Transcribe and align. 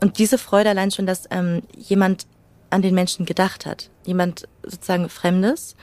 Und 0.00 0.18
diese 0.18 0.36
Freude 0.36 0.70
allein 0.70 0.90
schon, 0.90 1.06
dass 1.06 1.26
ähm, 1.30 1.62
jemand 1.76 2.26
an 2.70 2.82
den 2.82 2.94
Menschen 2.94 3.24
gedacht 3.24 3.64
hat, 3.64 3.90
jemand 4.04 4.46
sozusagen 4.62 5.08
Fremdes, 5.08 5.76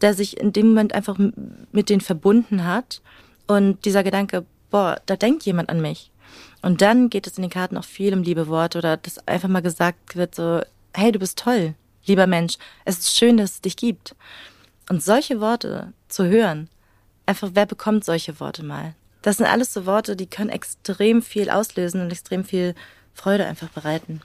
der 0.00 0.14
sich 0.14 0.36
in 0.38 0.52
dem 0.52 0.68
Moment 0.68 0.94
einfach 0.94 1.18
mit 1.72 1.88
denen 1.88 2.00
verbunden 2.00 2.64
hat 2.64 3.02
und 3.46 3.84
dieser 3.84 4.04
Gedanke, 4.04 4.44
boah, 4.70 5.00
da 5.06 5.16
denkt 5.16 5.44
jemand 5.44 5.70
an 5.70 5.80
mich. 5.80 6.12
Und 6.62 6.82
dann 6.82 7.10
geht 7.10 7.26
es 7.26 7.36
in 7.36 7.42
den 7.42 7.50
Karten 7.50 7.76
auch 7.76 7.84
viel 7.84 8.14
um 8.14 8.22
liebe 8.22 8.46
Worte 8.46 8.78
oder 8.78 8.96
dass 8.96 9.26
einfach 9.26 9.48
mal 9.48 9.62
gesagt 9.62 10.16
wird 10.16 10.34
so, 10.34 10.60
hey, 10.94 11.12
du 11.12 11.18
bist 11.18 11.38
toll, 11.38 11.74
lieber 12.04 12.26
Mensch, 12.26 12.58
es 12.84 12.98
ist 12.98 13.16
schön, 13.16 13.38
dass 13.38 13.52
es 13.52 13.60
dich 13.60 13.76
gibt. 13.76 14.14
Und 14.88 15.02
solche 15.02 15.40
Worte 15.40 15.92
zu 16.08 16.26
hören, 16.26 16.68
einfach, 17.26 17.50
wer 17.54 17.66
bekommt 17.66 18.04
solche 18.04 18.38
Worte 18.38 18.62
mal? 18.62 18.94
Das 19.22 19.38
sind 19.38 19.46
alles 19.46 19.72
so 19.72 19.86
Worte, 19.86 20.16
die 20.16 20.26
können 20.26 20.50
extrem 20.50 21.22
viel 21.22 21.50
auslösen 21.50 22.00
und 22.00 22.10
extrem 22.10 22.44
viel 22.44 22.74
Freude 23.14 23.46
einfach 23.46 23.68
bereiten. 23.68 24.20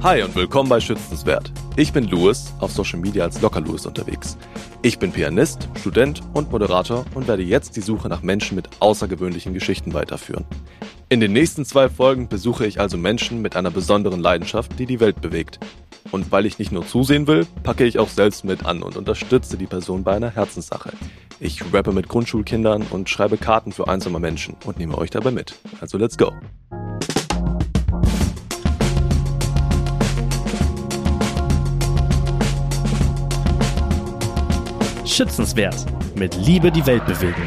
Hi 0.00 0.22
und 0.22 0.36
willkommen 0.36 0.68
bei 0.68 0.78
Schützenswert. 0.78 1.50
Ich 1.74 1.92
bin 1.92 2.04
Louis, 2.04 2.54
auf 2.60 2.70
Social 2.70 3.00
Media 3.00 3.24
als 3.24 3.42
Locker 3.42 3.60
Louis 3.60 3.84
unterwegs. 3.84 4.38
Ich 4.80 5.00
bin 5.00 5.10
Pianist, 5.10 5.68
Student 5.80 6.22
und 6.34 6.52
Moderator 6.52 7.04
und 7.16 7.26
werde 7.26 7.42
jetzt 7.42 7.74
die 7.74 7.80
Suche 7.80 8.08
nach 8.08 8.22
Menschen 8.22 8.54
mit 8.54 8.68
außergewöhnlichen 8.78 9.54
Geschichten 9.54 9.94
weiterführen. 9.94 10.44
In 11.08 11.18
den 11.18 11.32
nächsten 11.32 11.64
zwei 11.64 11.88
Folgen 11.88 12.28
besuche 12.28 12.64
ich 12.64 12.78
also 12.78 12.96
Menschen 12.96 13.42
mit 13.42 13.56
einer 13.56 13.72
besonderen 13.72 14.20
Leidenschaft, 14.20 14.78
die 14.78 14.86
die 14.86 15.00
Welt 15.00 15.20
bewegt. 15.20 15.58
Und 16.12 16.30
weil 16.30 16.46
ich 16.46 16.60
nicht 16.60 16.70
nur 16.70 16.86
zusehen 16.86 17.26
will, 17.26 17.44
packe 17.64 17.84
ich 17.84 17.98
auch 17.98 18.08
selbst 18.08 18.44
mit 18.44 18.64
an 18.64 18.84
und 18.84 18.96
unterstütze 18.96 19.58
die 19.58 19.66
Person 19.66 20.04
bei 20.04 20.14
einer 20.14 20.30
Herzenssache. 20.30 20.92
Ich 21.40 21.60
rappe 21.74 21.90
mit 21.90 22.08
Grundschulkindern 22.08 22.82
und 22.90 23.10
schreibe 23.10 23.36
Karten 23.36 23.72
für 23.72 23.88
einsame 23.88 24.20
Menschen 24.20 24.54
und 24.64 24.78
nehme 24.78 24.96
euch 24.96 25.10
dabei 25.10 25.32
mit. 25.32 25.56
Also 25.80 25.98
let's 25.98 26.16
go! 26.16 26.32
Schützenswert 35.18 35.84
mit 36.14 36.36
Liebe 36.36 36.70
die 36.70 36.86
Welt 36.86 37.04
bewegen. 37.04 37.42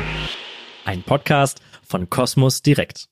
Ein 0.83 1.03
Podcast 1.03 1.61
von 1.87 2.09
Kosmos 2.09 2.61
Direkt. 2.61 3.07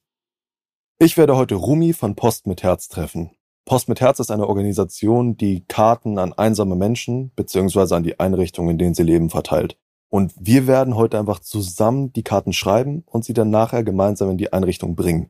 Ich 0.97 1.15
werde 1.15 1.37
heute 1.37 1.55
Rumi 1.55 1.93
von 1.93 2.17
Post 2.17 2.45
mit 2.45 2.61
Herz 2.61 2.89
treffen. 2.89 3.31
Post 3.63 3.87
mit 3.87 4.01
Herz 4.01 4.19
ist 4.19 4.31
eine 4.31 4.49
Organisation, 4.49 5.37
die 5.37 5.63
Karten 5.69 6.19
an 6.19 6.33
einsame 6.33 6.75
Menschen 6.75 7.31
bzw. 7.37 7.95
an 7.95 8.03
die 8.03 8.19
Einrichtungen, 8.19 8.71
in 8.71 8.77
denen 8.77 8.95
sie 8.95 9.03
leben, 9.03 9.29
verteilt. 9.29 9.77
Und 10.09 10.33
wir 10.37 10.67
werden 10.67 10.97
heute 10.97 11.17
einfach 11.17 11.39
zusammen 11.39 12.11
die 12.11 12.23
Karten 12.23 12.51
schreiben 12.51 13.05
und 13.05 13.23
sie 13.23 13.31
dann 13.31 13.49
nachher 13.49 13.85
gemeinsam 13.85 14.29
in 14.29 14.37
die 14.37 14.51
Einrichtung 14.51 14.97
bringen. 14.97 15.29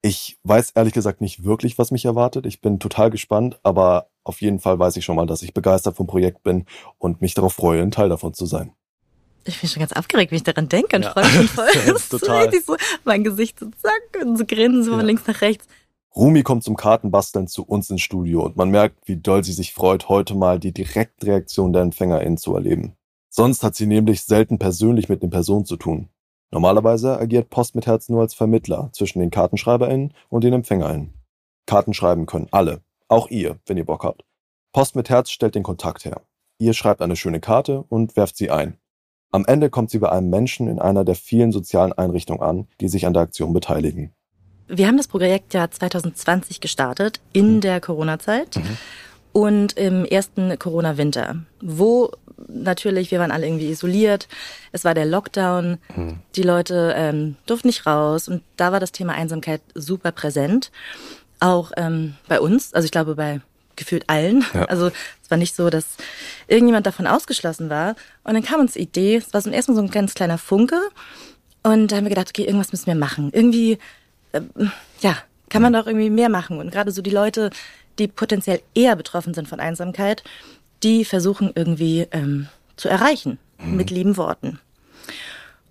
Ich 0.00 0.38
weiß 0.44 0.72
ehrlich 0.72 0.94
gesagt 0.94 1.20
nicht 1.20 1.44
wirklich, 1.44 1.76
was 1.78 1.90
mich 1.90 2.04
erwartet. 2.04 2.46
Ich 2.46 2.60
bin 2.60 2.78
total 2.78 3.10
gespannt, 3.10 3.58
aber 3.62 4.10
auf 4.22 4.40
jeden 4.40 4.60
Fall 4.60 4.78
weiß 4.78 4.96
ich 4.96 5.04
schon 5.04 5.16
mal, 5.16 5.26
dass 5.26 5.42
ich 5.42 5.54
begeistert 5.54 5.96
vom 5.96 6.06
Projekt 6.06 6.42
bin 6.42 6.66
und 6.98 7.20
mich 7.20 7.34
darauf 7.34 7.54
freue, 7.54 7.82
ein 7.82 7.90
Teil 7.90 8.08
davon 8.08 8.34
zu 8.34 8.46
sein. 8.46 8.72
Ich 9.44 9.60
bin 9.60 9.70
schon 9.70 9.80
ganz 9.80 9.92
aufgeregt, 9.92 10.30
wenn 10.30 10.36
ich 10.36 10.44
daran 10.44 10.68
denke 10.68 10.96
und 10.96 11.02
ja. 11.02 11.12
freue 11.12 11.42
mich 11.42 11.50
voll. 11.50 11.66
das 11.86 12.08
total. 12.08 12.52
So, 12.64 12.76
mein 13.04 13.24
Gesicht 13.24 13.58
so 13.58 13.66
zack 13.70 14.22
und 14.22 14.36
so 14.36 14.44
grinsen 14.44 14.84
so 14.84 14.90
ja. 14.92 14.98
von 14.98 15.06
links 15.06 15.26
nach 15.26 15.40
rechts. 15.40 15.66
Rumi 16.14 16.42
kommt 16.42 16.64
zum 16.64 16.76
Kartenbasteln 16.76 17.48
zu 17.48 17.64
uns 17.64 17.90
ins 17.90 18.02
Studio 18.02 18.44
und 18.44 18.56
man 18.56 18.70
merkt, 18.70 19.08
wie 19.08 19.16
doll 19.16 19.44
sie 19.44 19.52
sich 19.52 19.72
freut, 19.72 20.08
heute 20.08 20.34
mal 20.34 20.58
die 20.58 20.72
Direktreaktion 20.72 21.72
der 21.72 21.82
EmpfängerInnen 21.82 22.38
zu 22.38 22.54
erleben. 22.54 22.94
Sonst 23.30 23.62
hat 23.62 23.74
sie 23.74 23.86
nämlich 23.86 24.24
selten 24.24 24.58
persönlich 24.58 25.08
mit 25.08 25.22
den 25.22 25.30
Personen 25.30 25.64
zu 25.64 25.76
tun. 25.76 26.08
Normalerweise 26.50 27.18
agiert 27.18 27.50
Post 27.50 27.74
mit 27.74 27.86
Herz 27.86 28.08
nur 28.08 28.22
als 28.22 28.34
Vermittler 28.34 28.88
zwischen 28.92 29.20
den 29.20 29.30
KartenschreiberInnen 29.30 30.14
und 30.28 30.44
den 30.44 30.54
EmpfängerInnen. 30.54 31.14
Karten 31.66 31.92
schreiben 31.92 32.26
können 32.26 32.48
alle, 32.50 32.80
auch 33.08 33.28
ihr, 33.28 33.58
wenn 33.66 33.76
ihr 33.76 33.84
Bock 33.84 34.04
habt. 34.04 34.24
Post 34.72 34.96
mit 34.96 35.10
Herz 35.10 35.30
stellt 35.30 35.54
den 35.54 35.62
Kontakt 35.62 36.04
her. 36.04 36.22
Ihr 36.58 36.72
schreibt 36.72 37.02
eine 37.02 37.16
schöne 37.16 37.40
Karte 37.40 37.84
und 37.88 38.16
werft 38.16 38.36
sie 38.36 38.50
ein. 38.50 38.78
Am 39.30 39.44
Ende 39.44 39.68
kommt 39.68 39.90
sie 39.90 39.98
bei 39.98 40.10
einem 40.10 40.30
Menschen 40.30 40.68
in 40.68 40.78
einer 40.78 41.04
der 41.04 41.14
vielen 41.14 41.52
sozialen 41.52 41.92
Einrichtungen 41.92 42.42
an, 42.42 42.66
die 42.80 42.88
sich 42.88 43.06
an 43.06 43.12
der 43.12 43.22
Aktion 43.22 43.52
beteiligen. 43.52 44.14
Wir 44.68 44.86
haben 44.86 44.96
das 44.96 45.08
Projekt 45.08 45.54
ja 45.54 45.70
2020 45.70 46.60
gestartet, 46.60 47.20
in 47.32 47.56
mhm. 47.56 47.60
der 47.60 47.80
Corona-Zeit 47.80 48.56
mhm. 48.56 48.78
Und 49.32 49.76
im 49.76 50.04
ersten 50.04 50.58
Corona-Winter, 50.58 51.36
wo 51.60 52.10
natürlich, 52.48 53.10
wir 53.10 53.18
waren 53.18 53.30
alle 53.30 53.46
irgendwie 53.46 53.70
isoliert, 53.70 54.28
es 54.72 54.84
war 54.84 54.94
der 54.94 55.06
Lockdown, 55.06 55.78
mhm. 55.94 56.18
die 56.36 56.42
Leute 56.42 56.94
ähm, 56.96 57.36
durften 57.46 57.68
nicht 57.68 57.86
raus 57.86 58.28
und 58.28 58.42
da 58.56 58.72
war 58.72 58.80
das 58.80 58.92
Thema 58.92 59.14
Einsamkeit 59.14 59.60
super 59.74 60.12
präsent. 60.12 60.70
Auch 61.40 61.72
ähm, 61.76 62.14
bei 62.26 62.40
uns, 62.40 62.74
also 62.74 62.84
ich 62.84 62.90
glaube 62.90 63.14
bei 63.14 63.40
gefühlt 63.78 64.04
allen. 64.08 64.44
Ja. 64.52 64.64
Also 64.64 64.88
es 64.88 65.30
war 65.30 65.38
nicht 65.38 65.54
so, 65.54 65.70
dass 65.70 65.86
irgendjemand 66.48 66.86
davon 66.86 67.06
ausgeschlossen 67.06 67.70
war. 67.70 67.94
Und 68.24 68.34
dann 68.34 68.42
kam 68.42 68.60
uns 68.60 68.74
die 68.74 68.80
Idee, 68.80 69.16
es 69.16 69.32
war 69.32 69.40
so 69.40 69.50
erstmal 69.50 69.76
so 69.76 69.82
ein 69.82 69.90
ganz 69.90 70.14
kleiner 70.14 70.36
Funke. 70.36 70.80
Und 71.62 71.92
da 71.92 71.96
haben 71.96 72.04
wir 72.04 72.10
gedacht, 72.10 72.30
okay, 72.30 72.44
irgendwas 72.44 72.72
müssen 72.72 72.86
wir 72.86 72.94
machen. 72.94 73.30
Irgendwie, 73.32 73.78
äh, 74.32 74.40
ja, 75.00 75.16
kann 75.48 75.62
man 75.62 75.72
doch 75.72 75.86
irgendwie 75.86 76.10
mehr 76.10 76.28
machen. 76.28 76.58
Und 76.58 76.70
gerade 76.70 76.90
so 76.90 77.00
die 77.00 77.10
Leute, 77.10 77.50
die 77.98 78.08
potenziell 78.08 78.60
eher 78.74 78.96
betroffen 78.96 79.34
sind 79.34 79.48
von 79.48 79.60
Einsamkeit, 79.60 80.22
die 80.82 81.04
versuchen 81.04 81.52
irgendwie 81.54 82.06
ähm, 82.12 82.48
zu 82.76 82.88
erreichen 82.88 83.38
mhm. 83.58 83.76
mit 83.76 83.90
lieben 83.90 84.16
Worten. 84.16 84.60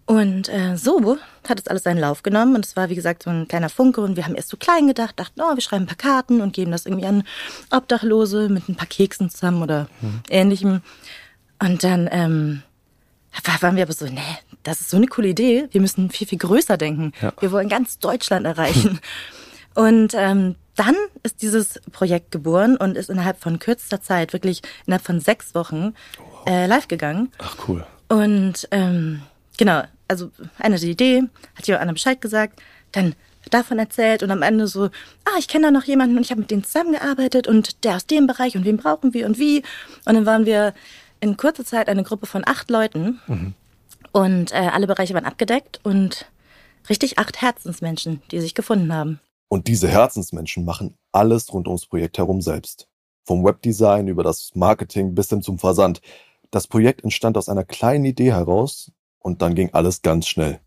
Und 0.06 0.48
äh, 0.48 0.78
so 0.78 1.18
hat 1.48 1.60
es 1.60 1.68
alles 1.68 1.84
seinen 1.84 2.00
Lauf 2.00 2.24
genommen 2.24 2.56
und 2.56 2.66
es 2.66 2.78
war, 2.78 2.90
wie 2.90 2.96
gesagt, 2.96 3.24
so 3.24 3.30
ein 3.30 3.48
kleiner 3.48 3.68
Funke 3.68 4.00
und 4.00 4.16
wir 4.16 4.24
haben 4.24 4.36
erst 4.36 4.50
so 4.50 4.56
klein 4.56 4.88
gedacht, 4.88 5.20
dachten, 5.20 5.42
oh, 5.42 5.54
wir 5.54 5.62
schreiben 5.62 5.84
ein 5.84 5.88
paar 5.88 5.98
Karten 5.98 6.40
und 6.40 6.54
geben 6.54 6.72
das 6.72 6.86
irgendwie 6.86 7.06
an 7.06 7.24
Obdachlose 7.72 8.48
mit 8.48 8.70
ein 8.70 8.76
paar 8.76 8.88
Keksen 8.88 9.30
zusammen 9.30 9.62
oder 9.62 9.90
mhm. 10.00 10.22
ähnlichem. 10.30 10.82
Und 11.60 11.84
dann 11.84 12.08
ähm, 12.10 12.64
waren 13.60 13.76
wir 13.76 13.84
aber 13.84 13.92
so, 13.92 14.06
nee, 14.06 14.22
das 14.64 14.80
ist 14.80 14.90
so 14.90 14.98
eine 14.98 15.08
coole 15.08 15.28
Idee, 15.28 15.68
wir 15.72 15.82
müssen 15.82 16.10
viel, 16.10 16.28
viel 16.28 16.38
größer 16.38 16.78
denken. 16.78 17.12
Ja. 17.22 17.34
Wir 17.42 17.52
wollen 17.52 17.68
ganz 17.68 18.00
Deutschland 18.00 18.46
erreichen. 18.46 19.00
und 19.78 20.16
ähm, 20.16 20.56
dann 20.76 20.96
ist 21.22 21.44
dieses 21.44 21.80
Projekt 21.92 22.32
geboren 22.32 22.78
und 22.78 22.98
ist 22.98 23.12
innerhalb 23.12 23.40
von 23.40 23.60
kürzester 23.60 24.02
Zeit, 24.02 24.34
wirklich 24.34 24.64
innerhalb 24.88 25.06
von 25.06 25.20
sechs 25.20 25.54
Wochen, 25.54 25.94
äh, 26.48 26.66
live 26.66 26.88
gegangen. 26.88 27.32
Ach 27.38 27.56
cool. 27.68 27.86
Und 28.10 28.68
ähm, 28.72 29.22
genau, 29.56 29.84
also 30.08 30.32
eine 30.58 30.80
die 30.80 30.90
Idee, 30.90 31.24
hat 31.54 31.68
jemand 31.68 31.82
anderem 31.82 31.94
Bescheid 31.94 32.20
gesagt, 32.20 32.60
dann 32.92 33.14
davon 33.52 33.78
erzählt 33.78 34.24
und 34.24 34.32
am 34.32 34.42
Ende 34.42 34.66
so, 34.66 34.86
ah, 35.26 35.38
ich 35.38 35.48
kenne 35.48 35.68
da 35.68 35.72
noch 35.72 35.84
jemanden 35.84 36.18
und 36.18 36.24
ich 36.24 36.32
habe 36.32 36.42
mit 36.42 36.50
denen 36.50 36.64
zusammengearbeitet 36.64 37.48
und 37.48 37.84
der 37.84 37.98
aus 37.98 38.08
dem 38.08 38.26
Bereich 38.26 38.56
und 38.58 38.66
wen 38.66 38.78
brauchen 38.78 39.14
wir 39.14 39.28
und 39.28 39.38
wie. 39.38 39.60
Und 40.06 40.16
dann 40.16 40.26
waren 40.26 40.48
wir 40.48 40.74
in 41.20 41.38
kurzer 41.38 41.66
Zeit 41.66 41.88
eine 41.88 42.02
Gruppe 42.02 42.26
von 42.26 42.42
acht 42.48 42.72
Leuten 42.72 43.20
mhm. 43.28 43.54
und 44.12 44.54
äh, 44.54 44.70
alle 44.74 44.88
Bereiche 44.88 45.14
waren 45.14 45.26
abgedeckt 45.26 45.82
und 45.84 46.26
richtig 46.90 47.20
acht 47.20 47.44
Herzensmenschen, 47.44 48.24
die 48.32 48.40
sich 48.40 48.56
gefunden 48.56 48.92
haben. 48.92 49.20
Und 49.50 49.68
diese 49.68 49.88
Herzensmenschen 49.88 50.66
machen 50.66 50.98
alles 51.12 51.52
rund 51.54 51.68
ums 51.68 51.86
Projekt 51.86 52.18
herum 52.18 52.42
selbst. 52.42 52.88
Vom 53.26 53.44
Webdesign 53.44 54.08
über 54.08 54.24
das 54.24 54.52
Marketing 54.56 55.16
bis 55.16 55.30
hin 55.30 55.42
zum 55.42 55.60
Versand. 55.60 56.02
Das 56.52 56.68
Projekt 56.68 57.04
entstand 57.04 57.38
aus 57.38 57.50
einer 57.50 57.64
kleinen 57.64 58.06
Idee 58.06 58.32
heraus 58.32 58.92
und 59.20 59.42
dann 59.42 59.56
ging 59.56 59.74
alles 59.74 60.02
ganz 60.02 60.28
schnell. 60.28 60.60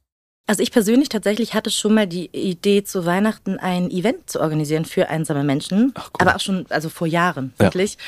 Also 0.47 0.63
ich 0.63 0.73
persönlich 0.73 1.09
tatsächlich 1.09 1.55
hatte 1.55 1.71
schon 1.71 1.95
mal 1.95 2.07
die 2.07 2.27
Idee, 2.33 2.83
zu 2.83 3.07
Weihnachten 3.07 3.59
ein 3.59 3.91
Event 3.91 4.29
zu 4.29 4.41
organisieren 4.41 4.85
für 4.85 5.09
einsame 5.09 5.45
Menschen. 5.45 5.93
Ach. 5.95 6.11
Aber 6.19 6.35
auch 6.35 6.41
schon, 6.41 6.67
also 6.71 6.89
vor 6.89 7.07
Jahren, 7.07 7.55
wirklich. 7.57 7.95
Ja. 7.95 7.99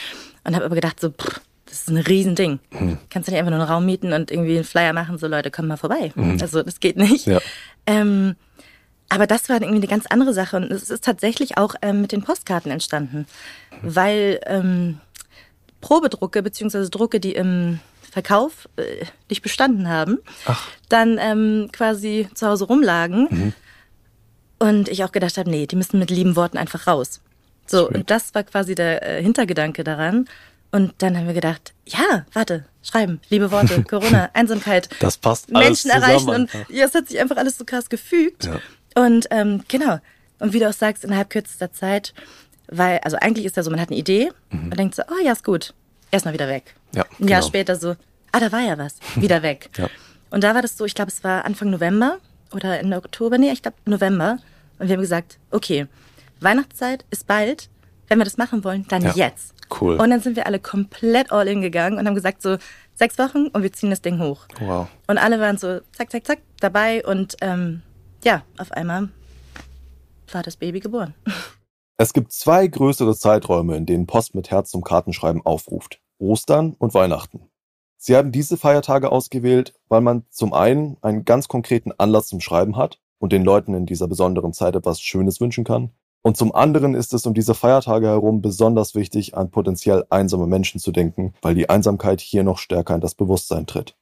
Und 0.49 0.57
habe 0.57 0.65
aber 0.65 0.75
gedacht, 0.75 0.99
so, 0.99 1.11
pff, 1.11 1.41
das 1.67 1.83
ist 1.83 1.89
ein 1.89 1.99
Riesending. 1.99 2.59
Mhm. 2.71 2.99
Kannst 3.11 3.29
du 3.29 3.33
nicht 3.33 3.39
einfach 3.39 3.53
nur 3.53 3.61
einen 3.61 3.71
Raum 3.71 3.87
mieten 3.87 4.13
und 4.13 4.31
irgendwie 4.31 4.57
einen 4.57 4.65
Flyer 4.65 4.93
machen, 4.93 5.19
so 5.19 5.29
Leute, 5.29 5.51
komm 5.51 5.69
mal 5.69 5.77
vorbei. 5.77 6.13
Mhm. 6.15 6.39
Also 6.41 6.63
das 6.63 6.81
geht 6.81 6.97
nicht. 6.97 7.27
Ja. 7.27 7.39
Ähm, 7.87 8.35
aber 9.13 9.27
das 9.27 9.51
war 9.51 9.57
irgendwie 9.57 9.77
eine 9.77 9.87
ganz 9.89 10.07
andere 10.07 10.33
Sache. 10.33 10.57
Und 10.57 10.73
es 10.73 10.89
ist 10.89 11.05
tatsächlich 11.05 11.59
auch 11.59 11.75
ähm, 11.83 12.01
mit 12.01 12.13
den 12.13 12.23
Postkarten 12.23 12.73
entstanden. 12.73 13.27
Weil 13.83 14.41
ähm, 14.47 15.01
Probedrucke, 15.83 16.43
beziehungsweise 16.43 16.89
Drucke, 16.89 17.21
die 17.21 17.35
im 17.35 17.79
Verkauf 18.11 18.71
äh, 18.77 19.05
nicht 19.29 19.43
bestanden 19.43 19.91
haben, 19.91 20.19
Ach. 20.47 20.67
dann 20.89 21.19
ähm, 21.21 21.69
quasi 21.73 22.27
zu 22.33 22.47
Hause 22.47 22.65
rumlagen. 22.65 23.29
Mhm. 23.31 23.53
Und 24.59 24.89
ich 24.89 25.05
auch 25.05 25.13
gedacht 25.13 25.37
habe, 25.37 25.51
nee, 25.51 25.67
die 25.67 25.77
müssen 25.77 25.99
mit 25.99 26.11
lieben 26.11 26.35
Worten 26.35 26.57
einfach 26.57 26.87
raus. 26.87 27.21
So, 27.67 27.89
Sweet. 27.89 27.95
und 27.95 28.11
das 28.11 28.35
war 28.35 28.45
quasi 28.45 28.75
der 28.75 29.07
äh, 29.07 29.23
Hintergedanke 29.23 29.85
daran. 29.85 30.27
Und 30.71 30.95
dann 30.99 31.19
haben 31.19 31.27
wir 31.27 31.35
gedacht, 31.35 31.75
ja, 31.85 32.25
warte, 32.33 32.65
schreiben, 32.83 33.21
liebe 33.29 33.51
Worte, 33.51 33.83
Corona, 33.89 34.31
Einsamkeit, 34.33 34.89
das 35.01 35.19
passt 35.19 35.51
Menschen 35.51 35.91
erreichen. 35.91 36.31
Und 36.31 36.51
ja, 36.71 36.87
es 36.87 36.95
hat 36.95 37.09
sich 37.09 37.21
einfach 37.21 37.37
alles 37.37 37.59
so 37.59 37.67
krass 37.67 37.91
gefügt. 37.91 38.45
Ja. 38.45 38.59
Und 38.95 39.27
ähm, 39.31 39.63
genau. 39.69 39.99
Und 40.39 40.53
wie 40.53 40.59
du 40.59 40.69
auch 40.69 40.73
sagst, 40.73 41.05
innerhalb 41.05 41.31
kürzester 41.31 41.73
Zeit, 41.73 42.15
weil, 42.69 42.99
also 43.01 43.17
eigentlich 43.21 43.47
ist 43.47 43.57
ja 43.57 43.63
so, 43.63 43.71
man 43.71 43.81
hat 43.81 43.91
eine 43.91 43.99
Idee 43.99 44.31
mhm. 44.51 44.65
und 44.65 44.79
denkt 44.79 44.95
so, 44.95 45.03
oh 45.09 45.25
ja, 45.25 45.33
ist 45.33 45.45
gut, 45.45 45.75
erstmal 46.11 46.35
wieder 46.35 46.49
weg. 46.49 46.75
Ja, 46.95 47.05
Ein 47.21 47.29
Jahr 47.29 47.41
genau. 47.41 47.49
später 47.49 47.77
so, 47.77 47.97
ah, 48.33 48.41
da 48.41 48.51
war 48.51 48.61
ja 48.61 48.79
was, 48.79 48.97
wieder 49.17 49.43
weg. 49.43 49.71
ja. 49.77 49.89
Und 50.31 50.43
da 50.45 50.55
war 50.55 50.63
das 50.63 50.77
so, 50.77 50.85
ich 50.85 50.95
glaube, 50.95 51.11
es 51.11 51.23
war 51.23 51.45
Anfang 51.45 51.71
November 51.71 52.19
oder 52.53 52.81
Ende 52.81 52.97
Oktober, 52.97 53.39
nee, 53.39 53.51
ich 53.53 53.63
glaube 53.63 53.77
November. 53.85 54.39
Und 54.79 54.89
wir 54.89 54.95
haben 54.95 55.03
gesagt, 55.03 55.39
okay, 55.51 55.87
Weihnachtszeit 56.41 57.05
ist 57.11 57.27
bald. 57.27 57.69
Wenn 58.09 58.19
wir 58.19 58.25
das 58.25 58.37
machen 58.37 58.65
wollen, 58.65 58.87
dann 58.89 59.03
Ja. 59.03 59.13
jetzt. 59.15 59.55
Cool. 59.81 59.97
Und 59.97 60.11
dann 60.11 60.21
sind 60.21 60.37
wir 60.37 60.47
alle 60.47 60.59
komplett 60.59 61.33
all 61.33 61.49
in 61.49 61.63
gegangen 61.63 61.99
und 61.99 62.07
haben 62.07 62.15
gesagt, 62.15 62.43
so 62.43 62.59
sechs 62.95 63.19
Wochen 63.19 63.47
und 63.47 63.63
wir 63.63 63.73
ziehen 63.73 63.91
das 63.91 64.03
Ding 64.03 64.19
hoch. 64.19 64.47
Wow. 64.61 64.89
Und 65.07 65.19
alle 65.19 65.41
waren 65.41 65.57
so 65.57 65.81
zack, 65.93 66.11
zack, 66.11 66.27
zack 66.27 66.39
dabei 66.61 67.05
und 67.07 67.37
ähm, 67.41 67.83
ja, 68.25 68.43
auf 68.59 68.73
einmal 68.73 69.09
war 70.33 70.43
das 70.43 70.57
Baby 70.57 70.81
geboren. 70.81 71.15
Es 71.97 72.13
gibt 72.13 72.33
zwei 72.33 72.67
größere 72.67 73.15
Zeiträume, 73.15 73.77
in 73.77 73.87
denen 73.87 74.07
Post 74.07 74.35
mit 74.35 74.51
Herz 74.51 74.71
zum 74.71 74.83
Kartenschreiben 74.83 75.45
aufruft. 75.45 76.01
Ostern 76.19 76.75
und 76.79 76.95
Weihnachten. 76.95 77.49
Sie 77.99 78.17
haben 78.17 78.33
diese 78.33 78.57
Feiertage 78.57 79.13
ausgewählt, 79.13 79.75
weil 79.89 80.01
man 80.01 80.25
zum 80.31 80.53
einen 80.53 80.97
einen 81.03 81.25
ganz 81.25 81.49
konkreten 81.49 81.93
Anlass 81.99 82.27
zum 82.27 82.41
Schreiben 82.41 82.77
hat 82.77 82.99
und 83.19 83.33
den 83.33 83.45
Leuten 83.45 83.75
in 83.75 83.87
dieser 83.87 84.09
besonderen 84.09 84.53
Zeit 84.53 84.75
etwas 84.75 85.01
Schönes 85.01 85.41
wünschen 85.41 85.65
kann. 85.65 85.91
Und 86.23 86.37
zum 86.37 86.55
anderen 86.55 86.95
ist 86.95 87.15
es 87.15 87.27
um 87.27 87.35
diese 87.35 87.55
Feiertage 87.55 88.07
herum 88.07 88.43
besonders 88.43 88.95
wichtig, 88.95 89.37
an 89.37 89.51
potenziell 89.51 90.05
einsame 90.11 90.47
Menschen 90.47 90.81
zu 90.81 90.93
denken, 90.93 91.35
weil 91.43 91.55
die 91.55 91.69
Einsamkeit 91.69 92.21
hier 92.21 92.45
noch 92.45 92.59
stärker 92.59 92.95
in 92.95 93.01
das 93.01 93.15
Bewusstsein 93.15 93.67
tritt. 93.67 93.97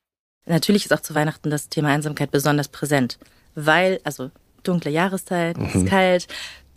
Natürlich 0.46 0.86
ist 0.86 0.92
auch 0.92 1.00
zu 1.00 1.14
Weihnachten 1.14 1.50
das 1.50 1.68
Thema 1.68 1.88
Einsamkeit 1.88 2.30
besonders 2.30 2.68
präsent, 2.68 3.18
weil, 3.54 4.00
also 4.04 4.30
dunkle 4.62 4.90
Jahreszeit, 4.90 5.56
es 5.58 5.74
ist 5.74 5.86
kalt, 5.86 6.28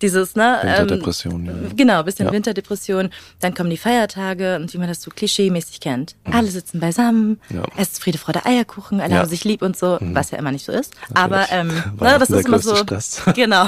dieses, 0.02 0.36
ne? 0.36 0.60
Winterdepression, 0.64 1.48
Ähm, 1.48 1.64
ja. 1.64 1.70
Genau, 1.78 2.00
ein 2.00 2.06
bisschen 2.06 2.26
Ja. 2.26 2.32
Winterdepression. 2.34 3.10
Dann 3.40 3.54
kommen 3.54 3.70
die 3.70 3.78
Feiertage 3.78 4.58
und 4.58 4.74
wie 4.74 4.78
man 4.78 4.90
das 4.90 5.02
so 5.02 5.10
klischeemäßig 5.12 5.80
kennt. 5.80 6.16
Alle 6.26 6.48
sitzen 6.48 6.82
beisammen, 6.82 7.40
Ja. 7.50 7.64
es 7.78 7.90
ist 7.94 8.04
Friede, 8.04 8.18
Freude, 8.18 8.46
Eierkuchen, 8.46 9.00
alle 9.00 9.14
Ja. 9.14 9.20
haben 9.20 9.30
sich 9.30 9.46
lieb 9.46 9.62
und 9.62 9.78
so, 9.78 9.98
was 10.02 10.32
ja 10.32 10.38
immer 10.40 10.52
nicht 10.52 10.66
so 10.66 10.74
ist. 10.74 10.94
Aber 11.14 11.46
ähm, 11.52 11.68
ne, 12.02 12.20
das 12.20 12.30
ist 12.30 12.46
immer 12.46 12.60
so. 12.60 12.76
Stress. 12.76 13.22
Genau. 13.36 13.64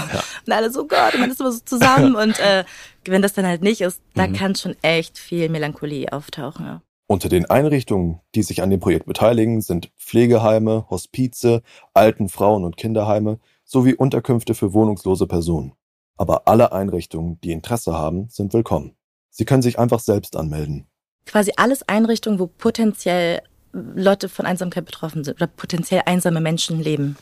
Und 0.45 0.51
alle 0.51 0.71
so, 0.71 0.85
Gott, 0.87 1.17
man 1.17 1.31
ist 1.31 1.39
immer 1.39 1.51
so 1.53 1.59
zusammen 1.63 2.15
und 2.15 2.37
äh, 2.39 2.65
wenn 3.05 3.21
das 3.21 3.31
dann 3.33 3.45
halt 3.45 3.61
nicht 3.61 3.79
ist, 3.81 4.01
da 4.15 4.27
kann 4.27 4.55
schon 4.55 4.75
echt 4.81 5.17
viel 5.17 5.47
Melancholie 5.47 6.11
auftauchen. 6.11 6.81
Unter 7.07 7.29
den 7.29 7.45
Einrichtungen, 7.45 8.19
die 8.33 8.41
sich 8.41 8.63
an 8.63 8.71
dem 8.71 8.79
Projekt 8.79 9.05
beteiligen, 9.05 9.61
sind 9.61 9.91
Pflegeheime, 9.97 10.87
Hospize, 10.89 11.61
Alten-, 11.93 12.29
Frauen- 12.29 12.63
und 12.63 12.77
Kinderheime 12.77 13.39
sowie 13.63 13.93
Unterkünfte 13.93 14.55
für 14.55 14.73
wohnungslose 14.73 15.27
Personen. 15.27 15.73
Aber 16.17 16.47
alle 16.47 16.71
Einrichtungen, 16.71 17.39
die 17.41 17.51
Interesse 17.51 17.93
haben, 17.93 18.27
sind 18.29 18.53
willkommen. 18.53 18.95
Sie 19.29 19.45
können 19.45 19.61
sich 19.61 19.77
einfach 19.77 19.99
selbst 19.99 20.35
anmelden. 20.35 20.87
quasi 21.27 21.51
alles 21.57 21.87
Einrichtungen, 21.87 22.39
wo 22.39 22.47
potenziell 22.47 23.41
Leute 23.71 24.29
von 24.29 24.45
Einsamkeit 24.45 24.85
betroffen 24.85 25.23
sind 25.23 25.35
oder 25.35 25.47
potenziell 25.47 26.03
einsame 26.05 26.39
Menschen 26.41 26.79
leben. 26.79 27.17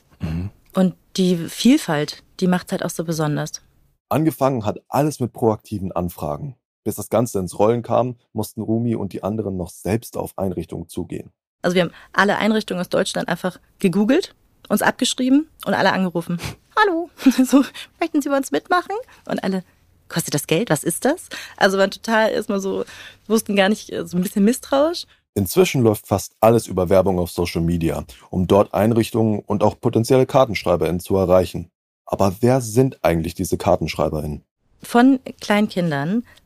Und 0.74 0.96
die 1.18 1.36
Vielfalt, 1.36 2.24
die 2.40 2.48
macht 2.48 2.72
halt 2.72 2.86
auch 2.86 2.90
so 2.90 3.04
besonders. 3.04 3.62
Angefangen 4.10 4.66
hat 4.66 4.80
alles 4.88 5.20
mit 5.20 5.34
proaktiven 5.34 5.92
Anfragen. 5.92 6.56
Bis 6.84 6.96
das 6.96 7.10
Ganze 7.10 7.40
ins 7.40 7.58
Rollen 7.58 7.82
kam, 7.82 8.16
mussten 8.34 8.62
Rumi 8.62 8.96
und 8.96 9.14
die 9.14 9.24
anderen 9.24 9.58
noch 9.58 9.70
selbst 9.70 10.18
auf 10.18 10.38
Einrichtungen 10.38 10.88
zugehen. 10.90 11.32
Also 11.62 11.76
wir 11.76 11.84
haben 11.84 11.94
alle 12.12 12.38
Einrichtungen 12.38 12.82
aus 12.82 12.90
Deutschland 12.90 13.30
einfach 13.30 13.60
gegoogelt, 13.80 14.36
uns 14.68 14.82
abgeschrieben 14.82 15.48
und 15.66 15.74
alle 15.74 15.94
angerufen. 15.94 16.40
Hallo, 16.82 17.10
so, 17.46 17.64
möchten 18.00 18.22
Sie 18.22 18.30
bei 18.30 18.38
uns 18.38 18.52
mitmachen? 18.52 18.96
Und 19.26 19.44
alle, 19.44 19.64
kostet 20.10 20.34
das 20.34 20.48
Geld? 20.48 20.70
Was 20.70 20.84
ist 20.84 21.06
das? 21.06 21.30
Also 21.56 21.78
waren 21.78 21.92
total 21.92 22.32
erstmal 22.32 22.60
so, 22.60 22.84
wussten 23.28 23.56
gar 23.56 23.70
nicht, 23.70 23.94
so 24.06 24.18
ein 24.18 24.24
bisschen 24.24 24.44
misstrauisch. 24.44 25.06
Inzwischen 25.36 25.82
läuft 25.82 26.06
fast 26.08 26.36
alles 26.42 26.68
über 26.68 26.90
Werbung 26.90 27.18
auf 27.18 27.32
Social 27.32 27.62
Media, 27.62 28.04
um 28.30 28.46
dort 28.46 28.74
Einrichtungen 28.74 29.40
und 29.40 29.64
auch 29.64 29.80
potenzielle 29.80 30.26
KartenschreiberInnen 30.26 31.00
zu 31.00 31.16
erreichen. 31.16 31.72
Aber 32.06 32.36
wer 32.42 32.60
sind 32.62 33.04
eigentlich 33.04 33.34
diese 33.34 33.58
KartenschreiberInnen? 33.58 34.44
von 34.84 35.20
kleinen 35.42 35.70
Kindern 35.70 36.24
bis 36.42 36.43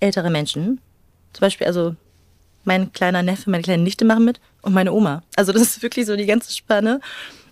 ältere 0.00 0.30
Menschen. 0.30 0.80
Zum 1.32 1.40
Beispiel, 1.40 1.66
also 1.66 1.94
mein 2.64 2.92
kleiner 2.92 3.22
Neffe, 3.22 3.50
meine 3.50 3.62
kleine 3.62 3.82
Nichte 3.82 4.04
machen 4.04 4.24
mit 4.24 4.40
und 4.62 4.72
meine 4.72 4.92
Oma. 4.92 5.22
Also 5.36 5.52
das 5.52 5.62
ist 5.62 5.82
wirklich 5.82 6.06
so 6.06 6.16
die 6.16 6.26
ganze 6.26 6.52
Spanne. 6.52 7.00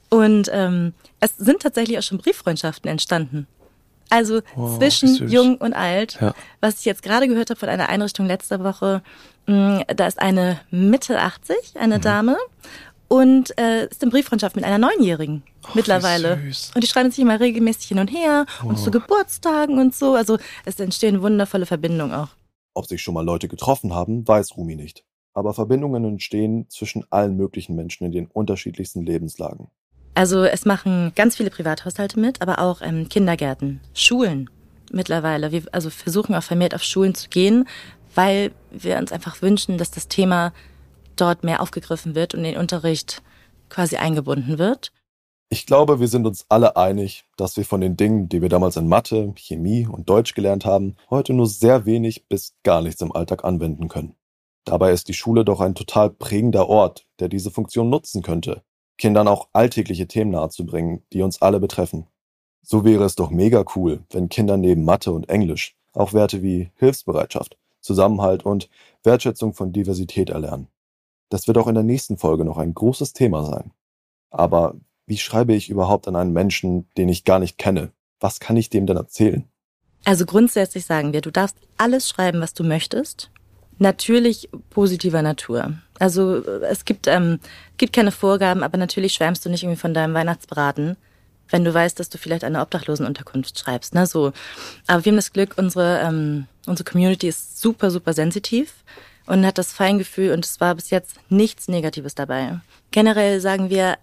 Und 0.08 0.48
ähm, 0.52 0.92
es 1.20 1.36
sind 1.36 1.60
tatsächlich 1.62 1.98
auch 1.98 2.02
schon 2.02 2.18
Brieffreundschaften 2.18 2.90
entstanden. 2.90 3.46
Also 4.10 4.42
Wow, 4.54 4.76
zwischen. 4.78 5.28
Jung 5.28 5.56
und 5.56 5.72
Alt. 5.72 6.18
Ja. 6.20 6.34
Was 6.60 6.80
ich 6.80 6.84
jetzt 6.84 7.02
gerade 7.02 7.28
gehört 7.28 7.50
habe 7.50 7.58
von 7.58 7.68
einer 7.70 7.88
Einrichtung 7.88 8.26
letzter 8.26 8.62
Woche, 8.62 9.02
mh, 9.46 9.84
da 9.96 10.06
ist 10.06 10.20
eine 10.20 10.60
Mitte 10.70 11.18
80, 11.18 11.56
eine 11.78 11.96
Mhm. 11.98 12.02
Dame, 12.02 12.36
und 13.12 13.58
äh, 13.58 13.88
ist 13.88 14.02
in 14.02 14.08
Brieffreundschaft 14.08 14.56
mit 14.56 14.64
einer 14.64 14.78
Neunjährigen 14.78 15.42
mittlerweile. 15.74 16.40
süß. 16.46 16.72
Und 16.74 16.82
die 16.82 16.88
schreiben 16.88 17.10
sich 17.10 17.18
immer 17.18 17.38
regelmäßig 17.38 17.88
hin 17.88 17.98
und 17.98 18.08
her 18.08 18.46
und 18.64 18.78
zu 18.78 18.90
Geburtstagen 18.90 19.78
und 19.78 19.94
so. 19.94 20.14
Also 20.14 20.38
es 20.64 20.80
entstehen 20.80 21.20
wundervolle 21.20 21.66
Verbindungen 21.66 22.14
auch. 22.14 22.30
Ob 22.72 22.86
sich 22.86 23.02
schon 23.02 23.12
mal 23.12 23.24
Leute 23.24 23.48
getroffen 23.48 23.94
haben, 23.94 24.26
weiß 24.26 24.56
Rumi 24.56 24.76
nicht. 24.76 25.04
Aber 25.34 25.52
Verbindungen 25.52 26.06
entstehen 26.06 26.64
zwischen 26.70 27.04
allen 27.10 27.36
möglichen 27.36 27.76
Menschen 27.76 28.06
in 28.06 28.12
den 28.12 28.26
unterschiedlichsten 28.28 29.04
Lebenslagen. 29.04 29.68
Also 30.14 30.44
es 30.44 30.64
machen 30.64 31.12
ganz 31.14 31.36
viele 31.36 31.50
Privathaushalte 31.50 32.18
mit, 32.18 32.40
aber 32.40 32.60
auch 32.60 32.80
ähm, 32.80 33.10
Kindergärten, 33.10 33.80
Schulen 33.92 34.48
mittlerweile. 34.90 35.52
Wir 35.52 35.64
also 35.72 35.90
versuchen 35.90 36.34
auch 36.34 36.42
vermehrt 36.42 36.74
auf 36.74 36.82
Schulen 36.82 37.14
zu 37.14 37.28
gehen, 37.28 37.68
weil 38.14 38.52
wir 38.70 38.96
uns 38.96 39.12
einfach 39.12 39.42
wünschen, 39.42 39.76
dass 39.76 39.90
das 39.90 40.08
Thema 40.08 40.54
dort 41.16 41.44
mehr 41.44 41.60
aufgegriffen 41.60 42.14
wird 42.14 42.34
und 42.34 42.40
in 42.40 42.52
den 42.52 42.60
Unterricht 42.60 43.22
quasi 43.68 43.96
eingebunden 43.96 44.58
wird. 44.58 44.92
Ich 45.48 45.66
glaube, 45.66 46.00
wir 46.00 46.08
sind 46.08 46.26
uns 46.26 46.46
alle 46.48 46.76
einig, 46.76 47.24
dass 47.36 47.56
wir 47.58 47.64
von 47.64 47.82
den 47.82 47.96
Dingen, 47.96 48.28
die 48.28 48.40
wir 48.40 48.48
damals 48.48 48.76
in 48.76 48.88
Mathe, 48.88 49.34
Chemie 49.36 49.86
und 49.86 50.08
Deutsch 50.08 50.34
gelernt 50.34 50.64
haben, 50.64 50.96
heute 51.10 51.34
nur 51.34 51.46
sehr 51.46 51.84
wenig 51.84 52.26
bis 52.26 52.54
gar 52.62 52.80
nichts 52.80 53.02
im 53.02 53.12
Alltag 53.12 53.44
anwenden 53.44 53.88
können. 53.88 54.14
Dabei 54.64 54.92
ist 54.92 55.08
die 55.08 55.14
Schule 55.14 55.44
doch 55.44 55.60
ein 55.60 55.74
total 55.74 56.08
prägender 56.08 56.68
Ort, 56.68 57.06
der 57.18 57.28
diese 57.28 57.50
Funktion 57.50 57.90
nutzen 57.90 58.22
könnte, 58.22 58.62
Kindern 58.96 59.28
auch 59.28 59.48
alltägliche 59.52 60.06
Themen 60.06 60.30
nahezubringen, 60.30 61.02
die 61.12 61.22
uns 61.22 61.42
alle 61.42 61.60
betreffen. 61.60 62.06
So 62.62 62.84
wäre 62.84 63.04
es 63.04 63.16
doch 63.16 63.30
mega 63.30 63.64
cool, 63.74 64.04
wenn 64.10 64.28
Kinder 64.28 64.56
neben 64.56 64.84
Mathe 64.84 65.12
und 65.12 65.28
Englisch 65.28 65.76
auch 65.92 66.12
Werte 66.12 66.42
wie 66.42 66.70
Hilfsbereitschaft, 66.76 67.58
Zusammenhalt 67.80 68.44
und 68.46 68.70
Wertschätzung 69.02 69.52
von 69.52 69.72
Diversität 69.72 70.30
erlernen. 70.30 70.68
Das 71.32 71.46
wird 71.46 71.56
auch 71.56 71.66
in 71.66 71.74
der 71.74 71.82
nächsten 71.82 72.18
Folge 72.18 72.44
noch 72.44 72.58
ein 72.58 72.74
großes 72.74 73.14
Thema 73.14 73.44
sein. 73.46 73.70
Aber 74.30 74.74
wie 75.06 75.16
schreibe 75.16 75.54
ich 75.54 75.70
überhaupt 75.70 76.06
an 76.06 76.14
einen 76.14 76.34
Menschen, 76.34 76.86
den 76.98 77.08
ich 77.08 77.24
gar 77.24 77.38
nicht 77.38 77.56
kenne? 77.56 77.90
Was 78.20 78.38
kann 78.38 78.56
ich 78.58 78.68
dem 78.68 78.86
denn 78.86 78.98
erzählen? 78.98 79.48
Also 80.04 80.26
grundsätzlich 80.26 80.84
sagen 80.84 81.14
wir, 81.14 81.22
du 81.22 81.30
darfst 81.30 81.56
alles 81.78 82.06
schreiben, 82.06 82.40
was 82.42 82.52
du 82.52 82.64
möchtest. 82.64 83.30
Natürlich 83.78 84.50
positiver 84.68 85.22
Natur. 85.22 85.72
Also 85.98 86.44
äh, 86.44 86.66
es 86.66 86.84
gibt, 86.84 87.06
ähm, 87.06 87.40
gibt 87.78 87.94
keine 87.94 88.12
Vorgaben, 88.12 88.62
aber 88.62 88.76
natürlich 88.76 89.14
schwärmst 89.14 89.44
du 89.46 89.48
nicht 89.48 89.62
irgendwie 89.62 89.80
von 89.80 89.94
deinem 89.94 90.12
Weihnachtsbraten, 90.12 90.96
wenn 91.48 91.64
du 91.64 91.72
weißt, 91.72 91.98
dass 91.98 92.10
du 92.10 92.18
vielleicht 92.18 92.44
eine 92.44 92.60
Obdachlosenunterkunft 92.60 93.58
schreibst. 93.58 93.94
Ne? 93.94 94.06
So. 94.06 94.32
Aber 94.86 95.04
wir 95.04 95.12
haben 95.12 95.16
das 95.16 95.32
Glück, 95.32 95.54
unsere, 95.56 96.00
ähm, 96.00 96.46
unsere 96.66 96.88
Community 96.88 97.28
ist 97.28 97.58
super, 97.58 97.90
super 97.90 98.12
sensitiv 98.12 98.74
und 99.26 99.46
hat 99.46 99.58
das 99.58 99.72
Feingefühl 99.72 100.32
und 100.32 100.44
es 100.44 100.60
war 100.60 100.74
bis 100.74 100.90
jetzt 100.90 101.16
nichts 101.28 101.68
Negatives 101.68 102.14
dabei. 102.14 102.60
Generell 102.90 103.40
sagen 103.40 103.70
wir, 103.70 103.98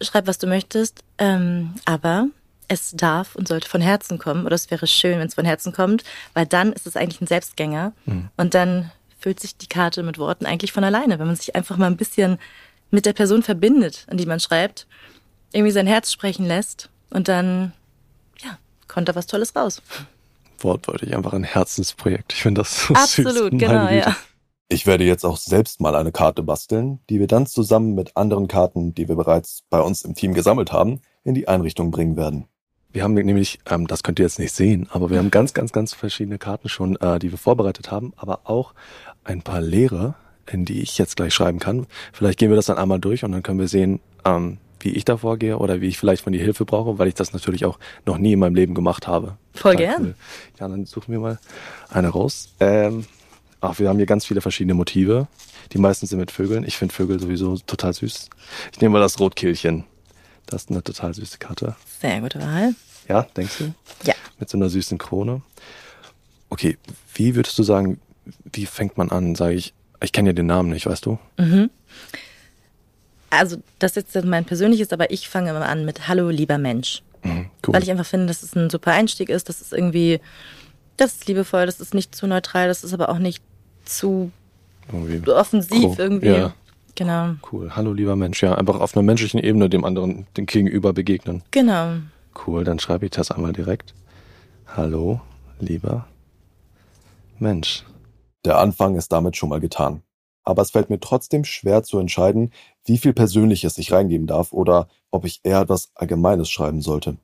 schreib, 0.00 0.26
was 0.26 0.38
du 0.38 0.46
möchtest, 0.46 1.02
ähm, 1.18 1.74
aber 1.84 2.28
es 2.68 2.92
darf 2.92 3.34
und 3.36 3.48
sollte 3.48 3.68
von 3.68 3.80
Herzen 3.80 4.18
kommen. 4.18 4.46
Oder 4.46 4.54
es 4.54 4.70
wäre 4.70 4.86
schön, 4.86 5.18
wenn 5.18 5.28
es 5.28 5.34
von 5.34 5.44
Herzen 5.44 5.72
kommt, 5.72 6.02
weil 6.32 6.46
dann 6.46 6.72
ist 6.72 6.86
es 6.86 6.96
eigentlich 6.96 7.20
ein 7.20 7.26
Selbstgänger. 7.26 7.92
Und 8.36 8.54
dann 8.54 8.90
füllt 9.18 9.40
sich 9.40 9.56
die 9.56 9.66
Karte 9.66 10.02
mit 10.02 10.18
Worten 10.18 10.46
eigentlich 10.46 10.72
von 10.72 10.84
alleine, 10.84 11.18
wenn 11.18 11.26
man 11.26 11.36
sich 11.36 11.54
einfach 11.54 11.76
mal 11.76 11.86
ein 11.86 11.96
bisschen 11.96 12.38
mit 12.90 13.06
der 13.06 13.12
Person 13.12 13.42
verbindet, 13.42 14.06
an 14.08 14.16
die 14.16 14.26
man 14.26 14.40
schreibt, 14.40 14.86
irgendwie 15.52 15.72
sein 15.72 15.86
Herz 15.86 16.12
sprechen 16.12 16.46
lässt 16.46 16.90
und 17.10 17.28
dann, 17.28 17.72
ja, 18.42 18.58
kommt 18.88 19.08
da 19.08 19.14
was 19.14 19.26
Tolles 19.26 19.54
raus. 19.54 19.82
Wortwörtlich 20.58 21.14
einfach 21.14 21.32
ein 21.32 21.44
Herzensprojekt. 21.44 22.32
Ich 22.32 22.42
finde 22.42 22.62
das 22.62 22.86
so 22.86 22.94
süß. 22.94 23.26
Absolut, 23.26 23.58
genau, 23.58 23.88
ja. 23.88 24.16
Ich 24.68 24.86
werde 24.86 25.04
jetzt 25.04 25.24
auch 25.24 25.36
selbst 25.36 25.80
mal 25.80 25.94
eine 25.94 26.10
Karte 26.10 26.42
basteln, 26.42 27.00
die 27.10 27.20
wir 27.20 27.26
dann 27.26 27.46
zusammen 27.46 27.94
mit 27.94 28.16
anderen 28.16 28.48
Karten, 28.48 28.94
die 28.94 29.08
wir 29.08 29.14
bereits 29.14 29.62
bei 29.68 29.80
uns 29.80 30.02
im 30.02 30.14
Team 30.14 30.32
gesammelt 30.32 30.72
haben, 30.72 31.00
in 31.22 31.34
die 31.34 31.48
Einrichtung 31.48 31.90
bringen 31.90 32.16
werden. 32.16 32.46
Wir 32.90 33.02
haben 33.02 33.14
nämlich, 33.14 33.58
ähm, 33.68 33.86
das 33.86 34.02
könnt 34.02 34.20
ihr 34.20 34.24
jetzt 34.24 34.38
nicht 34.38 34.54
sehen, 34.54 34.88
aber 34.90 35.10
wir 35.10 35.18
haben 35.18 35.30
ganz, 35.30 35.52
ganz, 35.52 35.72
ganz 35.72 35.92
verschiedene 35.92 36.38
Karten 36.38 36.68
schon, 36.68 36.96
äh, 36.96 37.18
die 37.18 37.30
wir 37.30 37.38
vorbereitet 37.38 37.90
haben, 37.90 38.12
aber 38.16 38.42
auch 38.44 38.72
ein 39.24 39.42
paar 39.42 39.60
leere, 39.60 40.14
in 40.50 40.64
die 40.64 40.80
ich 40.80 40.96
jetzt 40.96 41.16
gleich 41.16 41.34
schreiben 41.34 41.58
kann. 41.58 41.86
Vielleicht 42.12 42.38
gehen 42.38 42.50
wir 42.50 42.56
das 42.56 42.66
dann 42.66 42.78
einmal 42.78 43.00
durch 43.00 43.24
und 43.24 43.32
dann 43.32 43.42
können 43.42 43.58
wir 43.58 43.68
sehen, 43.68 44.00
ähm, 44.24 44.58
wie 44.80 44.90
ich 44.90 45.04
da 45.04 45.16
vorgehe 45.16 45.58
oder 45.58 45.80
wie 45.80 45.88
ich 45.88 45.98
vielleicht 45.98 46.22
von 46.22 46.32
dir 46.32 46.42
Hilfe 46.42 46.64
brauche, 46.64 46.98
weil 46.98 47.08
ich 47.08 47.14
das 47.14 47.32
natürlich 47.32 47.64
auch 47.64 47.78
noch 48.06 48.18
nie 48.18 48.34
in 48.34 48.38
meinem 48.38 48.54
Leben 48.54 48.74
gemacht 48.74 49.08
habe. 49.08 49.38
Voll 49.54 49.72
Total 49.72 49.76
gern. 49.76 50.14
Ja, 50.60 50.68
dann 50.68 50.84
suchen 50.84 51.12
wir 51.12 51.20
mal 51.20 51.38
eine 51.90 52.08
raus. 52.08 52.54
Ähm, 52.60 53.06
Ach, 53.64 53.78
wir 53.78 53.88
haben 53.88 53.96
hier 53.96 54.04
ganz 54.04 54.26
viele 54.26 54.42
verschiedene 54.42 54.74
Motive. 54.74 55.26
Die 55.72 55.78
meisten 55.78 56.06
sind 56.06 56.18
mit 56.18 56.30
Vögeln. 56.30 56.64
Ich 56.64 56.76
finde 56.76 56.94
Vögel 56.94 57.18
sowieso 57.18 57.56
total 57.56 57.94
süß. 57.94 58.28
Ich 58.72 58.80
nehme 58.82 58.92
mal 58.92 59.00
das 59.00 59.18
Rotkehlchen. 59.18 59.84
Das 60.44 60.64
ist 60.64 60.70
eine 60.70 60.82
total 60.82 61.14
süße 61.14 61.38
Karte. 61.38 61.74
Sehr 62.00 62.20
gute 62.20 62.40
Wahl. 62.40 62.74
Ja, 63.08 63.22
denkst 63.34 63.58
du? 63.58 63.74
Ja. 64.04 64.12
Mit 64.38 64.50
so 64.50 64.58
einer 64.58 64.68
süßen 64.68 64.98
Krone. 64.98 65.40
Okay, 66.50 66.76
wie 67.14 67.34
würdest 67.36 67.58
du 67.58 67.62
sagen, 67.62 68.00
wie 68.52 68.66
fängt 68.66 68.98
man 68.98 69.10
an? 69.10 69.34
Sage 69.34 69.54
ich, 69.54 69.72
ich 70.02 70.12
kenne 70.12 70.28
ja 70.28 70.32
den 70.34 70.46
Namen 70.46 70.68
nicht, 70.68 70.84
weißt 70.84 71.06
du? 71.06 71.18
Mhm. 71.38 71.70
Also, 73.30 73.56
das 73.78 73.96
ist 73.96 74.14
jetzt 74.14 74.26
mein 74.26 74.44
persönliches, 74.44 74.92
aber 74.92 75.10
ich 75.10 75.30
fange 75.30 75.50
immer 75.50 75.66
an 75.66 75.86
mit 75.86 76.06
Hallo, 76.06 76.28
lieber 76.28 76.58
Mensch. 76.58 77.02
Mhm, 77.22 77.48
cool. 77.66 77.74
Weil 77.74 77.82
ich 77.82 77.90
einfach 77.90 78.04
finde, 78.04 78.26
dass 78.26 78.42
es 78.42 78.54
ein 78.54 78.68
super 78.68 78.92
Einstieg 78.92 79.30
ist. 79.30 79.48
Das 79.48 79.62
ist 79.62 79.72
irgendwie, 79.72 80.20
das 80.98 81.14
ist 81.14 81.26
liebevoll, 81.28 81.64
das 81.64 81.80
ist 81.80 81.94
nicht 81.94 82.14
zu 82.14 82.26
neutral, 82.26 82.68
das 82.68 82.84
ist 82.84 82.92
aber 82.92 83.08
auch 83.08 83.18
nicht 83.18 83.42
zu 83.84 84.30
Irgendwie. 84.92 85.30
offensiv 85.30 85.82
Cool. 85.82 85.94
irgendwie. 85.98 86.26
Ja. 86.28 86.54
Genau. 86.94 87.34
Cool. 87.50 87.74
Hallo, 87.74 87.92
lieber 87.92 88.14
Mensch. 88.16 88.42
Ja, 88.42 88.54
einfach 88.54 88.78
auf 88.80 88.96
einer 88.96 89.02
menschlichen 89.02 89.40
Ebene 89.40 89.68
dem 89.68 89.84
anderen, 89.84 90.26
dem 90.36 90.46
Gegenüber 90.46 90.92
begegnen. 90.92 91.42
Genau. 91.50 91.94
Cool, 92.46 92.64
dann 92.64 92.78
schreibe 92.78 93.06
ich 93.06 93.12
das 93.12 93.30
einmal 93.30 93.52
direkt. 93.52 93.94
Hallo, 94.66 95.20
lieber 95.58 96.06
Mensch. 97.38 97.84
Der 98.44 98.58
Anfang 98.58 98.96
ist 98.96 99.12
damit 99.12 99.36
schon 99.36 99.48
mal 99.48 99.60
getan. 99.60 100.02
Aber 100.44 100.62
es 100.62 100.70
fällt 100.72 100.90
mir 100.90 101.00
trotzdem 101.00 101.44
schwer 101.44 101.82
zu 101.82 101.98
entscheiden, 101.98 102.52
wie 102.84 102.98
viel 102.98 103.14
Persönliches 103.14 103.78
ich 103.78 103.92
reingeben 103.92 104.26
darf 104.26 104.52
oder 104.52 104.88
ob 105.10 105.24
ich 105.24 105.40
eher 105.42 105.60
etwas 105.60 105.90
Allgemeines 105.94 106.50
schreiben 106.50 106.82
sollte. 106.82 107.16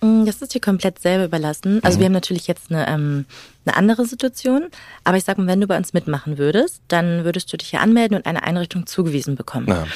Mm, 0.00 0.24
Das 0.26 0.42
ist 0.42 0.54
dir 0.54 0.60
komplett 0.60 0.98
selber 0.98 1.24
überlassen. 1.24 1.80
Also 1.82 1.96
Mhm. 1.96 2.00
wir 2.00 2.06
haben 2.06 2.12
natürlich 2.12 2.46
jetzt 2.46 2.70
eine, 2.70 2.86
ähm, 2.88 3.24
eine 3.64 3.76
andere 3.76 4.04
Situation, 4.06 4.68
aber 5.04 5.16
ich 5.16 5.24
sag 5.24 5.38
mal, 5.38 5.46
wenn 5.46 5.60
du 5.60 5.66
bei 5.66 5.76
uns 5.76 5.92
mitmachen 5.92 6.38
würdest, 6.38 6.82
dann 6.88 7.24
würdest 7.24 7.52
du 7.52 7.56
dich 7.56 7.72
ja 7.72 7.80
anmelden 7.80 8.16
und 8.16 8.26
eine 8.26 8.42
Einrichtung 8.42 8.86
zugewiesen 8.86 9.36
bekommen. 9.36 9.68
Ja. 9.68 9.86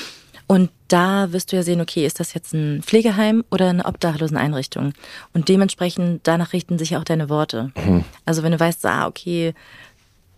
Und 0.47 0.71
da 0.89 1.31
wirst 1.33 1.53
du 1.53 1.57
ja 1.57 1.63
sehen, 1.63 1.83
okay, 1.83 2.07
ist 2.07 2.21
das 2.21 2.33
jetzt 2.33 2.55
ein 2.55 2.83
Pflegeheim 2.83 3.45
oder 3.51 3.69
eine 3.69 3.85
Obdachloseneinrichtung? 3.85 4.95
Und 5.35 5.49
dementsprechend, 5.51 6.27
danach 6.27 6.55
richten 6.55 6.79
sich 6.79 6.97
auch 6.97 7.05
deine 7.05 7.29
Worte. 7.29 7.71
Mhm. 7.77 8.05
Also 8.25 8.43
wenn 8.43 8.53
du 8.53 8.59
weißt, 8.61 8.81
so, 8.81 8.89
ah, 8.89 9.07
okay, 9.07 9.53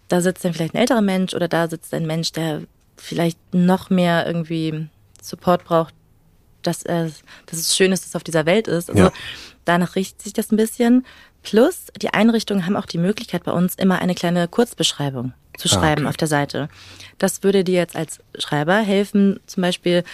da 0.08 0.20
sitzt 0.20 0.44
dann 0.44 0.52
vielleicht 0.52 0.74
ein 0.74 0.78
älterer 0.80 1.02
Mensch 1.02 1.32
oder 1.32 1.46
da 1.46 1.68
sitzt 1.68 1.94
ein 1.94 2.06
Mensch, 2.08 2.32
der 2.32 2.62
vielleicht 2.96 3.38
noch 3.54 3.88
mehr 3.88 4.26
irgendwie 4.26 4.88
Support 5.22 5.62
braucht, 5.64 5.94
dass, 6.62 6.82
er, 6.82 7.10
dass 7.46 7.58
es 7.58 7.76
schön 7.76 7.92
ist, 7.92 8.02
dass 8.02 8.10
es 8.10 8.16
auf 8.16 8.24
dieser 8.24 8.46
Welt 8.46 8.68
ist. 8.68 8.90
Also 8.90 9.04
Ja. 9.04 9.12
danach 9.64 9.96
richtet 9.96 10.22
sich 10.22 10.32
das 10.32 10.50
ein 10.52 10.56
bisschen. 10.56 11.06
Plus, 11.42 11.86
die 12.00 12.12
Einrichtungen 12.12 12.66
haben 12.66 12.76
auch 12.76 12.86
die 12.86 12.98
Möglichkeit 12.98 13.44
bei 13.44 13.52
uns 13.52 13.74
immer 13.76 14.00
eine 14.00 14.14
kleine 14.14 14.46
Kurzbeschreibung 14.48 15.32
zu 15.58 15.68
Ah, 15.68 15.72
schreiben 15.72 16.02
okay. 16.02 16.08
auf 16.10 16.16
der 16.16 16.28
Seite. 16.28 16.68
Das 17.18 17.42
würde 17.42 17.64
dir 17.64 17.74
jetzt 17.76 17.96
als 17.96 18.18
Schreiber 18.38 18.76
helfen, 18.80 19.40
zum 19.46 19.62
Beispiel, 19.62 20.04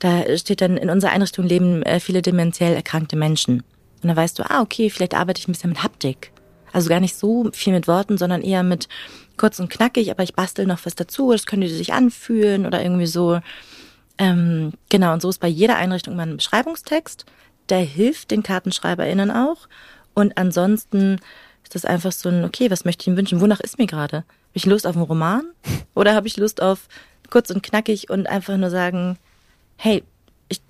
da 0.00 0.36
steht 0.36 0.60
dann, 0.60 0.76
in 0.76 0.90
unserer 0.90 1.12
Einrichtung 1.12 1.46
leben 1.46 1.82
äh, 1.82 2.00
viele 2.00 2.22
dementiell 2.22 2.74
erkrankte 2.74 3.16
Menschen. 3.16 3.62
Und 4.02 4.08
dann 4.08 4.16
weißt 4.16 4.38
du, 4.38 4.42
ah, 4.50 4.60
okay, 4.60 4.90
vielleicht 4.90 5.14
arbeite 5.14 5.38
ich 5.40 5.46
ein 5.48 5.52
bisschen 5.52 5.70
mit 5.70 5.82
Haptik. 5.84 6.32
Also 6.72 6.88
gar 6.88 6.98
nicht 7.00 7.14
so 7.16 7.50
viel 7.52 7.72
mit 7.72 7.86
Worten, 7.86 8.18
sondern 8.18 8.42
eher 8.42 8.62
mit 8.64 8.88
kurz 9.36 9.60
und 9.60 9.70
knackig, 9.70 10.10
aber 10.10 10.22
ich 10.24 10.34
bastel 10.34 10.66
noch 10.66 10.84
was 10.84 10.94
dazu, 10.96 11.30
das 11.30 11.46
können 11.46 11.62
die 11.62 11.68
sich 11.68 11.92
anfühlen 11.92 12.66
oder 12.66 12.82
irgendwie 12.82 13.06
so. 13.06 13.38
Ähm, 14.18 14.72
genau, 14.88 15.12
und 15.12 15.22
so 15.22 15.28
ist 15.28 15.40
bei 15.40 15.48
jeder 15.48 15.76
Einrichtung 15.76 16.14
immer 16.14 16.24
ein 16.24 16.36
Beschreibungstext. 16.36 17.24
Der 17.68 17.80
hilft 17.80 18.30
den 18.30 18.42
KartenschreiberInnen 18.42 19.30
auch. 19.30 19.68
Und 20.14 20.36
ansonsten 20.36 21.18
ist 21.62 21.74
das 21.74 21.84
einfach 21.84 22.12
so 22.12 22.28
ein, 22.28 22.44
okay, 22.44 22.70
was 22.70 22.84
möchte 22.84 23.02
ich 23.02 23.08
ihm 23.08 23.16
wünschen? 23.16 23.40
Wonach 23.40 23.60
ist 23.60 23.78
mir 23.78 23.86
gerade? 23.86 24.18
Habe 24.18 24.26
ich 24.54 24.66
Lust 24.66 24.86
auf 24.86 24.96
einen 24.96 25.04
Roman? 25.04 25.44
Oder 25.94 26.14
habe 26.14 26.26
ich 26.26 26.36
Lust 26.36 26.60
auf 26.60 26.88
kurz 27.30 27.50
und 27.50 27.62
knackig 27.62 28.10
und 28.10 28.26
einfach 28.26 28.56
nur 28.56 28.70
sagen, 28.70 29.16
hey, 29.76 30.02
ich, 30.48 30.60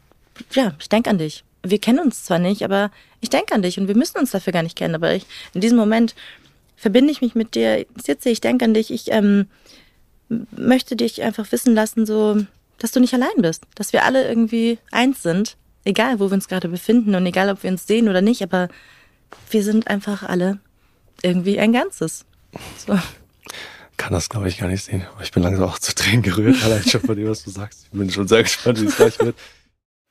ja, 0.53 0.75
ich 0.79 0.89
denke 0.89 1.11
an 1.11 1.19
dich. 1.19 1.45
Wir 1.65 1.81
kennen 1.81 1.99
uns 1.99 2.25
zwar 2.25 2.39
nicht, 2.39 2.65
aber 2.65 2.91
ich 3.21 3.31
denke 3.31 3.55
an 3.55 3.63
dich 3.63 3.79
und 3.79 3.89
wir 3.89 3.97
müssen 3.97 4.19
uns 4.19 4.31
dafür 4.31 4.53
gar 4.53 4.63
nicht 4.63 4.77
kennen. 4.77 4.95
Aber 4.95 5.15
ich, 5.15 5.27
in 5.55 5.61
diesem 5.61 5.79
Moment 5.79 6.15
verbinde 6.77 7.13
ich 7.13 7.21
mich 7.21 7.35
mit 7.35 7.55
dir, 7.55 7.87
sitze, 8.03 8.31
ich 8.31 8.41
denke 8.41 8.65
an 8.65 8.75
dich, 8.75 8.91
ich 8.91 9.11
ähm, 9.11 9.47
möchte 10.51 10.97
dich 10.97 11.23
einfach 11.23 11.51
wissen 11.53 11.75
lassen, 11.75 12.07
so, 12.07 12.45
dass 12.83 12.93
du 12.93 13.01
nicht 13.01 13.15
allein 13.15 13.31
bist, 13.39 13.65
dass 13.75 13.93
wir 13.93 14.05
alle 14.05 14.29
irgendwie 14.29 14.79
eins 14.91 15.23
sind, 15.23 15.57
egal 15.85 16.21
wo 16.21 16.31
wir 16.31 16.35
uns 16.35 16.49
gerade 16.49 16.69
befinden 16.69 17.15
und 17.15 17.25
egal 17.27 17.51
ob 17.51 17.63
wir 17.63 17.71
uns 17.71 17.87
sehen 17.87 18.09
oder 18.09 18.21
nicht, 18.21 18.43
aber 18.43 18.69
wir 19.51 19.63
sind 19.63 19.89
einfach 19.89 20.23
alle 20.23 20.59
irgendwie 21.23 21.59
ein 21.59 21.73
Ganzes. 21.73 22.25
So. 22.87 22.99
Kann 23.97 24.13
das, 24.13 24.29
glaube 24.29 24.49
ich, 24.49 24.59
gar 24.59 24.69
nicht 24.69 24.85
sehen. 24.85 25.07
Aber 25.13 25.23
ich 25.23 25.31
bin 25.31 25.43
langsam 25.43 25.69
auch 25.69 25.79
zu 25.79 25.95
Tränen 25.95 26.23
gerührt, 26.23 26.63
allein 26.65 26.83
schon 26.83 27.01
von 27.01 27.17
dem, 27.17 27.29
was 27.29 27.45
du 27.45 27.51
sagst. 27.51 27.85
Ich 27.85 27.99
bin 27.99 28.11
schon 28.11 28.27
sehr 28.27 28.43
gespannt, 28.43 28.81
wie 28.81 28.87
es 28.87 28.97
gleich 28.97 29.19
wird. 29.21 29.37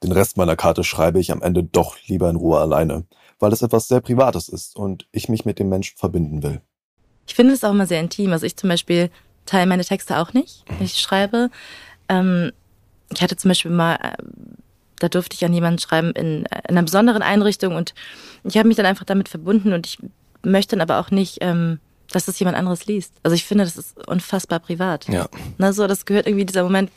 Den 0.04 0.14
Rest 0.14 0.38
meiner 0.38 0.56
Karte 0.56 0.84
schreibe 0.84 1.20
ich 1.20 1.32
am 1.32 1.42
Ende 1.42 1.64
doch 1.64 1.98
lieber 2.08 2.30
in 2.30 2.36
Ruhe 2.36 2.60
alleine, 2.60 3.06
weil 3.40 3.52
es 3.52 3.62
etwas 3.62 3.88
sehr 3.88 4.02
Privates 4.02 4.50
ist 4.50 4.76
und 4.76 5.08
ich 5.12 5.30
mich 5.30 5.46
mit 5.46 5.60
dem 5.60 5.70
Menschen 5.70 5.98
verbinden 5.98 6.42
will. 6.42 6.62
Ich 7.28 7.36
finde 7.36 7.54
es 7.54 7.64
auch 7.64 7.72
immer 7.72 7.86
sehr 7.86 8.00
intim. 8.00 8.32
Also 8.32 8.46
ich 8.46 8.58
zum 8.58 8.70
Beispiel 8.70 9.12
teile 9.46 9.68
meine 9.68 9.86
Texte 9.86 10.18
auch 10.18 10.34
nicht, 10.34 10.64
wenn 10.70 10.86
ich 10.86 11.00
schreibe. 11.00 11.50
Ähm, 12.10 12.52
ich 13.14 13.22
hatte 13.22 13.36
zum 13.36 13.50
Beispiel 13.50 13.72
mal, 13.72 13.96
äh, 13.96 14.14
da 15.00 15.10
durfte 15.10 15.36
ich 15.36 15.44
an 15.46 15.54
jemanden 15.54 15.80
schreiben 15.80 16.12
in, 16.12 16.44
in 16.44 16.48
einer 16.68 16.84
besonderen 16.84 17.22
Einrichtung 17.22 17.76
und 17.76 17.94
ich 18.44 18.58
habe 18.58 18.68
mich 18.68 18.78
dann 18.78 18.86
einfach 18.86 19.06
damit 19.06 19.30
verbunden 19.30 19.74
und 19.74 19.88
ich 19.88 19.98
möchte 20.44 20.76
dann 20.76 20.82
aber 20.82 21.00
auch 21.00 21.12
nicht, 21.12 21.40
ähm, 21.42 21.80
dass 22.12 22.26
das 22.26 22.40
jemand 22.40 22.58
anderes 22.58 22.86
liest. 22.86 23.14
Also 23.24 23.36
ich 23.36 23.46
finde, 23.46 23.64
das 23.64 23.78
ist 23.78 24.08
unfassbar 24.08 24.60
privat. 24.60 25.08
Ja, 25.08 25.28
Na 25.58 25.74
so, 25.74 25.88
das 25.88 26.06
gehört 26.06 26.28
irgendwie, 26.28 26.46
dieser 26.46 26.64
Moment 26.64 26.92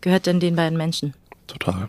gehört 0.00 0.26
dann 0.26 0.40
den 0.40 0.56
beiden 0.56 0.76
Menschen. 0.78 1.14
total. 1.46 1.88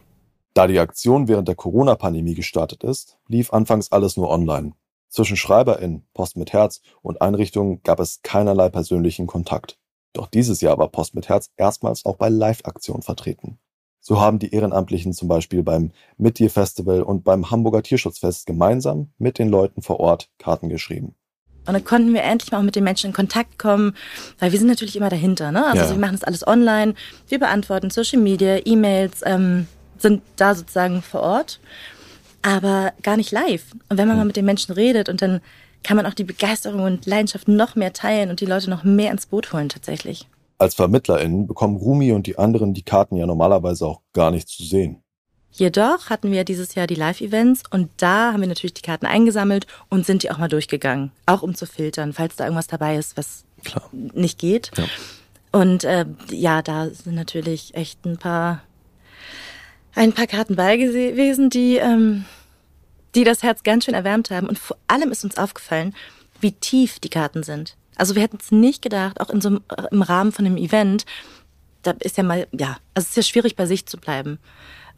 Da 0.56 0.66
die 0.68 0.80
Aktion 0.80 1.28
während 1.28 1.48
der 1.48 1.56
Corona-Pandemie 1.56 2.34
gestartet 2.34 2.84
ist, 2.84 3.18
lief 3.28 3.54
anfangs 3.54 3.92
alles 3.92 4.18
nur 4.18 4.30
online. 4.30 4.74
Zwischen 5.08 5.38
SchreiberInnen, 5.38 6.06
Post 6.14 6.38
mit 6.38 6.54
Herz 6.54 6.82
und 7.02 7.22
Einrichtungen 7.22 7.82
gab 7.84 8.00
es 8.00 8.22
keinerlei 8.24 8.70
persönlichen 8.70 9.28
Kontakt. 9.28 9.78
Doch 10.14 10.28
dieses 10.28 10.62
Jahr 10.62 10.78
war 10.78 10.90
Post 10.90 11.16
mit 11.16 11.30
Herz 11.30 11.52
erstmals 11.56 12.06
auch 12.06 12.16
bei 12.18 12.30
Live-Aktionen 12.30 13.04
vertreten. 13.04 13.60
So 14.10 14.20
haben 14.20 14.40
die 14.40 14.52
Ehrenamtlichen 14.52 15.14
zum 15.14 15.28
Beispiel 15.28 15.62
beim 15.62 15.92
Mittier-Festival 16.18 17.04
und 17.04 17.24
beim 17.24 17.52
Hamburger 17.52 17.84
Tierschutzfest 17.84 18.48
gemeinsam 18.48 19.12
mit 19.20 19.38
den 19.38 19.50
Leuten 19.50 19.84
vor 19.84 20.00
Ort 20.00 20.32
Karten 20.40 20.68
geschrieben. 20.68 21.14
Und 21.68 21.74
dann 21.76 21.86
konnten 21.86 22.12
wir 22.12 22.24
endlich 22.24 22.52
mal 22.52 22.58
auch 22.58 22.64
mit 22.64 22.76
den 22.76 22.86
Menschen 22.86 23.12
in 23.12 23.14
Kontakt 23.14 23.60
kommen, 23.60 23.94
weil 24.40 24.52
wir 24.52 24.58
sind 24.58 24.68
natürlich 24.68 24.96
immer 24.96 25.10
dahinter. 25.10 25.52
Ne? 25.52 25.64
Also 25.64 25.84
Ja. 25.84 25.92
wir 25.92 26.00
machen 26.00 26.14
das 26.14 26.24
alles 26.24 26.48
online, 26.48 26.96
wir 27.28 27.38
beantworten 27.38 27.92
Social 27.92 28.20
Media, 28.20 28.58
E-Mails, 28.66 29.22
ähm, 29.26 29.68
sind 30.00 30.24
da 30.38 30.56
sozusagen 30.56 31.04
vor 31.04 31.22
Ort, 31.22 31.60
aber 32.42 32.94
gar 33.04 33.16
nicht 33.16 33.32
live. 33.32 33.66
Und 33.90 34.00
wenn 34.00 34.08
man 34.08 34.18
mal 34.18 34.26
mit 34.26 34.38
den 34.38 34.46
Menschen 34.46 34.74
redet 34.74 35.08
und 35.08 35.22
dann 35.22 35.40
kann 35.84 35.98
man 35.98 36.08
auch 36.08 36.16
die 36.16 36.24
Begeisterung 36.24 36.82
und 36.82 37.06
Leidenschaft 37.06 37.48
noch 37.48 37.76
mehr 37.76 37.94
teilen 37.94 38.32
und 38.32 38.42
die 38.42 38.48
Leute 38.48 38.72
noch 38.72 38.84
mehr 38.84 39.12
ins 39.12 39.28
Boot 39.28 39.54
holen 39.54 39.70
tatsächlich. 39.70 40.28
Als 40.60 40.76
VermittlerInnen 40.76 41.48
bekommen 41.48 41.78
Rumi 41.78 42.12
und 42.12 42.28
die 42.28 42.38
anderen 42.38 42.74
die 42.74 42.84
Karten 42.84 43.16
ja 43.16 43.26
normalerweise 43.26 43.88
auch 43.88 44.02
gar 44.14 44.30
nicht 44.30 44.48
zu 44.48 44.64
sehen. 44.64 45.02
Jedoch 45.52 46.10
hatten 46.10 46.32
wir 46.32 46.44
dieses 46.44 46.76
Jahr 46.76 46.86
die 46.86 46.96
Live-Events 46.96 47.64
und 47.72 47.90
da 47.98 48.34
haben 48.34 48.42
wir 48.42 48.48
natürlich 48.48 48.76
die 48.76 48.84
Karten 48.84 49.08
eingesammelt 49.08 49.66
und 49.90 50.06
sind 50.06 50.22
die 50.22 50.30
auch 50.30 50.38
mal 50.38 50.48
durchgegangen. 50.48 51.12
Auch 51.26 51.42
um 51.42 51.56
zu 51.56 51.66
filtern, 51.66 52.14
falls 52.14 52.36
da 52.36 52.44
irgendwas 52.44 52.68
dabei 52.68 52.98
ist, 52.98 53.18
was 53.18 53.46
Klar. 53.64 53.90
nicht 53.92 54.38
geht. 54.38 54.72
Ja. 54.78 54.86
Und 55.52 55.84
äh, 55.84 56.06
ja, 56.30 56.62
da 56.62 56.90
sind 56.90 57.16
natürlich 57.16 57.74
echt 57.74 58.06
ein 58.06 58.18
paar 58.18 58.62
ein 59.96 60.14
paar 60.14 60.28
Karten 60.28 60.56
bei 60.56 60.78
gewesen, 60.78 61.50
die 61.50 61.78
ähm, 61.78 62.26
die 63.16 63.24
das 63.24 63.42
Herz 63.44 63.64
ganz 63.64 63.86
schön 63.86 63.96
erwärmt 63.96 64.30
haben. 64.30 64.48
Und 64.48 64.60
vor 64.60 64.78
allem 64.88 65.12
ist 65.12 65.24
uns 65.24 65.38
aufgefallen, 65.38 65.96
wie 66.40 66.52
tief 66.52 67.00
die 67.00 67.10
Karten 67.10 67.44
sind. 67.44 67.76
Also 68.00 68.16
wir 68.16 68.22
hätten 68.22 68.38
es 68.42 68.52
nicht 68.52 68.82
gedacht, 68.82 69.20
auch 69.22 69.30
in 69.30 69.42
so 69.42 69.50
einem, 69.50 69.62
im 69.92 70.02
Rahmen 70.02 70.32
von 70.32 70.46
einem 70.46 70.58
Event, 70.58 71.06
da 71.84 71.92
ist 72.00 72.18
ja 72.18 72.24
mal, 72.24 72.48
ja, 72.52 72.78
also 72.94 73.06
es 73.06 73.10
ist 73.10 73.18
ja 73.18 73.24
schwierig 73.24 73.56
bei 73.56 73.66
sich 73.66 73.86
zu 73.86 73.98
bleiben. 73.98 74.40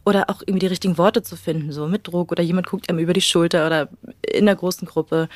Oder 0.04 0.30
auch 0.30 0.42
irgendwie 0.42 0.60
die 0.60 0.68
richtigen 0.68 0.98
Worte 0.98 1.22
zu 1.22 1.36
finden, 1.36 1.72
so 1.72 1.88
mit 1.88 2.08
Druck 2.08 2.32
oder 2.32 2.42
jemand 2.42 2.68
guckt 2.68 2.90
einem 2.90 3.00
über 3.00 3.14
die 3.14 3.22
Schulter 3.22 3.68
oder 3.68 3.90
in 4.22 4.46
der 4.46 4.56
großen 4.56 4.88
Gruppe. 4.88 5.30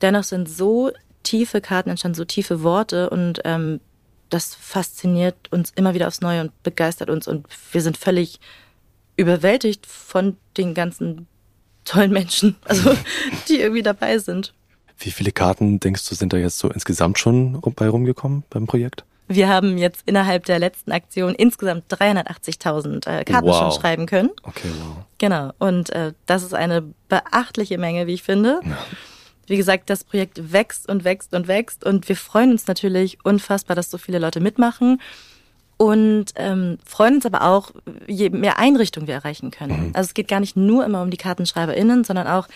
Dennoch 0.00 0.24
sind 0.24 0.48
so 0.48 0.90
tiefe 1.22 1.60
Karten 1.60 1.90
entstanden, 1.90 2.16
so 2.16 2.24
tiefe 2.24 2.62
Worte 2.62 3.10
und 3.10 3.40
ähm, 3.44 3.80
das 4.28 4.54
fasziniert 4.54 5.36
uns 5.50 5.72
immer 5.74 5.94
wieder 5.94 6.08
aufs 6.08 6.20
Neue 6.20 6.40
und 6.40 6.62
begeistert 6.62 7.10
uns 7.10 7.28
und 7.28 7.46
wir 7.72 7.80
sind 7.80 7.96
völlig 7.96 8.40
überwältigt 9.16 9.86
von 9.86 10.36
den 10.56 10.74
ganzen 10.74 11.26
tollen 11.84 12.12
Menschen, 12.12 12.56
also 12.64 12.96
die 13.48 13.60
irgendwie 13.60 13.82
dabei 13.82 14.18
sind. 14.18 14.54
Wie 14.98 15.10
viele 15.10 15.32
Karten, 15.32 15.80
denkst 15.80 16.08
du, 16.08 16.14
sind 16.14 16.32
da 16.32 16.36
jetzt 16.36 16.58
so 16.58 16.68
insgesamt 16.70 17.18
schon 17.18 17.60
bei 17.76 17.88
rumgekommen 17.88 18.42
beim 18.50 18.66
Projekt? 18.66 19.04
Wir 19.28 19.48
haben 19.48 19.76
jetzt 19.76 20.02
innerhalb 20.06 20.46
der 20.46 20.58
letzten 20.58 20.90
Aktion 20.90 21.34
insgesamt 21.34 21.84
380.000 21.92 23.06
äh, 23.06 23.24
Karten 23.24 23.46
Wow. 23.46 23.58
schon 23.58 23.72
schreiben 23.80 24.06
können. 24.06 24.30
Okay, 24.42 24.70
wow. 24.80 25.04
Genau. 25.18 25.52
Und 25.58 25.90
äh, 25.90 26.14
das 26.26 26.42
ist 26.42 26.54
eine 26.54 26.82
beachtliche 27.08 27.76
Menge, 27.78 28.06
wie 28.06 28.14
ich 28.14 28.22
finde. 28.22 28.60
wie 29.46 29.56
gesagt, 29.56 29.90
das 29.90 30.02
Projekt 30.04 30.52
wächst 30.52 30.88
und 30.88 31.04
wächst 31.04 31.34
und 31.34 31.46
wächst 31.46 31.84
und 31.84 32.08
wir 32.08 32.16
freuen 32.16 32.52
uns 32.52 32.66
natürlich 32.66 33.18
unfassbar, 33.24 33.76
dass 33.76 33.90
so 33.90 33.98
viele 33.98 34.18
Leute 34.18 34.40
mitmachen 34.40 35.00
und 35.78 36.26
ähm, 36.34 36.78
freuen 36.84 37.14
uns 37.14 37.26
aber 37.26 37.42
auch, 37.42 37.70
je 38.06 38.30
mehr 38.30 38.58
Einrichtungen 38.58 39.06
wir 39.06 39.14
erreichen 39.14 39.52
können. 39.52 39.88
Mhm. 39.88 39.90
Also 39.94 40.08
es 40.08 40.14
geht 40.14 40.28
gar 40.28 40.40
nicht 40.40 40.56
nur 40.56 40.84
immer 40.84 41.02
um 41.02 41.10
die 41.10 41.16
KartenschreiberInnen, 41.16 42.02
sondern 42.02 42.26
auch, 42.26 42.48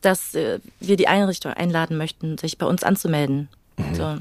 dass 0.00 0.34
äh, 0.34 0.60
wir 0.80 0.96
die 0.96 1.06
Einrichtung 1.06 1.52
einladen 1.52 1.98
möchten, 1.98 2.38
sich 2.38 2.56
bei 2.56 2.64
uns 2.64 2.82
anzumelden. 2.82 3.48
Mhm. 3.76 3.94
So. 3.94 4.16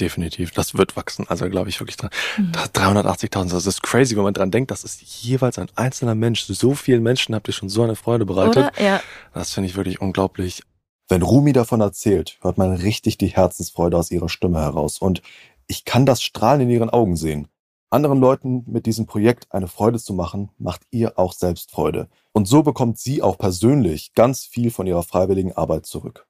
Definitiv, 0.00 0.52
das 0.52 0.78
wird 0.78 0.96
wachsen. 0.96 1.26
Also 1.28 1.50
glaube 1.50 1.68
ich 1.68 1.78
wirklich 1.78 1.98
mhm. 2.38 2.52
380.000. 2.52 3.50
Das 3.50 3.66
ist 3.66 3.82
crazy, 3.82 4.16
wenn 4.16 4.24
man 4.24 4.32
dran 4.32 4.50
denkt, 4.50 4.70
das 4.70 4.82
ist 4.82 5.02
jeweils 5.22 5.58
ein 5.58 5.68
einzelner 5.74 6.14
Mensch. 6.14 6.44
So 6.44 6.74
vielen 6.74 7.02
Menschen 7.02 7.34
habt 7.34 7.48
ihr 7.48 7.54
schon 7.54 7.68
so 7.68 7.82
eine 7.82 7.96
Freude 7.96 8.24
bereitet. 8.24 8.56
Oder? 8.56 8.82
Ja. 8.82 9.02
Das 9.34 9.52
finde 9.52 9.68
ich 9.68 9.76
wirklich 9.76 10.00
unglaublich. 10.00 10.62
Wenn 11.08 11.20
Rumi 11.20 11.52
davon 11.52 11.82
erzählt, 11.82 12.38
hört 12.40 12.56
man 12.56 12.72
richtig 12.72 13.18
die 13.18 13.26
Herzensfreude 13.26 13.98
aus 13.98 14.10
ihrer 14.10 14.30
Stimme 14.30 14.60
heraus. 14.60 14.98
Und 14.98 15.20
ich 15.66 15.84
kann 15.84 16.06
das 16.06 16.22
Strahlen 16.22 16.62
in 16.62 16.70
ihren 16.70 16.88
Augen 16.88 17.16
sehen. 17.16 17.48
Anderen 17.90 18.20
Leuten 18.20 18.62
mit 18.66 18.86
diesem 18.86 19.06
Projekt 19.06 19.46
eine 19.50 19.66
Freude 19.66 19.98
zu 19.98 20.14
machen, 20.14 20.50
macht 20.58 20.82
ihr 20.92 21.18
auch 21.18 21.32
selbst 21.32 21.72
Freude. 21.72 22.08
Und 22.32 22.46
so 22.46 22.62
bekommt 22.62 22.98
sie 22.98 23.20
auch 23.20 23.36
persönlich 23.36 24.14
ganz 24.14 24.44
viel 24.44 24.70
von 24.70 24.86
ihrer 24.86 25.02
freiwilligen 25.02 25.56
Arbeit 25.56 25.86
zurück. 25.86 26.26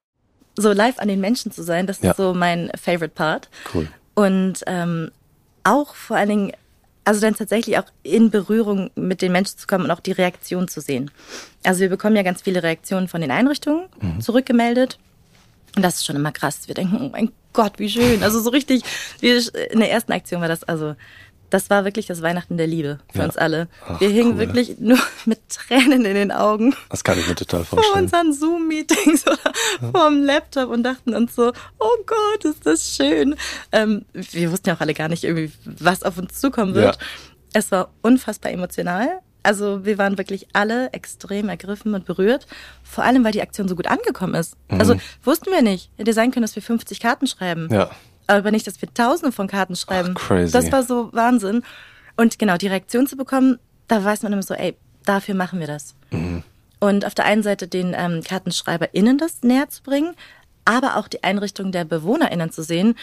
So 0.56 0.72
live 0.72 0.98
an 0.98 1.08
den 1.08 1.20
Menschen 1.20 1.52
zu 1.52 1.62
sein, 1.62 1.86
das 1.86 2.00
ja. 2.00 2.10
ist 2.10 2.16
so 2.16 2.32
mein 2.32 2.70
favorite 2.80 3.14
Part. 3.14 3.50
Cool. 3.74 3.88
Und 4.14 4.64
ähm, 4.66 5.10
auch 5.62 5.94
vor 5.94 6.16
allen 6.16 6.28
Dingen, 6.28 6.52
also 7.04 7.20
dann 7.20 7.34
tatsächlich 7.34 7.78
auch 7.78 7.86
in 8.02 8.30
Berührung 8.30 8.90
mit 8.94 9.20
den 9.20 9.32
Menschen 9.32 9.58
zu 9.58 9.66
kommen 9.66 9.84
und 9.84 9.90
auch 9.90 10.00
die 10.00 10.12
Reaktion 10.12 10.66
zu 10.66 10.80
sehen. 10.80 11.10
Also 11.62 11.80
wir 11.80 11.90
bekommen 11.90 12.16
ja 12.16 12.22
ganz 12.22 12.40
viele 12.42 12.62
Reaktionen 12.62 13.08
von 13.08 13.20
den 13.20 13.30
Einrichtungen 13.30 13.86
mhm. 14.00 14.20
zurückgemeldet. 14.20 14.98
Und 15.76 15.82
das 15.82 15.96
ist 15.96 16.06
schon 16.06 16.16
immer 16.16 16.32
krass. 16.32 16.68
Wir 16.68 16.74
denken, 16.74 16.98
oh 17.00 17.10
mein 17.10 17.30
Gott, 17.52 17.78
wie 17.78 17.88
schön. 17.88 18.22
Also 18.22 18.40
so 18.40 18.50
richtig, 18.50 18.82
wie 19.20 19.30
in 19.70 19.80
der 19.80 19.90
ersten 19.90 20.12
Aktion 20.12 20.40
war 20.40 20.48
das 20.48 20.64
also 20.64 20.94
das 21.50 21.68
war 21.68 21.84
wirklich 21.84 22.06
das 22.06 22.22
Weihnachten 22.22 22.56
der 22.56 22.66
Liebe 22.66 23.00
für 23.12 23.18
ja. 23.18 23.24
uns 23.24 23.36
alle. 23.36 23.68
Ach, 23.86 24.00
wir 24.00 24.08
hingen 24.08 24.32
cool. 24.32 24.38
wirklich 24.38 24.78
nur 24.78 24.98
mit 25.26 25.40
Tränen 25.48 26.04
in 26.04 26.14
den 26.14 26.32
Augen. 26.32 26.74
Das 26.88 27.04
kann 27.04 27.18
ich 27.18 27.28
mir 27.28 27.34
total 27.34 27.64
vorstellen. 27.64 27.92
Vor 27.92 28.02
unseren 28.02 28.32
Zoom-Meetings 28.32 29.26
oder 29.26 29.52
ja. 29.82 29.90
vor 29.90 30.08
dem 30.08 30.22
Laptop 30.22 30.70
und 30.70 30.84
dachten 30.84 31.14
uns 31.14 31.34
so, 31.34 31.52
oh 31.78 31.96
Gott, 32.06 32.44
ist 32.44 32.64
das 32.64 32.96
schön. 32.96 33.34
Ähm, 33.72 34.04
wir 34.12 34.50
wussten 34.52 34.68
ja 34.68 34.76
auch 34.76 34.80
alle 34.80 34.94
gar 34.94 35.08
nicht 35.08 35.24
irgendwie, 35.24 35.52
was 35.64 36.02
auf 36.02 36.16
uns 36.18 36.40
zukommen 36.40 36.74
wird. 36.74 36.96
Ja. 36.96 37.02
Es 37.52 37.72
war 37.72 37.90
unfassbar 38.02 38.52
emotional. 38.52 39.20
Also 39.42 39.84
wir 39.84 39.98
waren 39.98 40.18
wirklich 40.18 40.48
alle 40.52 40.92
extrem 40.92 41.48
ergriffen 41.48 41.94
und 41.94 42.04
berührt. 42.04 42.46
Vor 42.82 43.04
allem, 43.04 43.24
weil 43.24 43.32
die 43.32 43.42
Aktion 43.42 43.68
so 43.68 43.74
gut 43.74 43.86
angekommen 43.86 44.34
ist. 44.34 44.56
Mhm. 44.68 44.78
Also 44.78 44.96
wussten 45.24 45.50
wir 45.50 45.62
nicht. 45.62 45.90
Hätte 45.96 46.12
sein 46.12 46.30
können, 46.30 46.42
dass 46.42 46.54
wir 46.54 46.62
50 46.62 47.00
Karten 47.00 47.26
schreiben. 47.26 47.68
Ja 47.70 47.90
aber 48.30 48.50
nicht, 48.50 48.66
dass 48.66 48.80
wir 48.80 48.92
tausende 48.92 49.32
von 49.32 49.46
Karten 49.46 49.76
schreiben. 49.76 50.14
Ach, 50.16 50.28
crazy. 50.28 50.52
Das 50.52 50.70
war 50.72 50.82
so 50.82 51.10
Wahnsinn. 51.12 51.62
Und 52.16 52.38
genau, 52.38 52.56
die 52.56 52.68
Reaktion 52.68 53.06
zu 53.06 53.16
bekommen, 53.16 53.58
da 53.88 54.04
weiß 54.04 54.22
man 54.22 54.32
immer 54.32 54.42
so, 54.42 54.54
ey, 54.54 54.76
dafür 55.04 55.34
machen 55.34 55.60
wir 55.60 55.66
das. 55.66 55.94
Mhm. 56.10 56.42
Und 56.78 57.04
auf 57.04 57.14
der 57.14 57.26
einen 57.26 57.42
Seite 57.42 57.68
den 57.68 57.94
ähm, 57.96 58.22
KartenschreiberInnen 58.22 59.18
das 59.18 59.42
näher 59.42 59.68
zu 59.68 59.82
bringen, 59.82 60.14
aber 60.64 60.96
auch 60.96 61.08
die 61.08 61.22
Einrichtung 61.24 61.72
der 61.72 61.84
BewohnerInnen 61.84 62.50
zu 62.50 62.62
sehen. 62.62 62.94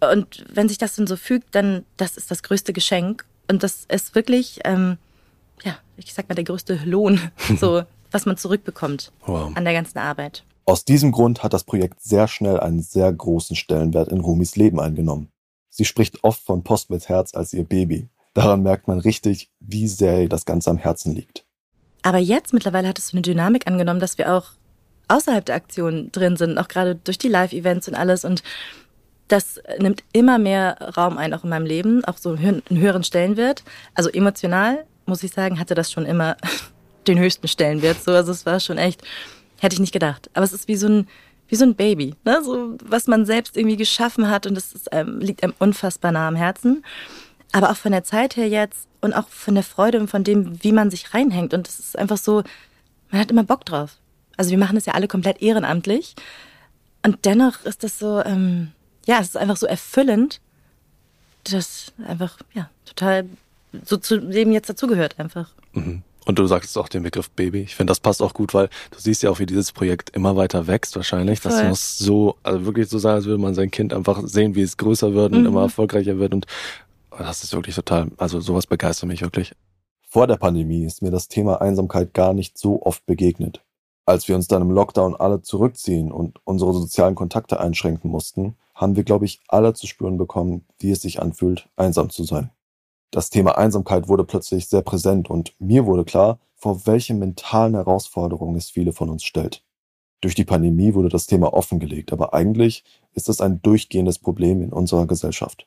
Und 0.00 0.44
wenn 0.50 0.68
sich 0.68 0.78
das 0.78 0.96
dann 0.96 1.06
so 1.06 1.16
fügt, 1.16 1.54
dann 1.54 1.84
das 1.96 2.16
ist 2.16 2.30
das 2.30 2.42
größte 2.42 2.72
Geschenk. 2.72 3.24
Und 3.50 3.62
das 3.62 3.84
ist 3.88 4.14
wirklich, 4.14 4.60
ähm, 4.64 4.98
ja, 5.62 5.76
ich 5.96 6.14
sag 6.14 6.28
mal, 6.28 6.34
der 6.34 6.44
größte 6.44 6.80
Lohn, 6.84 7.20
so 7.58 7.82
was 8.10 8.24
man 8.24 8.36
zurückbekommt 8.36 9.12
wow. 9.26 9.50
an 9.54 9.64
der 9.64 9.74
ganzen 9.74 9.98
Arbeit. 9.98 10.44
Aus 10.68 10.84
diesem 10.84 11.12
Grund 11.12 11.42
hat 11.42 11.54
das 11.54 11.64
Projekt 11.64 12.02
sehr 12.02 12.28
schnell 12.28 12.60
einen 12.60 12.82
sehr 12.82 13.10
großen 13.10 13.56
Stellenwert 13.56 14.08
in 14.08 14.20
Rumis 14.20 14.54
Leben 14.54 14.78
eingenommen. 14.78 15.32
Sie 15.70 15.86
spricht 15.86 16.22
oft 16.24 16.42
von 16.44 16.62
Post 16.62 16.90
mit 16.90 17.08
Herz 17.08 17.32
als 17.32 17.54
ihr 17.54 17.64
Baby. 17.64 18.10
Daran 18.34 18.62
merkt 18.62 18.86
man 18.86 18.98
richtig, 18.98 19.50
wie 19.60 19.88
sehr 19.88 20.20
ihr 20.20 20.28
das 20.28 20.44
Ganze 20.44 20.68
am 20.68 20.76
Herzen 20.76 21.14
liegt. 21.14 21.46
Aber 22.02 22.18
jetzt 22.18 22.52
mittlerweile 22.52 22.86
hat 22.86 22.98
es 22.98 23.08
so 23.08 23.16
eine 23.16 23.22
Dynamik 23.22 23.66
angenommen, 23.66 23.98
dass 23.98 24.18
wir 24.18 24.30
auch 24.30 24.50
außerhalb 25.08 25.42
der 25.46 25.54
Aktion 25.54 26.12
drin 26.12 26.36
sind, 26.36 26.58
auch 26.58 26.68
gerade 26.68 26.96
durch 26.96 27.16
die 27.16 27.28
Live-Events 27.28 27.88
und 27.88 27.94
alles. 27.94 28.26
Und 28.26 28.42
das 29.28 29.62
nimmt 29.78 30.04
immer 30.12 30.38
mehr 30.38 30.76
Raum 30.98 31.16
ein, 31.16 31.32
auch 31.32 31.44
in 31.44 31.50
meinem 31.50 31.64
Leben, 31.64 32.04
auch 32.04 32.18
so 32.18 32.34
einen 32.34 32.62
höheren 32.68 33.04
Stellenwert. 33.04 33.64
Also 33.94 34.10
emotional, 34.10 34.84
muss 35.06 35.22
ich 35.22 35.32
sagen, 35.32 35.58
hatte 35.58 35.74
das 35.74 35.90
schon 35.90 36.04
immer 36.04 36.36
den 37.06 37.18
höchsten 37.18 37.48
Stellenwert. 37.48 38.04
So, 38.04 38.12
also 38.12 38.32
es 38.32 38.44
war 38.44 38.60
schon 38.60 38.76
echt 38.76 39.02
Hätte 39.58 39.74
ich 39.74 39.80
nicht 39.80 39.92
gedacht. 39.92 40.30
Aber 40.34 40.44
es 40.44 40.52
ist 40.52 40.68
wie 40.68 40.76
so 40.76 40.88
ein, 40.88 41.08
wie 41.48 41.56
so 41.56 41.64
ein 41.64 41.74
Baby, 41.74 42.14
ne? 42.24 42.42
so, 42.42 42.76
was 42.84 43.06
man 43.06 43.24
selbst 43.26 43.56
irgendwie 43.56 43.76
geschaffen 43.76 44.28
hat 44.28 44.46
und 44.46 44.54
das 44.54 44.72
ist, 44.72 44.88
ähm, 44.92 45.18
liegt 45.20 45.42
einem 45.42 45.54
unfassbar 45.58 46.12
nah 46.12 46.28
am 46.28 46.36
Herzen. 46.36 46.84
Aber 47.52 47.70
auch 47.70 47.76
von 47.76 47.92
der 47.92 48.04
Zeit 48.04 48.36
her 48.36 48.48
jetzt 48.48 48.88
und 49.00 49.14
auch 49.14 49.28
von 49.28 49.54
der 49.54 49.64
Freude 49.64 49.98
und 49.98 50.08
von 50.08 50.24
dem, 50.24 50.62
wie 50.62 50.72
man 50.72 50.90
sich 50.90 51.14
reinhängt. 51.14 51.54
Und 51.54 51.66
es 51.66 51.78
ist 51.78 51.98
einfach 51.98 52.18
so, 52.18 52.42
man 53.10 53.20
hat 53.20 53.30
immer 53.30 53.44
Bock 53.44 53.64
drauf. 53.64 53.96
Also 54.36 54.50
wir 54.50 54.58
machen 54.58 54.76
das 54.76 54.86
ja 54.86 54.94
alle 54.94 55.08
komplett 55.08 55.40
ehrenamtlich. 55.40 56.14
Und 57.02 57.24
dennoch 57.24 57.64
ist 57.64 57.84
das 57.84 57.98
so, 57.98 58.22
ähm, 58.22 58.72
ja, 59.06 59.20
es 59.20 59.28
ist 59.28 59.36
einfach 59.36 59.56
so 59.56 59.66
erfüllend, 59.66 60.40
dass 61.44 61.92
einfach, 62.06 62.38
ja, 62.52 62.68
total 62.84 63.26
so 63.84 63.96
zu 63.96 64.18
dem 64.18 64.52
jetzt 64.52 64.68
dazugehört 64.68 65.18
einfach. 65.18 65.50
Mhm. 65.72 66.02
Und 66.28 66.38
du 66.38 66.46
sagst 66.46 66.76
auch 66.76 66.90
den 66.90 67.04
Begriff 67.04 67.30
Baby. 67.30 67.60
Ich 67.60 67.74
finde, 67.74 67.90
das 67.90 68.00
passt 68.00 68.20
auch 68.20 68.34
gut, 68.34 68.52
weil 68.52 68.68
du 68.90 68.98
siehst 68.98 69.22
ja 69.22 69.30
auch, 69.30 69.38
wie 69.38 69.46
dieses 69.46 69.72
Projekt 69.72 70.10
immer 70.10 70.36
weiter 70.36 70.66
wächst 70.66 70.94
wahrscheinlich. 70.94 71.40
Das 71.40 71.54
Voll. 71.54 71.68
muss 71.70 71.96
so, 71.96 72.36
also 72.42 72.66
wirklich 72.66 72.90
so 72.90 72.98
sein, 72.98 73.14
als 73.14 73.24
würde 73.24 73.40
man 73.40 73.54
sein 73.54 73.70
Kind 73.70 73.94
einfach 73.94 74.20
sehen, 74.26 74.54
wie 74.54 74.60
es 74.60 74.76
größer 74.76 75.14
wird 75.14 75.32
und 75.32 75.40
mhm. 75.40 75.46
immer 75.46 75.62
erfolgreicher 75.62 76.18
wird. 76.18 76.34
Und 76.34 76.44
das 77.16 77.44
ist 77.44 77.54
wirklich 77.54 77.74
total, 77.74 78.10
also 78.18 78.40
sowas 78.40 78.66
begeistert 78.66 79.08
mich 79.08 79.22
wirklich. 79.22 79.54
Vor 80.06 80.26
der 80.26 80.36
Pandemie 80.36 80.84
ist 80.84 81.00
mir 81.00 81.10
das 81.10 81.28
Thema 81.28 81.62
Einsamkeit 81.62 82.12
gar 82.12 82.34
nicht 82.34 82.58
so 82.58 82.82
oft 82.82 83.06
begegnet. 83.06 83.64
Als 84.04 84.28
wir 84.28 84.36
uns 84.36 84.48
dann 84.48 84.60
im 84.60 84.70
Lockdown 84.70 85.16
alle 85.16 85.40
zurückziehen 85.40 86.12
und 86.12 86.40
unsere 86.44 86.74
sozialen 86.74 87.14
Kontakte 87.14 87.58
einschränken 87.58 88.10
mussten, 88.10 88.54
haben 88.74 88.96
wir, 88.96 89.04
glaube 89.04 89.24
ich, 89.24 89.40
alle 89.48 89.72
zu 89.72 89.86
spüren 89.86 90.18
bekommen, 90.18 90.66
wie 90.78 90.90
es 90.90 91.00
sich 91.00 91.22
anfühlt, 91.22 91.70
einsam 91.76 92.10
zu 92.10 92.24
sein. 92.24 92.50
Das 93.10 93.30
Thema 93.30 93.56
Einsamkeit 93.56 94.08
wurde 94.08 94.24
plötzlich 94.24 94.68
sehr 94.68 94.82
präsent 94.82 95.30
und 95.30 95.54
mir 95.58 95.86
wurde 95.86 96.04
klar, 96.04 96.38
vor 96.54 96.86
welche 96.86 97.14
mentalen 97.14 97.74
Herausforderungen 97.74 98.56
es 98.56 98.70
viele 98.70 98.92
von 98.92 99.08
uns 99.08 99.24
stellt. 99.24 99.62
Durch 100.20 100.34
die 100.34 100.44
Pandemie 100.44 100.94
wurde 100.94 101.08
das 101.08 101.26
Thema 101.26 101.54
offengelegt, 101.54 102.12
aber 102.12 102.34
eigentlich 102.34 102.84
ist 103.14 103.28
es 103.28 103.40
ein 103.40 103.62
durchgehendes 103.62 104.18
Problem 104.18 104.62
in 104.62 104.72
unserer 104.72 105.06
Gesellschaft. 105.06 105.66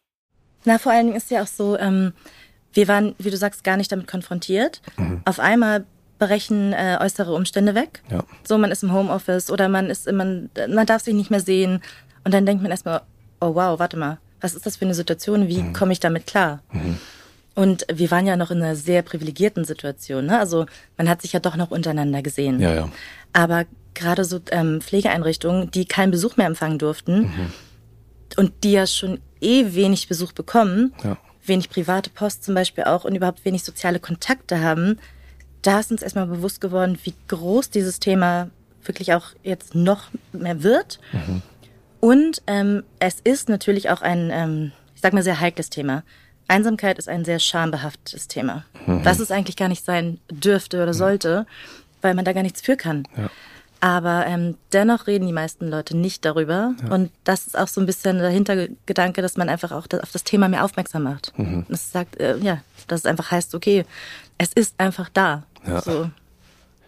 Na, 0.66 0.78
vor 0.78 0.92
allen 0.92 1.08
Dingen 1.08 1.18
ist 1.18 1.32
ja 1.32 1.42
auch 1.42 1.48
so, 1.48 1.78
ähm, 1.78 2.14
wir 2.74 2.88
waren, 2.88 3.16
wie 3.18 3.32
du 3.32 3.38
sagst, 3.38 3.64
gar 3.64 3.78
nicht 3.78 3.92
damit 3.92 4.08
konfrontiert. 4.08 4.82
Mhm. 4.98 5.22
Auf 5.26 5.40
einmal 5.40 5.86
brechen 6.20 6.74
äh, 6.74 6.98
äußere 7.02 7.34
Umstände 7.34 7.74
weg. 7.74 8.04
Ja. 8.12 8.24
So, 8.44 8.58
man 8.58 8.72
ist 8.72 8.84
im 8.84 8.94
Homeoffice 8.94 9.50
oder 9.50 9.70
man 9.70 9.90
ist, 9.90 10.12
man, 10.12 10.50
man 10.70 10.86
darf 10.86 11.02
sich 11.02 11.16
nicht 11.16 11.32
mehr 11.32 11.40
sehen. 11.40 11.82
Und 12.24 12.34
dann 12.34 12.46
denkt 12.46 12.62
man 12.62 12.72
erstmal, 12.72 13.02
oh 13.40 13.56
wow, 13.56 13.80
warte 13.80 13.98
mal, 13.98 14.20
was 14.40 14.54
ist 14.54 14.66
das 14.66 14.78
für 14.78 14.86
eine 14.86 14.94
Situation? 14.94 15.48
Wie 15.48 15.64
mhm. 15.64 15.74
komme 15.74 15.94
ich 15.94 16.00
damit 16.00 16.28
klar? 16.28 16.62
Mhm. 16.72 16.98
Und 17.54 17.86
wir 17.92 18.12
waren 18.12 18.26
ja 18.26 18.38
noch 18.38 18.52
in 18.52 18.62
einer 18.62 18.76
sehr 18.76 19.02
privilegierten 19.02 19.66
Situation. 19.66 20.28
Ne? 20.28 20.40
Also 20.40 20.66
man 20.98 21.10
hat 21.10 21.22
sich 21.22 21.34
ja 21.34 21.40
doch 21.40 21.56
noch 21.56 21.72
untereinander 21.72 22.22
gesehen. 22.22 22.60
Ja, 22.60 22.74
ja. 22.74 22.90
Aber 23.34 23.66
gerade 23.94 24.24
so 24.24 24.40
ähm, 24.52 24.80
Pflegeeinrichtungen, 24.82 25.70
die 25.72 25.86
keinen 25.86 26.12
Besuch 26.12 26.38
mehr 26.38 26.48
empfangen 26.48 26.80
durften 26.80 27.22
mhm. 27.22 27.54
und 28.38 28.54
die 28.64 28.72
ja 28.72 28.88
schon 28.88 29.20
eh 29.42 29.74
wenig 29.74 30.08
Besuch 30.08 30.32
bekommen, 30.32 30.94
ja. 31.04 31.18
wenig 31.46 31.70
private 31.70 32.10
Post 32.10 32.46
zum 32.46 32.56
Beispiel 32.56 32.86
auch 32.86 33.04
und 33.04 33.16
überhaupt 33.16 33.44
wenig 33.44 33.64
soziale 33.64 34.00
Kontakte 34.00 34.62
haben, 34.62 34.98
da 35.62 35.80
ist 35.80 35.92
uns 35.92 36.02
erstmal 36.02 36.28
bewusst 36.28 36.62
geworden, 36.62 36.98
wie 37.04 37.14
groß 37.28 37.70
dieses 37.70 38.00
Thema 38.00 38.50
wirklich 38.84 39.14
auch 39.14 39.28
jetzt 39.44 39.76
noch 39.76 40.10
mehr 40.32 40.64
wird. 40.64 41.00
Mhm. 41.12 41.42
Und 42.00 42.42
ähm, 42.48 42.84
es 43.00 43.18
ist 43.24 43.48
natürlich 43.48 43.90
auch 43.90 44.02
ein, 44.02 44.32
ähm, 44.34 44.72
ich 44.96 45.02
sag 45.02 45.14
mal, 45.14 45.22
sehr 45.22 45.40
heikles 45.40 45.70
Thema. 45.70 46.04
Einsamkeit 46.48 46.98
ist 46.98 47.10
ein 47.10 47.26
sehr 47.26 47.40
schambehaftetes 47.40 48.28
Thema, 48.28 48.66
mhm. 48.86 49.06
was 49.06 49.20
es 49.20 49.32
eigentlich 49.32 49.56
gar 49.56 49.70
nicht 49.70 49.86
sein 49.86 50.20
dürfte 50.30 50.82
oder 50.82 50.94
sollte, 50.94 51.46
weil 52.02 52.14
man 52.14 52.26
da 52.26 52.34
gar 52.34 52.44
nichts 52.44 52.62
für 52.62 52.76
kann. 52.76 53.08
Ja. 53.16 53.30
Aber 53.84 54.28
ähm, 54.28 54.58
dennoch 54.74 55.08
reden 55.08 55.26
die 55.26 55.34
meisten 55.34 55.68
Leute 55.68 55.98
nicht 55.98 56.24
darüber. 56.24 56.76
Ja. 56.84 56.94
Und 56.94 57.12
das 57.24 57.48
ist 57.48 57.58
auch 57.58 57.68
so 57.68 57.82
ein 57.82 57.88
bisschen 57.88 58.20
der 58.20 58.30
Hintergedanke, 58.30 59.24
dass 59.24 59.38
man 59.38 59.50
einfach 59.50 59.72
auch 59.72 59.88
auf 60.00 60.12
das 60.12 60.24
Thema 60.24 60.48
mehr 60.48 60.64
aufmerksam 60.64 61.02
macht. 61.04 61.34
Mhm. 61.38 61.66
Das 61.68 61.92
sagt, 61.92 62.20
äh, 62.20 62.38
ja, 62.38 62.60
dass 62.88 63.02
es 63.02 63.06
einfach 63.08 63.32
heißt, 63.32 63.56
okay, 63.56 63.86
es 64.38 64.54
ist 64.54 64.76
einfach 64.80 65.10
da. 65.10 65.44
Ja. 65.66 65.82
So. 65.82 66.12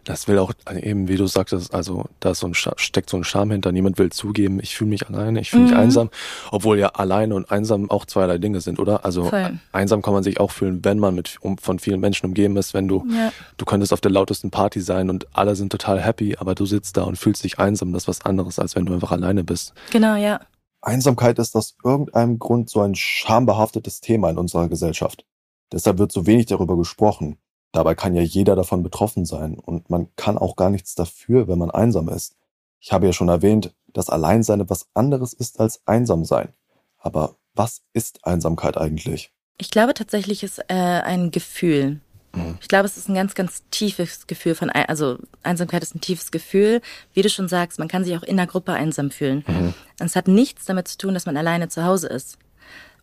Das 0.03 0.27
will 0.27 0.37
auch 0.39 0.51
eben, 0.69 1.07
wie 1.07 1.15
du 1.15 1.27
sagtest, 1.27 1.73
also 1.73 2.05
da 2.19 2.31
ist 2.31 2.39
so 2.39 2.47
ein 2.47 2.53
steckt 2.53 3.09
so 3.09 3.17
ein 3.17 3.23
Charme 3.23 3.51
hinter. 3.51 3.71
Niemand 3.71 3.97
will 3.97 4.11
zugeben, 4.11 4.59
ich 4.61 4.75
fühle 4.75 4.89
mich 4.89 5.07
alleine, 5.07 5.39
ich 5.39 5.51
fühle 5.51 5.63
mich 5.63 5.71
mhm. 5.71 5.77
einsam, 5.79 6.09
obwohl 6.51 6.77
ja 6.77 6.89
alleine 6.89 7.35
und 7.35 7.49
einsam 7.51 7.89
auch 7.89 8.05
zweierlei 8.05 8.37
Dinge 8.37 8.59
sind, 8.59 8.79
oder? 8.79 9.05
Also 9.05 9.25
Voll. 9.25 9.59
einsam 9.71 10.01
kann 10.01 10.13
man 10.13 10.23
sich 10.23 10.39
auch 10.39 10.51
fühlen, 10.51 10.83
wenn 10.83 10.99
man 10.99 11.15
mit 11.15 11.37
um, 11.41 11.57
von 11.57 11.79
vielen 11.79 11.99
Menschen 11.99 12.25
umgeben 12.25 12.57
ist. 12.57 12.73
Wenn 12.73 12.87
du 12.87 13.05
ja. 13.09 13.31
du 13.57 13.65
könntest 13.65 13.93
auf 13.93 14.01
der 14.01 14.11
lautesten 14.11 14.51
Party 14.51 14.81
sein 14.81 15.09
und 15.09 15.27
alle 15.33 15.55
sind 15.55 15.71
total 15.71 16.01
happy, 16.01 16.35
aber 16.37 16.53
du 16.55 16.65
sitzt 16.65 16.97
da 16.97 17.03
und 17.03 17.17
fühlst 17.17 17.43
dich 17.43 17.59
einsam. 17.59 17.93
Das 17.93 18.03
ist 18.03 18.07
was 18.07 18.25
anderes, 18.25 18.59
als 18.59 18.75
wenn 18.75 18.85
du 18.85 18.93
einfach 18.93 19.11
alleine 19.11 19.43
bist. 19.43 19.73
Genau, 19.91 20.15
ja. 20.15 20.41
Einsamkeit 20.81 21.39
ist 21.39 21.55
aus 21.55 21.75
irgendeinem 21.83 22.39
Grund 22.39 22.69
so 22.69 22.81
ein 22.81 22.93
schambehaftetes 22.93 24.01
Thema 24.01 24.29
in 24.29 24.37
unserer 24.37 24.67
Gesellschaft. 24.67 25.25
Deshalb 25.71 25.97
wird 25.97 26.11
so 26.11 26.27
wenig 26.27 26.45
darüber 26.47 26.77
gesprochen. 26.77 27.37
Dabei 27.73 27.95
kann 27.95 28.15
ja 28.15 28.21
jeder 28.21 28.55
davon 28.55 28.83
betroffen 28.83 29.25
sein 29.25 29.55
und 29.55 29.89
man 29.89 30.07
kann 30.15 30.37
auch 30.37 30.55
gar 30.55 30.69
nichts 30.69 30.93
dafür, 30.93 31.47
wenn 31.47 31.57
man 31.57 31.71
einsam 31.71 32.07
ist. 32.07 32.35
Ich 32.79 32.93
habe 32.93 33.07
ja 33.07 33.13
schon 33.13 33.29
erwähnt, 33.29 33.73
dass 33.87 34.09
Alleinsein 34.09 34.61
etwas 34.61 34.87
anderes 34.93 35.33
ist 35.33 35.59
als 35.59 35.81
einsam 35.87 36.23
sein. 36.23 36.53
Aber 36.99 37.35
was 37.55 37.81
ist 37.91 38.25
Einsamkeit 38.25 38.77
eigentlich? 38.77 39.31
Ich 39.57 39.71
glaube 39.71 39.95
tatsächlich 39.95 40.43
ist 40.43 40.59
äh, 40.59 40.73
ein 40.73 41.31
Gefühl. 41.31 41.99
Mhm. 42.35 42.59
Ich 42.61 42.67
glaube, 42.67 42.85
es 42.85 42.95
ist 42.95 43.09
ein 43.09 43.15
ganz, 43.15 43.33
ganz 43.33 43.63
tiefes 43.71 44.27
Gefühl 44.27 44.53
von, 44.53 44.69
also 44.69 45.17
Einsamkeit 45.41 45.81
ist 45.81 45.95
ein 45.95 46.01
tiefes 46.01 46.29
Gefühl. 46.29 46.79
Wie 47.13 47.23
du 47.23 47.29
schon 47.29 47.47
sagst, 47.47 47.79
man 47.79 47.87
kann 47.87 48.03
sich 48.03 48.15
auch 48.15 48.23
in 48.23 48.37
der 48.37 48.47
Gruppe 48.47 48.73
einsam 48.73 49.09
fühlen. 49.09 49.43
Mhm. 49.47 49.73
Und 49.99 50.05
es 50.05 50.15
hat 50.15 50.27
nichts 50.27 50.65
damit 50.65 50.87
zu 50.87 50.97
tun, 50.99 51.15
dass 51.15 51.25
man 51.25 51.37
alleine 51.37 51.69
zu 51.69 51.83
Hause 51.83 52.07
ist. 52.07 52.37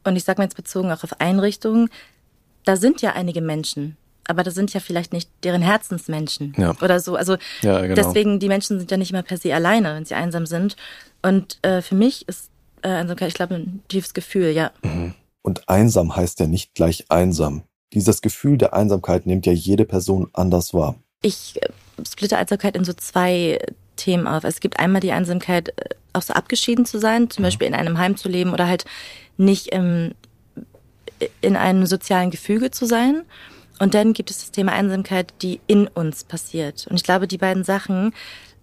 Und 0.04 0.14
ich 0.14 0.22
sage 0.22 0.40
mal 0.40 0.44
jetzt 0.44 0.56
bezogen 0.56 0.92
auch 0.92 1.02
auf 1.02 1.20
Einrichtungen, 1.20 1.90
da 2.64 2.76
sind 2.76 3.02
ja 3.02 3.12
einige 3.12 3.40
Menschen, 3.40 3.96
aber 4.26 4.42
das 4.42 4.54
sind 4.54 4.72
ja 4.72 4.80
vielleicht 4.80 5.12
nicht 5.12 5.28
deren 5.42 5.62
Herzensmenschen 5.62 6.54
ja. 6.56 6.74
oder 6.83 7.00
so. 7.00 7.16
Also 7.16 7.37
ja, 7.62 7.80
genau. 7.80 7.94
deswegen, 7.94 8.38
die 8.38 8.48
Menschen 8.48 8.78
sind 8.78 8.90
ja 8.90 8.96
nicht 8.96 9.11
immer 9.11 9.22
per 9.22 9.37
se 9.37 9.54
alleine, 9.54 9.94
wenn 9.94 10.04
sie 10.04 10.14
einsam 10.14 10.46
sind. 10.46 10.76
Und 11.22 11.59
äh, 11.62 11.83
für 11.83 11.94
mich 11.94 12.28
ist 12.28 12.50
äh, 12.83 12.88
Einsamkeit, 12.88 13.28
ich 13.28 13.35
glaube, 13.35 13.54
ein 13.54 13.83
tiefes 13.88 14.14
Gefühl, 14.14 14.50
ja. 14.50 14.70
Mhm. 14.83 15.14
Und 15.42 15.68
einsam 15.68 16.14
heißt 16.14 16.40
ja 16.40 16.46
nicht 16.46 16.74
gleich 16.74 17.06
einsam. 17.09 17.62
Dieses 17.92 18.22
Gefühl 18.22 18.59
der 18.59 18.74
Einsamkeit 18.74 19.26
nimmt 19.26 19.46
ja 19.46 19.52
jede 19.52 19.85
Person 19.85 20.28
anders 20.33 20.74
wahr. 20.74 20.96
Ich 21.22 21.61
äh, 21.62 21.68
splitte 22.09 22.37
Einsamkeit 22.37 22.76
in 22.76 22.85
so 22.85 22.92
zwei 22.92 23.59
Themen 23.96 24.26
auf. 24.26 24.44
Es 24.44 24.61
gibt 24.61 24.78
einmal 24.78 25.00
die 25.00 25.12
Einsamkeit, 25.12 25.70
äh, 25.70 25.94
auch 26.12 26.22
so 26.22 26.33
abgeschieden 26.33 26.87
zu 26.87 26.98
sein, 26.98 27.30
zum 27.30 27.42
mhm. 27.42 27.46
Beispiel 27.46 27.66
in 27.66 27.74
einem 27.74 27.98
Heim 27.98 28.16
zu 28.16 28.28
leben 28.28 28.52
oder 28.52 28.66
halt 28.66 28.85
nicht 29.37 29.68
im, 29.68 30.12
in 31.40 31.56
einem 31.56 31.87
sozialen 31.87 32.30
Gefüge 32.30 32.70
zu 32.70 32.87
sein. 32.87 33.22
Und 33.81 33.95
dann 33.95 34.12
gibt 34.12 34.31
es 34.31 34.38
das 34.38 34.53
Thema 34.53 34.73
Einsamkeit, 34.73 35.33
die 35.43 35.59
in 35.66 35.88
uns 35.88 36.23
passiert. 36.23 36.87
Und 36.88 36.97
ich 36.97 37.03
glaube, 37.03 37.27
die 37.27 37.38
beiden 37.38 37.64
Sachen 37.64 38.14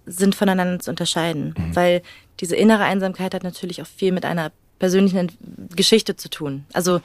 sind 0.06 0.36
voneinander 0.36 0.80
zu 0.80 0.92
unterscheiden, 0.92 1.56
mhm. 1.58 1.76
weil 1.76 2.02
diese 2.40 2.56
innere 2.56 2.84
Einsamkeit 2.84 3.34
hat 3.34 3.44
natürlich 3.44 3.82
auch 3.82 3.88
viel 3.88 4.12
mit 4.12 4.24
einer 4.24 4.52
persönlichen 4.80 5.32
Geschichte 5.76 6.16
zu 6.16 6.30
tun. 6.30 6.66
Also 6.72 7.02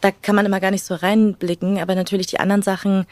da 0.00 0.12
kann 0.12 0.36
man 0.36 0.46
immer 0.46 0.60
gar 0.60 0.70
nicht 0.70 0.84
so 0.84 0.94
reinblicken, 0.94 1.78
aber 1.78 1.96
natürlich 1.96 2.28
die 2.28 2.40
anderen 2.40 2.62
Sachen, 2.62 3.04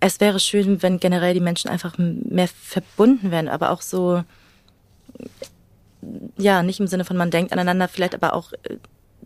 es 0.00 0.20
wäre 0.20 0.38
schön, 0.38 0.82
wenn 0.82 1.00
generell 1.00 1.32
die 1.32 1.40
Menschen 1.40 1.70
einfach 1.70 1.96
mehr 1.96 2.48
verbunden 2.48 3.30
werden, 3.30 3.48
aber 3.48 3.70
auch 3.70 3.80
so, 3.80 4.22
ja, 6.36 6.62
nicht 6.62 6.78
im 6.78 6.88
Sinne 6.88 7.06
von 7.06 7.16
man 7.16 7.30
denkt 7.30 7.52
aneinander, 7.52 7.88
vielleicht 7.88 8.14
aber 8.14 8.34
auch 8.34 8.52
äh, 8.64 8.76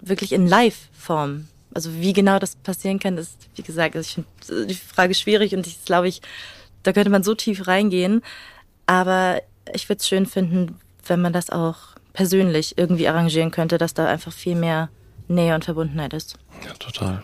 wirklich 0.00 0.32
in 0.32 0.46
Live-Form. 0.46 1.48
Also 1.78 1.94
wie 1.94 2.12
genau 2.12 2.40
das 2.40 2.56
passieren 2.56 2.98
kann, 2.98 3.16
ist, 3.18 3.36
wie 3.54 3.62
gesagt, 3.62 3.94
also 3.94 4.04
ich 4.04 4.14
finde 4.44 4.66
die 4.66 4.74
Frage 4.74 5.14
schwierig 5.14 5.54
und 5.54 5.64
ich 5.64 5.84
glaube 5.84 6.08
ich, 6.08 6.22
da 6.82 6.92
könnte 6.92 7.08
man 7.08 7.22
so 7.22 7.36
tief 7.36 7.68
reingehen. 7.68 8.22
Aber 8.86 9.40
ich 9.72 9.88
würde 9.88 10.00
es 10.00 10.08
schön 10.08 10.26
finden, 10.26 10.74
wenn 11.06 11.20
man 11.20 11.32
das 11.32 11.50
auch 11.50 11.76
persönlich 12.14 12.76
irgendwie 12.76 13.06
arrangieren 13.06 13.52
könnte, 13.52 13.78
dass 13.78 13.94
da 13.94 14.08
einfach 14.08 14.32
viel 14.32 14.56
mehr 14.56 14.88
Nähe 15.28 15.54
und 15.54 15.66
Verbundenheit 15.66 16.14
ist. 16.14 16.36
Ja, 16.66 16.72
total. 16.80 17.22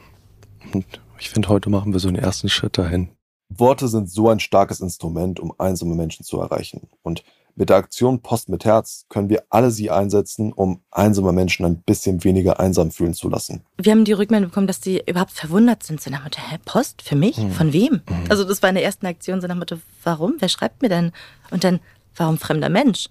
Und 0.73 0.87
ich 1.19 1.31
finde, 1.31 1.49
heute 1.49 1.69
machen 1.69 1.93
wir 1.93 1.99
so 1.99 2.07
einen 2.07 2.19
ersten 2.19 2.49
Schritt 2.49 2.79
dahin. 2.79 3.09
Worte 3.49 3.89
sind 3.89 4.09
so 4.09 4.29
ein 4.29 4.39
starkes 4.39 4.79
Instrument, 4.79 5.41
um 5.41 5.53
einsame 5.59 5.97
Menschen 5.97 6.25
zu 6.25 6.39
erreichen. 6.39 6.87
Und 7.03 7.25
mit 7.57 7.69
der 7.69 7.77
Aktion 7.77 8.21
Post 8.21 8.49
mit 8.49 8.65
Herz 8.65 9.07
können 9.09 9.29
wir 9.29 9.45
alle 9.51 9.71
sie 9.71 9.91
einsetzen, 9.91 10.53
um 10.53 10.81
einsame 10.91 11.33
Menschen 11.33 11.65
ein 11.65 11.83
bisschen 11.83 12.25
weniger 12.25 12.59
einsam 12.59 12.91
fühlen 12.91 13.15
zu 13.15 13.29
lassen. 13.29 13.63
Wir 13.79 13.93
haben 13.93 14.05
die 14.05 14.13
Rückmeldung 14.13 14.51
bekommen, 14.51 14.67
dass 14.67 14.83
sie 14.83 15.03
überhaupt 15.07 15.33
verwundert 15.33 15.83
sind. 15.83 16.01
So 16.01 16.11
nach 16.11 16.25
Motto, 16.25 16.41
hä, 16.41 16.59
Post? 16.65 17.03
Für 17.03 17.17
mich? 17.17 17.39
Mhm. 17.39 17.53
Von 17.53 17.73
wem? 17.73 18.03
Mhm. 18.09 18.25
Also 18.29 18.45
das 18.45 18.63
war 18.63 18.71
in 18.71 18.75
der 18.75 18.85
ersten 18.85 19.07
Aktion 19.07 19.41
so 19.41 19.47
nach 19.47 19.57
Motto, 19.57 19.77
warum? 20.03 20.35
Wer 20.39 20.49
schreibt 20.49 20.83
mir 20.83 20.89
denn? 20.89 21.13
Und 21.51 21.65
dann, 21.65 21.81
warum 22.17 22.39
fremder 22.39 22.69
Mensch? 22.69 23.09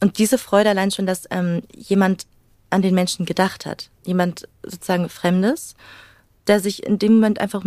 Und 0.00 0.18
diese 0.18 0.38
Freude 0.38 0.70
allein 0.70 0.90
schon, 0.90 1.06
dass 1.06 1.24
ähm, 1.30 1.62
jemand 1.74 2.26
an 2.70 2.82
den 2.82 2.94
Menschen 2.94 3.26
gedacht 3.26 3.66
hat. 3.66 3.90
Jemand 4.04 4.48
sozusagen 4.62 5.08
Fremdes, 5.08 5.74
der 6.46 6.60
sich 6.60 6.84
in 6.84 6.98
dem 6.98 7.14
Moment 7.14 7.40
einfach 7.40 7.64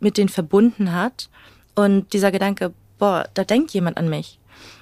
mit 0.00 0.18
denen 0.18 0.28
verbunden 0.28 0.92
hat. 0.92 1.28
Und 1.74 2.12
dieser 2.12 2.32
Gedanke, 2.32 2.72
boah, 2.98 3.28
da 3.34 3.44
denkt 3.44 3.72
jemand 3.72 3.96
an 3.96 4.08
mich. 4.08 4.37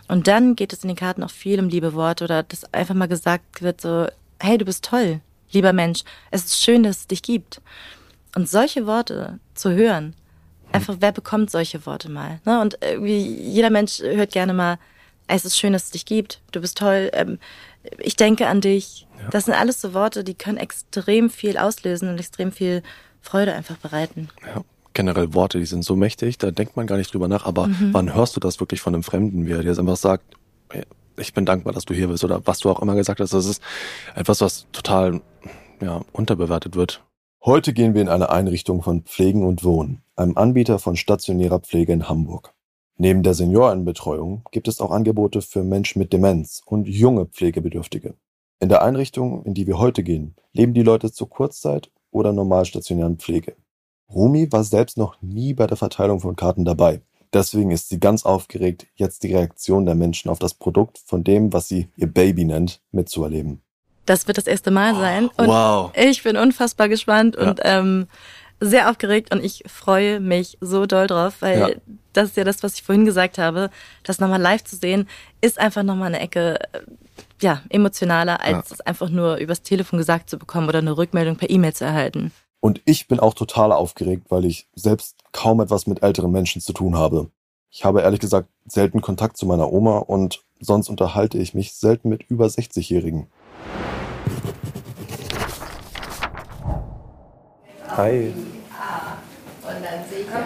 Und 0.08 0.28
dann 0.28 0.56
geht 0.56 0.72
es 0.72 0.82
in 0.82 0.88
den 0.88 0.96
Karten 0.96 1.22
auch 1.22 1.30
viel 1.30 1.58
um 1.58 1.68
liebe 1.68 1.94
Worte 1.94 2.24
oder 2.24 2.42
dass 2.42 2.72
einfach 2.72 2.94
mal 2.94 3.08
gesagt 3.08 3.62
wird 3.62 3.80
so, 3.80 4.06
hey, 4.40 4.58
du 4.58 4.64
bist 4.64 4.84
toll, 4.84 5.20
lieber 5.50 5.72
Mensch. 5.72 6.02
Es 6.30 6.44
ist 6.44 6.62
schön, 6.62 6.82
dass 6.82 6.98
es 6.98 7.06
dich 7.06 7.22
gibt. 7.22 7.60
Und 8.34 8.48
solche 8.48 8.86
Worte 8.86 9.40
zu 9.54 9.72
hören, 9.72 10.14
einfach, 10.72 10.96
wer 11.00 11.12
bekommt 11.12 11.50
solche 11.50 11.84
Worte 11.86 12.10
mal? 12.10 12.40
Ne? 12.44 12.60
Und 12.60 12.78
irgendwie 12.80 13.18
jeder 13.18 13.70
Mensch 13.70 14.00
hört 14.00 14.32
gerne 14.32 14.52
mal, 14.52 14.78
es 15.26 15.44
ist 15.44 15.58
schön, 15.58 15.72
dass 15.72 15.84
es 15.84 15.90
dich 15.90 16.06
gibt, 16.06 16.40
du 16.52 16.60
bist 16.60 16.78
toll, 16.78 17.10
ähm, 17.12 17.38
ich 17.98 18.14
denke 18.14 18.46
an 18.46 18.60
dich. 18.60 19.06
Ja. 19.18 19.28
Das 19.30 19.46
sind 19.46 19.54
alles 19.54 19.80
so 19.80 19.92
Worte, 19.94 20.22
die 20.22 20.34
können 20.34 20.58
extrem 20.58 21.30
viel 21.30 21.56
auslösen 21.56 22.08
und 22.08 22.18
extrem 22.18 22.52
viel 22.52 22.82
Freude 23.22 23.54
einfach 23.54 23.76
bereiten. 23.76 24.28
Ja 24.46 24.62
generell 24.96 25.34
Worte, 25.34 25.58
die 25.58 25.66
sind 25.66 25.84
so 25.84 25.94
mächtig, 25.94 26.38
da 26.38 26.50
denkt 26.50 26.76
man 26.76 26.86
gar 26.88 26.96
nicht 26.96 27.14
drüber 27.14 27.28
nach. 27.28 27.46
Aber 27.46 27.68
mhm. 27.68 27.90
wann 27.92 28.14
hörst 28.14 28.34
du 28.34 28.40
das 28.40 28.58
wirklich 28.58 28.80
von 28.80 28.94
einem 28.94 29.04
Fremden, 29.04 29.46
wie 29.46 29.52
er 29.52 29.62
dir 29.62 29.68
jetzt 29.68 29.78
einfach 29.78 29.96
sagt, 29.96 30.24
ich 31.18 31.32
bin 31.34 31.46
dankbar, 31.46 31.72
dass 31.72 31.84
du 31.84 31.94
hier 31.94 32.08
bist 32.08 32.24
oder 32.24 32.42
was 32.44 32.58
du 32.58 32.70
auch 32.70 32.82
immer 32.82 32.94
gesagt 32.94 33.20
hast. 33.20 33.32
Das 33.32 33.46
ist 33.46 33.62
etwas, 34.14 34.40
was 34.40 34.66
total 34.72 35.20
ja, 35.80 36.02
unterbewertet 36.12 36.76
wird. 36.76 37.04
Heute 37.44 37.72
gehen 37.72 37.94
wir 37.94 38.02
in 38.02 38.08
eine 38.08 38.30
Einrichtung 38.30 38.82
von 38.82 39.02
Pflegen 39.02 39.44
und 39.44 39.62
Wohnen, 39.62 40.02
einem 40.16 40.36
Anbieter 40.36 40.78
von 40.78 40.96
stationärer 40.96 41.60
Pflege 41.60 41.92
in 41.92 42.08
Hamburg. 42.08 42.52
Neben 42.98 43.22
der 43.22 43.34
Seniorenbetreuung 43.34 44.42
gibt 44.50 44.68
es 44.68 44.80
auch 44.80 44.90
Angebote 44.90 45.42
für 45.42 45.62
Menschen 45.62 45.98
mit 45.98 46.12
Demenz 46.12 46.62
und 46.64 46.88
junge 46.88 47.26
Pflegebedürftige. 47.26 48.14
In 48.58 48.70
der 48.70 48.82
Einrichtung, 48.82 49.44
in 49.44 49.52
die 49.52 49.66
wir 49.66 49.78
heute 49.78 50.02
gehen, 50.02 50.34
leben 50.52 50.72
die 50.72 50.82
Leute 50.82 51.12
zur 51.12 51.28
Kurzzeit 51.28 51.90
oder 52.10 52.32
normal 52.32 52.64
stationären 52.64 53.18
Pflege. 53.18 53.54
Rumi 54.12 54.50
war 54.52 54.64
selbst 54.64 54.98
noch 54.98 55.20
nie 55.20 55.54
bei 55.54 55.66
der 55.66 55.76
Verteilung 55.76 56.20
von 56.20 56.36
Karten 56.36 56.64
dabei. 56.64 57.00
Deswegen 57.32 57.70
ist 57.70 57.88
sie 57.88 58.00
ganz 58.00 58.24
aufgeregt, 58.24 58.86
jetzt 58.94 59.22
die 59.22 59.34
Reaktion 59.34 59.84
der 59.84 59.94
Menschen 59.94 60.30
auf 60.30 60.38
das 60.38 60.54
Produkt 60.54 60.98
von 61.04 61.24
dem, 61.24 61.52
was 61.52 61.68
sie 61.68 61.88
ihr 61.96 62.06
Baby 62.06 62.44
nennt, 62.44 62.80
mitzuerleben. 62.92 63.60
Das 64.06 64.26
wird 64.28 64.38
das 64.38 64.46
erste 64.46 64.70
Mal 64.70 64.94
sein. 64.94 65.28
Und 65.36 65.48
wow. 65.48 65.92
ich 65.94 66.22
bin 66.22 66.36
unfassbar 66.36 66.88
gespannt 66.88 67.36
ja. 67.36 67.48
und 67.48 67.60
ähm, 67.64 68.06
sehr 68.60 68.88
aufgeregt 68.88 69.34
und 69.34 69.44
ich 69.44 69.64
freue 69.66 70.20
mich 70.20 70.56
so 70.60 70.86
doll 70.86 71.08
drauf, 71.08 71.36
weil 71.40 71.58
ja. 71.58 71.68
das 72.12 72.30
ist 72.30 72.36
ja 72.36 72.44
das, 72.44 72.62
was 72.62 72.74
ich 72.74 72.82
vorhin 72.82 73.04
gesagt 73.04 73.36
habe. 73.36 73.70
Das 74.02 74.20
nochmal 74.20 74.40
live 74.40 74.64
zu 74.64 74.76
sehen, 74.76 75.08
ist 75.40 75.58
einfach 75.58 75.82
nochmal 75.82 76.08
eine 76.08 76.20
Ecke 76.20 76.58
äh, 76.72 76.80
ja, 77.42 77.62
emotionaler, 77.68 78.40
als 78.40 78.70
ja. 78.70 78.74
es 78.74 78.80
einfach 78.80 79.10
nur 79.10 79.36
übers 79.36 79.62
Telefon 79.62 79.98
gesagt 79.98 80.30
zu 80.30 80.38
bekommen 80.38 80.68
oder 80.68 80.78
eine 80.78 80.96
Rückmeldung 80.96 81.36
per 81.36 81.50
E-Mail 81.50 81.74
zu 81.74 81.84
erhalten. 81.84 82.32
Und 82.66 82.82
ich 82.84 83.06
bin 83.06 83.20
auch 83.20 83.32
total 83.32 83.70
aufgeregt, 83.70 84.26
weil 84.28 84.44
ich 84.44 84.66
selbst 84.74 85.18
kaum 85.30 85.60
etwas 85.60 85.86
mit 85.86 86.02
älteren 86.02 86.32
Menschen 86.32 86.60
zu 86.60 86.72
tun 86.72 86.96
habe. 86.96 87.30
Ich 87.70 87.84
habe 87.84 88.00
ehrlich 88.00 88.18
gesagt 88.18 88.48
selten 88.66 89.00
Kontakt 89.00 89.36
zu 89.36 89.46
meiner 89.46 89.72
Oma 89.72 89.98
und 89.98 90.42
sonst 90.58 90.88
unterhalte 90.88 91.38
ich 91.38 91.54
mich 91.54 91.74
selten 91.74 92.08
mit 92.08 92.24
über 92.24 92.46
60-Jährigen. 92.46 93.28
Hi. 97.86 98.34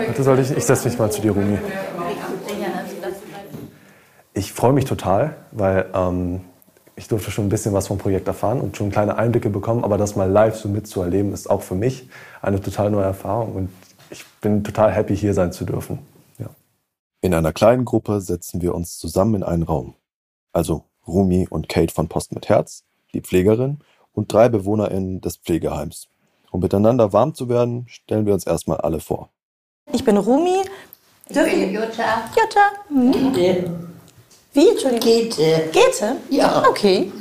Warte, 0.06 0.22
soll 0.22 0.40
ich, 0.40 0.50
ich 0.50 0.64
setze 0.66 0.90
mich 0.90 0.98
mal 0.98 1.10
zu 1.10 1.22
dir, 1.22 1.32
Rumi. 1.32 1.56
Ich 4.34 4.52
freue 4.52 4.74
mich 4.74 4.84
total, 4.84 5.38
weil 5.52 5.88
ähm, 5.94 6.42
ich 7.00 7.08
durfte 7.08 7.30
schon 7.30 7.46
ein 7.46 7.48
bisschen 7.48 7.72
was 7.72 7.86
vom 7.86 7.96
Projekt 7.96 8.28
erfahren 8.28 8.60
und 8.60 8.76
schon 8.76 8.90
kleine 8.90 9.16
Einblicke 9.16 9.48
bekommen, 9.48 9.84
aber 9.84 9.96
das 9.96 10.16
mal 10.16 10.30
live 10.30 10.54
so 10.56 10.68
mitzuerleben, 10.68 11.32
ist 11.32 11.48
auch 11.48 11.62
für 11.62 11.74
mich 11.74 12.06
eine 12.42 12.60
total 12.60 12.90
neue 12.90 13.04
Erfahrung 13.04 13.54
und 13.54 13.70
ich 14.10 14.26
bin 14.42 14.62
total 14.62 14.92
happy, 14.92 15.16
hier 15.16 15.32
sein 15.32 15.50
zu 15.50 15.64
dürfen. 15.64 16.00
Ja. 16.38 16.50
In 17.22 17.32
einer 17.32 17.54
kleinen 17.54 17.86
Gruppe 17.86 18.20
setzen 18.20 18.60
wir 18.60 18.74
uns 18.74 18.98
zusammen 18.98 19.36
in 19.36 19.42
einen 19.42 19.62
Raum. 19.62 19.94
Also 20.52 20.84
Rumi 21.06 21.48
und 21.48 21.70
Kate 21.70 21.92
von 21.92 22.08
Post 22.08 22.34
mit 22.34 22.50
Herz, 22.50 22.84
die 23.14 23.22
Pflegerin 23.22 23.78
und 24.12 24.30
drei 24.30 24.50
BewohnerInnen 24.50 25.22
des 25.22 25.38
Pflegeheims. 25.38 26.08
Um 26.50 26.60
miteinander 26.60 27.14
warm 27.14 27.34
zu 27.34 27.48
werden, 27.48 27.86
stellen 27.88 28.26
wir 28.26 28.34
uns 28.34 28.46
erstmal 28.46 28.76
alle 28.76 29.00
vor. 29.00 29.30
Ich 29.90 30.04
bin 30.04 30.18
Rumi, 30.18 30.64
Ich 31.28 31.34
bin 31.34 31.72
Jutta. 31.72 32.28
Jutta. 32.36 32.72
Hm. 32.88 33.89
Wie? 34.52 34.68
Entschuldigung. 34.68 35.00
Käthe. 35.00 35.70
Käthe? 35.72 36.16
Ja. 36.28 36.64
Okay. 36.68 37.12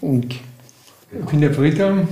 Und 0.00 0.34
ich 1.12 1.26
bin 1.26 1.40
der 1.40 1.48
Britta. 1.48 2.06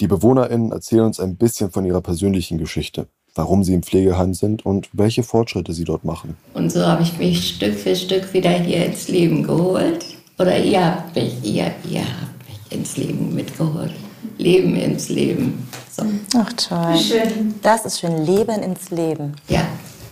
Die 0.00 0.06
BewohnerInnen 0.06 0.72
erzählen 0.72 1.04
uns 1.04 1.20
ein 1.20 1.36
bisschen 1.36 1.70
von 1.70 1.84
ihrer 1.84 2.00
persönlichen 2.00 2.56
Geschichte, 2.56 3.08
warum 3.34 3.64
sie 3.64 3.74
im 3.74 3.82
Pflegeheim 3.82 4.32
sind 4.32 4.64
und 4.64 4.88
welche 4.92 5.22
Fortschritte 5.22 5.72
sie 5.72 5.84
dort 5.84 6.04
machen. 6.04 6.36
Und 6.54 6.70
so 6.70 6.86
habe 6.86 7.02
ich 7.02 7.18
mich 7.18 7.56
Stück 7.56 7.74
für 7.74 7.94
Stück 7.94 8.32
wieder 8.32 8.50
hier 8.50 8.86
ins 8.86 9.08
Leben 9.08 9.42
geholt. 9.42 10.04
Oder 10.38 10.58
ihr 10.58 10.84
habt 10.84 11.16
mich, 11.16 11.34
ihr, 11.42 11.72
ihr 11.90 12.00
habt 12.02 12.48
mich 12.48 12.78
ins 12.78 12.96
Leben 12.96 13.34
mitgeholt. 13.34 13.92
Leben 14.38 14.76
ins 14.76 15.08
Leben. 15.08 15.68
So. 15.90 16.04
Ach 16.36 16.52
toll. 16.52 16.96
Schön. 16.96 17.54
Das 17.62 17.84
ist 17.84 17.98
schön. 18.00 18.24
Leben 18.24 18.62
ins 18.62 18.90
Leben. 18.90 19.34
Ja. 19.48 19.66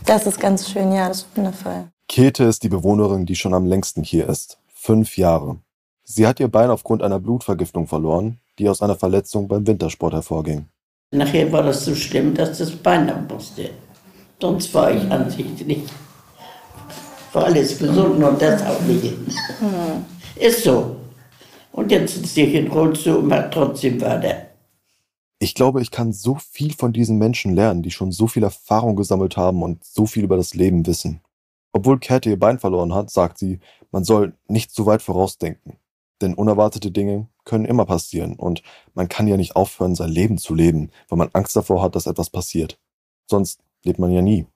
Das 0.05 0.27
ist 0.27 0.39
ganz 0.41 0.69
schön, 0.69 0.93
ja, 0.93 1.09
das 1.09 1.19
ist 1.19 1.37
wundervoll. 1.37 1.85
Käthe 2.09 2.45
ist 2.45 2.63
die 2.63 2.69
Bewohnerin, 2.69 3.27
die 3.27 3.35
schon 3.35 3.53
am 3.53 3.67
längsten 3.67 4.03
hier 4.03 4.29
ist. 4.29 4.59
Fünf 4.73 5.17
Jahre. 5.17 5.59
Sie 6.05 6.27
hat 6.27 6.39
ihr 6.39 6.49
Bein 6.49 6.71
aufgrund 6.71 7.03
einer 7.03 7.19
Blutvergiftung 7.19 7.89
verloren, 7.89 8.39
die 8.59 8.69
aus 8.69 8.81
einer 8.81 8.95
Verletzung 8.95 9.49
beim 9.49 9.67
Wintersport 9.67 10.15
hervorging. 10.15 10.67
Nachher 11.11 11.51
war 11.51 11.65
das 11.65 11.85
so 11.85 11.95
schlimm, 11.95 12.35
dass 12.35 12.59
das 12.59 12.71
Bein 12.71 13.11
ab 13.11 13.31
musste. 13.31 13.71
Sonst 14.41 14.73
war 14.73 14.93
ich 14.93 15.03
an 15.11 15.29
sich 15.31 15.67
nicht. 15.67 15.91
War 17.33 17.45
alles 17.45 17.79
gesund 17.79 18.23
und 18.23 18.41
das 18.41 18.63
auch 18.63 18.81
nicht. 18.83 19.15
Ist 20.37 20.63
so. 20.63 20.97
Und 21.73 21.91
jetzt 21.91 22.15
sitze 22.15 22.43
ich 22.43 22.55
in 22.55 22.69
Rollstuhl 22.69 23.17
und 23.17 23.29
mache 23.29 23.51
trotzdem 23.51 24.01
weiter. 24.01 24.47
Ich 25.39 25.55
glaube, 25.55 25.83
ich 25.83 25.91
kann 25.91 26.13
so 26.13 26.37
viel 26.37 26.73
von 26.73 26.93
diesen 26.93 27.19
Menschen 27.19 27.55
lernen, 27.55 27.83
die 27.83 27.91
schon 27.91 28.13
so 28.13 28.27
viel 28.27 28.43
Erfahrung 28.43 28.97
gesammelt 28.97 29.37
haben 29.37 29.63
und 29.63 29.85
so 29.85 30.07
viel 30.07 30.25
über 30.25 30.37
das 30.37 30.55
Leben 30.55 30.87
wissen. 30.87 31.21
Obwohl 31.77 31.99
Käthe 31.99 32.31
ihr 32.31 32.39
Bein 32.39 32.59
verloren 32.59 32.95
hat, 32.95 33.11
sagt 33.11 33.37
sie, 33.37 33.61
man 33.91 34.03
soll 34.03 34.33
nicht 34.49 34.71
zu 34.71 34.87
weit 34.87 35.03
vorausdenken. 35.03 35.77
Denn 36.23 36.33
unerwartete 36.33 36.91
Dinge 36.91 37.29
können 37.45 37.67
immer 37.67 37.85
passieren 37.85 38.37
und 38.37 38.63
man 38.95 39.11
kann 39.11 39.29
ja 39.29 39.37
nicht 39.37 39.57
aufhören, 39.57 39.95
sein 39.95 40.09
Leben 40.09 40.39
zu 40.39 40.55
leben, 40.55 40.91
weil 41.11 41.19
man 41.19 41.29
Angst 41.35 41.55
davor 41.55 41.83
hat, 41.83 41.95
dass 41.95 42.07
etwas 42.07 42.31
passiert. 42.31 42.79
Sonst 43.29 43.61
lebt 43.85 43.99
man 43.99 44.11
ja 44.11 44.23
nie. 44.23 44.47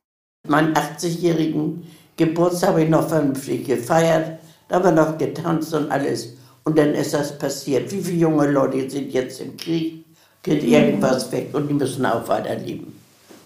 Meinen 0.49 0.73
80-jährigen 0.73 1.83
Geburtstag 2.17 2.71
habe 2.71 2.85
ich 2.85 2.89
noch 2.89 3.07
vernünftig 3.07 3.67
gefeiert. 3.67 4.41
Da 4.69 4.77
haben 4.77 4.85
wir 4.85 4.93
noch 4.93 5.19
getanzt 5.19 5.75
und 5.75 5.91
alles. 5.91 6.39
Und 6.65 6.79
dann 6.79 6.95
ist 6.95 7.13
das 7.13 7.39
passiert. 7.39 7.93
Wie 7.93 8.01
viele 8.01 8.17
junge 8.17 8.51
Leute 8.51 8.89
sind 8.89 9.13
jetzt 9.13 9.43
im 9.43 9.59
Krieg, 9.59 10.07
geht 10.43 10.65
irgendwas 10.65 11.31
weg 11.33 11.51
und 11.53 11.69
die 11.69 11.75
müssen 11.75 12.07
auch 12.07 12.27
weiterleben. 12.29 12.99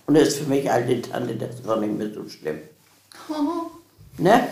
Und 0.07 0.17
das 0.17 0.29
ist 0.29 0.39
für 0.39 0.49
mich 0.49 0.71
alte 0.71 1.03
Tante, 1.03 1.35
das 1.35 1.57
ist 1.57 1.69
auch 1.69 1.81
nicht 1.81 1.99
mehr 1.99 2.15
so 2.15 2.29
schlimm. 2.29 2.61
Ne? 4.19 4.49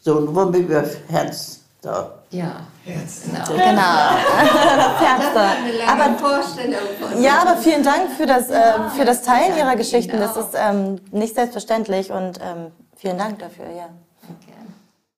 So, 0.00 0.18
und 0.18 0.34
womit 0.34 0.68
wir 0.68 0.88
Herz 1.08 1.60
da. 1.80 2.14
Ja. 2.30 2.66
Genau. 2.84 3.44
Genau. 3.46 3.56
das 3.56 5.00
Herz 5.00 5.24
da. 5.34 5.52
Aber 5.92 6.18
Vorstellung 6.18 6.78
von 7.00 7.22
Ja, 7.22 7.42
aber 7.42 7.56
vielen 7.56 7.82
Dank 7.82 8.10
für 8.12 8.26
das, 8.26 8.50
äh, 8.50 8.90
für 8.96 9.04
das 9.04 9.22
Teilen 9.22 9.56
ja, 9.56 9.64
Ihrer 9.64 9.76
Geschichten. 9.76 10.18
Das 10.18 10.34
genau. 10.34 10.46
ist 10.46 10.54
ähm, 10.56 11.00
nicht 11.10 11.34
selbstverständlich 11.34 12.12
und 12.12 12.38
ähm, 12.40 12.72
vielen 12.94 13.18
Dank 13.18 13.38
dafür, 13.38 13.66
ja. 13.70 13.88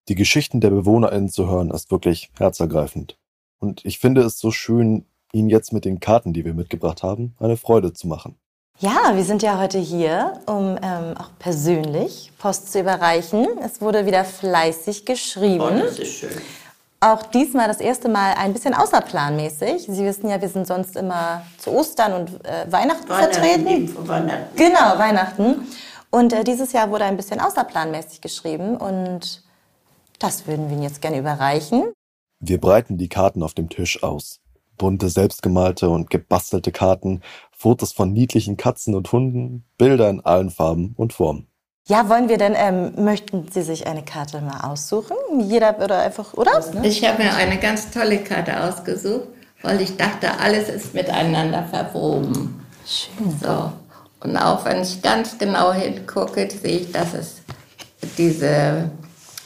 Die 0.09 0.15
Geschichten 0.15 0.61
der 0.61 0.71
BewohnerInnen 0.71 1.29
zu 1.29 1.49
hören, 1.49 1.71
ist 1.71 1.91
wirklich 1.91 2.31
herzergreifend. 2.39 3.19
Und 3.59 3.85
ich 3.85 3.99
finde 3.99 4.23
es 4.23 4.39
so 4.39 4.51
schön, 4.51 5.05
Ihnen 5.33 5.51
jetzt 5.51 5.75
mit 5.75 5.85
den 5.85 6.01
Karten, 6.01 6.33
die 6.33 6.47
wir 6.47 6.55
mitgebracht 6.55 7.03
haben, 7.03 7.35
eine 7.39 7.59
Freude 7.59 7.93
zu 7.93 8.09
machen. 8.09 8.37
Ja, 8.81 9.17
wir 9.17 9.25
sind 9.25 9.43
ja 9.43 9.59
heute 9.59 9.79
hier, 9.79 10.41
um 10.47 10.77
ähm, 10.81 11.17
auch 11.19 11.31
persönlich 11.41 12.31
Post 12.39 12.71
zu 12.71 12.81
überreichen. 12.81 13.47
Es 13.65 13.81
wurde 13.81 14.07
wieder 14.07 14.25
fleißig 14.25 15.01
Oh, 15.03 15.05
geschrieben. 15.13 15.81
das 15.81 15.99
ist 15.99 16.13
schön. 16.19 16.31
Auch 17.01 17.23
diesmal 17.25 17.67
das 17.69 17.81
erste 17.81 18.09
Mal 18.09 18.35
ein 18.35 18.53
bisschen 18.53 18.75
außerplanmäßig. 18.75 19.83
Sie 19.89 20.05
wissen 20.05 20.29
ja, 20.29 20.41
wir 20.41 20.49
sind 20.49 20.67
sonst 20.67 20.97
immer 20.97 21.43
zu 21.57 21.71
Ostern 21.71 22.13
und 22.13 22.45
äh, 22.45 22.71
Weihnachten, 22.71 23.07
vertreten. 23.07 23.67
eben 23.67 23.89
vor 23.89 24.07
Weihnachten. 24.07 24.57
Genau, 24.57 24.99
Weihnachten. 24.99 25.67
Und 26.11 26.33
äh, 26.33 26.45
dieses 26.45 26.73
Jahr 26.73 26.91
wurde 26.91 27.05
ein 27.05 27.17
bisschen 27.17 27.41
außerplanmäßig 27.41 28.21
geschrieben 28.21 28.77
und 28.77 29.43
das 30.21 30.47
würden 30.47 30.69
wir 30.69 30.75
Ihnen 30.75 30.83
jetzt 30.85 31.01
gerne 31.03 31.19
überreichen. 31.19 31.93
Wir 32.41 32.61
breiten 32.61 32.97
die 32.97 33.09
Karten 33.09 33.43
auf 33.43 33.55
dem 33.55 33.69
Tisch 33.69 34.03
aus. 34.03 34.41
Bunte, 34.77 35.09
selbstgemalte 35.09 35.89
und 35.91 36.09
gebastelte 36.11 36.71
Karten, 36.71 37.23
Fotos 37.59 37.93
von 37.93 38.13
niedlichen 38.13 38.57
Katzen 38.57 38.95
und 38.95 39.11
Hunden, 39.11 39.65
Bilder 39.79 40.09
in 40.09 40.21
allen 40.21 40.51
Farben 40.51 40.95
und 40.97 41.13
Formen. 41.13 41.49
Ja, 41.89 42.09
wollen 42.09 42.29
wir 42.29 42.39
denn, 42.39 42.55
ähm, 42.57 42.93
möchten 43.03 43.49
Sie 43.51 43.63
sich 43.63 43.87
eine 43.89 44.05
Karte 44.05 44.41
mal 44.41 44.71
aussuchen? 44.71 45.17
Jeder 45.41 45.77
würde 45.81 45.97
einfach, 45.97 46.35
oder? 46.35 46.63
Ich 46.85 47.05
habe 47.05 47.21
mir 47.21 47.35
eine 47.35 47.59
ganz 47.59 47.91
tolle 47.91 48.19
Karte 48.19 48.63
ausgesucht, 48.63 49.27
weil 49.63 49.81
ich 49.81 49.97
dachte, 49.97 50.39
alles 50.39 50.69
ist 50.69 50.95
miteinander 50.95 51.65
verwoben. 51.65 52.65
Schön. 52.87 53.35
So. 53.43 53.73
Und 54.21 54.37
auch 54.37 54.65
wenn 54.65 54.83
ich 54.83 55.03
ganz 55.03 55.37
genau 55.37 55.73
hingucke, 55.73 56.49
sehe 56.49 56.79
ich, 56.79 56.93
dass 56.93 57.15
es 57.15 57.43
diese 58.17 58.91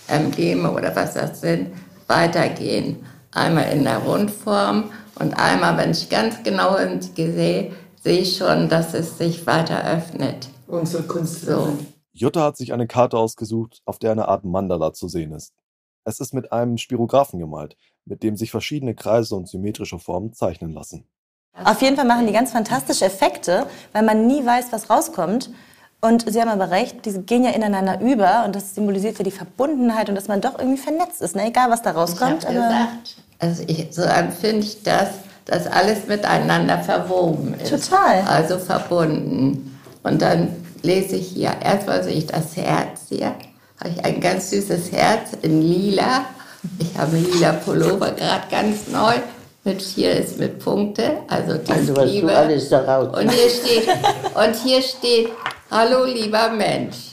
Embleme 0.09 0.71
oder 0.71 0.95
was 0.95 1.15
das 1.15 1.41
sind, 1.41 1.73
weitergehen. 2.09 3.07
Einmal 3.33 3.73
in 3.73 3.85
der 3.85 3.99
Rundform 3.99 4.91
und 5.15 5.33
einmal, 5.35 5.79
wenn 5.79 5.93
ich 5.93 6.11
ganz 6.11 6.43
genau 6.43 6.79
hinsehe, 6.79 7.73
sehe 8.03 8.19
ich 8.21 8.37
schon, 8.37 8.69
dass 8.69 8.95
es 8.95 9.19
sich 9.19 9.47
weiter 9.47 9.85
öffnet. 9.85 10.49
Unsere 10.67 11.03
Kunst. 11.05 11.43
So. 11.47 11.77
Jutta 12.13 12.43
hat 12.43 12.57
sich 12.57 12.73
eine 12.73 12.87
Karte 12.87 13.17
ausgesucht, 13.17 13.81
auf 13.85 13.99
der 13.99 14.13
eine 14.13 14.29
Art 14.29 14.45
Mandala 14.45 14.93
zu 14.93 15.09
sehen 15.09 15.33
ist. 15.33 15.53
Es 16.05 16.21
ist 16.21 16.35
mit 16.35 16.53
einem 16.53 16.79
Spirographen 16.79 17.39
gemalt, 17.39 17.77
mit 18.05 18.23
dem 18.23 18.37
sich 18.37 18.51
verschiedene 18.51 18.95
Kreise 18.95 19.37
und 19.37 19.49
symmetrische 19.49 19.99
Formen 19.99 20.33
zeichnen 20.33 20.73
lassen. 20.73 21.07
Auf 21.65 21.83
jeden 21.83 21.97
Fall 21.97 22.07
machen 22.07 22.27
die 22.27 22.33
ganz 22.33 22.51
fantastische 22.51 23.05
Effekte, 23.05 23.67
weil 23.93 24.03
man 24.03 24.27
nie 24.27 24.45
weiß, 24.45 24.73
was 24.73 24.91
rauskommt. 24.91 25.51
Und 26.01 26.29
Sie 26.29 26.41
haben 26.41 26.49
aber 26.49 26.71
recht, 26.71 27.07
die 27.07 27.13
gehen 27.21 27.45
ja 27.45 27.51
ineinander 27.51 28.01
über 28.01 28.45
und 28.45 28.57
das 28.57 28.75
symbolisiert 28.75 29.19
ja 29.19 29.25
die 29.25 29.31
Verbundenheit 29.31 30.09
und 30.09 30.17
dass 30.17 30.27
man 30.27 30.41
doch 30.41 30.59
irgendwie 30.59 30.81
vernetzt 30.83 31.23
ist, 31.23 31.37
ne? 31.37 31.47
egal 31.47 31.71
was 31.71 31.83
da 31.83 31.91
Ich 31.91 31.97
rauskommt. 31.97 32.45
habe 32.45 32.55
gesagt, 32.55 33.17
also 33.39 33.63
ich, 33.69 33.87
so 33.95 34.03
empfinde 34.03 34.67
ich 34.67 34.83
das, 34.83 35.11
dass 35.47 35.67
alles 35.67 36.07
miteinander 36.07 36.79
verwoben 36.79 37.55
ist. 37.55 37.71
Total. 37.71 38.23
Also 38.29 38.59
verbunden. 38.59 39.79
Und 40.03 40.23
dann 40.23 40.49
lese 40.83 41.17
ich 41.17 41.29
hier, 41.29 41.53
erstmal 41.63 42.03
sehe 42.03 42.15
ich 42.15 42.27
das 42.27 42.57
Herz 42.57 43.03
hier. 43.09 43.35
Habe 43.79 43.91
ich 43.97 44.05
ein 44.05 44.21
ganz 44.21 44.51
süßes 44.51 44.93
Herz 44.93 45.31
in 45.43 45.63
lila. 45.63 46.27
Ich 46.79 46.97
habe 46.97 47.17
einen 47.17 47.33
lila 47.33 47.53
Pullover 47.53 48.13
gerade 48.13 48.45
ganz 48.51 48.89
neu. 48.89 49.15
Mit 49.65 49.81
hier 49.81 50.13
ist 50.13 50.41
mit 50.41 50.59
Punkte, 50.59 51.19
also 51.29 51.57
die 51.57 51.71
Also 51.71 51.97
was 51.97 52.11
Liebe. 52.11 52.27
du 52.27 52.37
alles 52.37 52.69
da 52.69 52.81
raus. 52.81 53.17
Und 53.17 53.31
hier 53.31 53.49
steht, 53.49 53.89
und 54.35 54.57
hier 54.57 54.83
steht, 54.83 55.29
hallo 55.71 56.05
lieber 56.05 56.51
Mensch. 56.51 57.12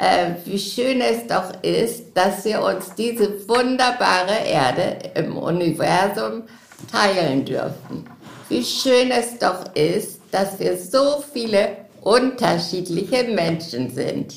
Äh, 0.00 0.36
wie 0.46 0.58
schön 0.58 1.02
es 1.02 1.26
doch 1.26 1.62
ist, 1.62 2.16
dass 2.16 2.42
wir 2.46 2.62
uns 2.62 2.94
diese 2.96 3.46
wunderbare 3.46 4.46
Erde 4.46 4.96
im 5.14 5.36
Universum 5.36 6.44
teilen 6.90 7.44
dürfen. 7.44 8.06
Wie 8.48 8.64
schön 8.64 9.10
es 9.10 9.38
doch 9.38 9.74
ist, 9.74 10.20
dass 10.30 10.58
wir 10.58 10.78
so 10.78 11.22
viele 11.34 11.76
unterschiedliche 12.00 13.24
Menschen 13.24 13.94
sind. 13.94 14.34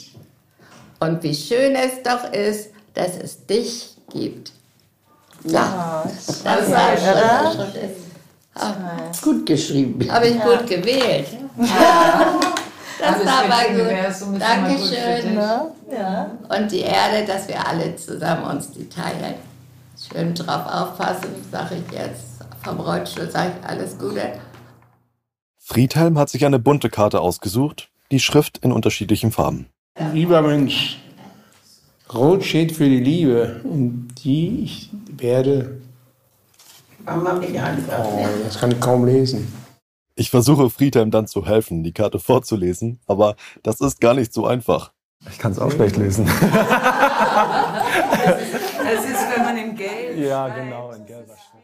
Und 1.00 1.24
wie 1.24 1.34
schön 1.34 1.76
es 1.76 2.04
doch 2.04 2.34
ist, 2.34 2.72
dass 2.94 3.16
es 3.18 3.46
dich 3.46 3.96
gibt. 4.12 4.52
Ja, 5.46 6.04
das 6.26 6.44
war 6.44 6.98
schon. 6.98 7.66
Gut 9.22 9.46
geschrieben. 9.46 10.12
Habe 10.12 10.28
ich 10.28 10.42
gut 10.42 10.68
gewählt. 10.68 11.28
Das 13.00 13.16
Alles 13.16 13.26
war 13.26 13.44
aber 13.44 14.32
gut. 14.32 14.42
Dankeschön. 14.42 15.32
dich. 15.32 15.98
Ja. 15.98 16.32
Und 16.50 16.72
die 16.72 16.82
Erde, 16.82 17.26
dass 17.26 17.48
wir 17.48 17.66
alle 17.68 17.96
zusammen 17.96 18.44
uns 18.46 18.72
die 18.72 18.88
teilen. 18.88 19.36
Schön 20.12 20.34
drauf 20.34 20.66
aufpassen, 20.66 21.30
sage 21.52 21.76
ich 21.76 21.94
jetzt. 21.98 22.44
Vom 22.64 22.80
Rollstuhl 22.80 23.30
sage 23.30 23.54
ich 23.60 23.68
alles 23.68 23.98
Gute. 23.98 24.34
Friedhelm 25.58 26.18
hat 26.18 26.30
sich 26.30 26.46
eine 26.46 26.60
bunte 26.60 26.90
Karte 26.90 27.22
ausgesucht, 27.22 27.90
die 28.12 28.20
Schrift 28.20 28.58
in 28.60 28.72
unterschiedlichen 28.72 29.32
Farben. 29.32 29.68
Lieber 30.14 30.42
Mensch, 30.42 31.00
Rot 32.14 32.44
steht 32.44 32.74
für 32.74 32.86
die 32.86 33.00
Liebe 33.00 33.62
und 33.64 34.10
die 34.24 34.64
ich 34.64 34.90
werde. 35.18 35.82
Oh, 37.08 38.26
das 38.44 38.60
kann 38.60 38.72
ich 38.72 38.80
kaum 38.80 39.06
lesen. 39.06 39.52
Ich 40.16 40.30
versuche 40.30 40.70
Friedhelm 40.70 41.10
dann 41.12 41.28
zu 41.28 41.46
helfen, 41.46 41.84
die 41.84 41.92
Karte 41.92 42.20
vorzulesen, 42.20 43.00
aber 43.08 43.36
das 43.64 43.82
ist 43.82 44.00
gar 44.00 44.14
nicht 44.14 44.32
so 44.34 44.46
einfach. 44.46 44.92
Ich 45.30 45.40
kann 45.40 45.52
es 45.54 45.60
auch 45.60 45.72
schlecht 45.72 45.98
lesen. 45.98 46.30
Es 48.86 49.06
ist, 49.06 49.26
wenn 49.36 49.44
man 49.44 49.58
in 49.58 49.76
Gelb. 49.76 50.18
ja, 50.18 50.50
genau, 50.50 50.92
in 50.92 51.06
gelber 51.06 51.34
Schrift. 51.34 51.64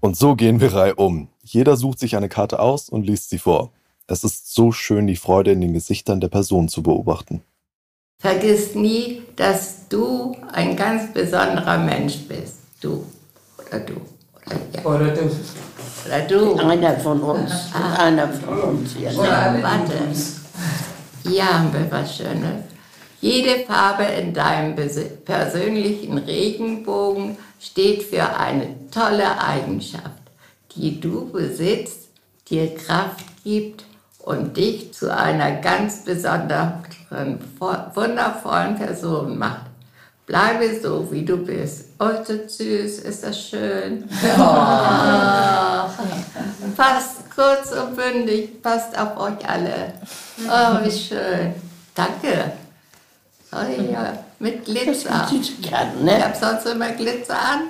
Und 0.00 0.16
so 0.16 0.34
gehen 0.34 0.60
wir 0.60 0.72
reihum. 0.72 1.28
Jeder 1.42 1.76
sucht 1.76 1.98
sich 1.98 2.16
eine 2.16 2.28
Karte 2.28 2.58
aus 2.60 2.88
und 2.88 3.06
liest 3.06 3.30
sie 3.30 3.38
vor. 3.38 3.72
Es 4.06 4.24
ist 4.24 4.54
so 4.54 4.72
schön, 4.72 5.06
die 5.06 5.16
Freude 5.16 5.50
in 5.52 5.60
den 5.60 5.72
Gesichtern 5.72 6.20
der 6.20 6.28
Person 6.28 6.68
zu 6.68 6.82
beobachten. 6.82 7.42
Vergiss 8.18 8.74
nie, 8.74 9.22
dass 9.34 9.88
du 9.88 10.36
ein 10.52 10.76
ganz 10.76 11.12
besonderer 11.12 11.78
Mensch 11.78 12.18
bist. 12.28 12.56
Du 12.80 13.04
oder 13.58 13.80
du. 13.80 13.94
Oder, 14.84 15.08
du. 15.08 15.30
oder 16.06 16.20
du. 16.28 16.54
Einer 16.56 16.96
von 16.98 17.20
uns. 17.20 17.52
Einer 17.98 18.28
von 18.28 18.60
uns. 18.60 18.94
Ja. 19.00 19.10
So, 19.10 19.20
warte. 19.20 19.94
Hier 21.24 21.58
haben 21.58 21.72
wir 21.72 21.90
was 21.90 22.16
Schönes. 22.16 22.64
Jede 23.20 23.64
Farbe 23.64 24.04
in 24.04 24.32
deinem 24.32 24.76
persönlichen 25.24 26.18
Regenbogen 26.18 27.36
steht 27.58 28.04
für 28.04 28.36
eine 28.36 28.68
tolle 28.90 29.40
Eigenschaft, 29.40 30.22
die 30.76 31.00
du 31.00 31.32
besitzt, 31.32 32.08
dir 32.48 32.74
Kraft 32.74 33.24
gibt 33.42 33.84
und 34.20 34.56
dich 34.56 34.92
zu 34.92 35.12
einer 35.12 35.52
ganz 35.56 36.04
besonderen, 36.04 36.84
wundervollen 37.94 38.76
Person 38.76 39.38
macht. 39.38 39.66
Bleibe 40.26 40.78
so, 40.80 41.10
wie 41.10 41.24
du 41.24 41.38
bist. 41.38 41.85
Oh, 41.98 42.08
so 42.26 42.34
süß, 42.46 42.98
ist 43.00 43.22
das 43.24 43.40
schön. 43.48 44.04
Oh. 44.38 44.42
Passt 46.76 47.16
kurz 47.34 47.72
und 47.72 47.96
bündig, 47.96 48.62
passt 48.62 48.96
auf 48.98 49.16
euch 49.18 49.48
alle. 49.48 49.94
Oh, 50.46 50.84
wie 50.84 50.90
schön. 50.90 51.54
Danke. 51.94 52.52
Oh 53.52 53.58
ja, 53.90 54.12
mit 54.38 54.62
Glitzer. 54.64 55.26
Süßigkeiten, 55.30 55.98
Ich 56.00 56.04
ne? 56.04 56.22
habe 56.24 56.36
sonst 56.38 56.66
immer 56.66 56.90
Glitzer 56.90 57.34
an. 57.38 57.60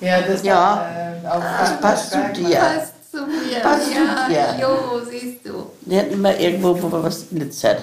Ja, 0.00 0.20
das 0.20 0.42
Ja. 0.42 0.86
äh, 1.24 1.26
auf 1.26 1.42
Das 1.42 1.80
passt 1.80 2.10
zu 2.10 2.18
dir. 2.34 2.58
Passt 2.58 2.92
zu 3.10 3.26
mir. 3.26 3.60
Passt 3.62 3.86
zu 3.86 3.92
ja, 3.92 4.28
dir. 4.28 4.56
Jo, 4.60 5.00
siehst 5.08 5.46
du. 5.46 5.70
Der 5.82 6.00
hat 6.02 6.10
immer 6.10 6.36
irgendwo, 6.38 6.76
wo 6.82 7.02
was 7.02 7.26
glitzert. 7.30 7.78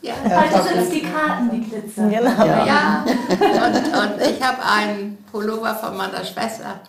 Ja, 0.00 0.14
Heute 0.22 0.68
sind 0.68 0.78
es 0.78 0.90
die 0.90 1.02
Karten, 1.02 1.50
die 1.50 1.68
glitzern. 1.68 2.10
Genau. 2.10 2.44
ja. 2.44 3.04
Und, 3.04 3.86
und 3.86 4.22
ich 4.22 4.40
habe 4.42 4.62
einen 4.62 5.18
Pullover 5.30 5.74
von 5.74 5.96
meiner 5.96 6.24
Schwester 6.24 6.80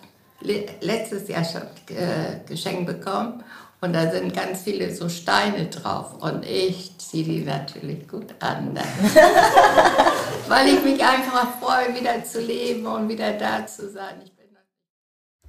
le 0.42 0.66
letztes 0.82 1.28
Jahr 1.28 1.44
schon 1.44 1.64
äh, 1.96 2.48
geschenkt 2.48 2.86
bekommen. 2.86 3.44
Und 3.82 3.94
da 3.94 4.12
sind 4.12 4.34
ganz 4.34 4.62
viele 4.62 4.94
so 4.94 5.08
Steine 5.08 5.68
drauf. 5.68 6.22
Und 6.22 6.46
ich 6.46 6.98
ziehe 6.98 7.24
die 7.24 7.40
natürlich 7.40 8.08
gut 8.08 8.36
an. 8.40 8.74
Ne? 8.74 8.82
Weil 10.48 10.68
ich 10.68 10.84
mich 10.84 11.02
einfach 11.02 11.60
freue, 11.60 11.96
wieder 11.96 12.24
zu 12.24 12.42
leben 12.42 12.86
und 12.86 13.08
wieder 13.08 13.34
da 13.34 13.66
zu 13.66 13.90
sein. 13.90 14.16
Ich 14.24 14.36
bin 14.36 14.46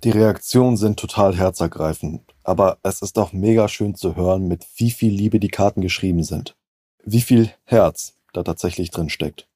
Die 0.05 0.11
Reaktionen 0.11 0.77
sind 0.77 0.99
total 0.99 1.37
herzergreifend, 1.37 2.23
aber 2.45 2.79
es 2.85 3.03
ist 3.03 3.19
auch 3.19 3.33
mega 3.33 3.67
schön 3.69 3.97
zu 3.97 4.15
hören, 4.15 4.47
mit 4.47 4.65
wie 4.77 4.93
viel 4.93 5.13
Liebe 5.13 5.41
die 5.41 5.49
Karten 5.49 5.81
geschrieben 5.81 6.23
sind. 6.23 6.55
Wie 7.05 7.21
viel 7.21 7.51
Herz 7.65 8.15
da 8.33 8.43
tatsächlich 8.43 8.91
drin 8.91 9.09
steckt. 9.09 9.47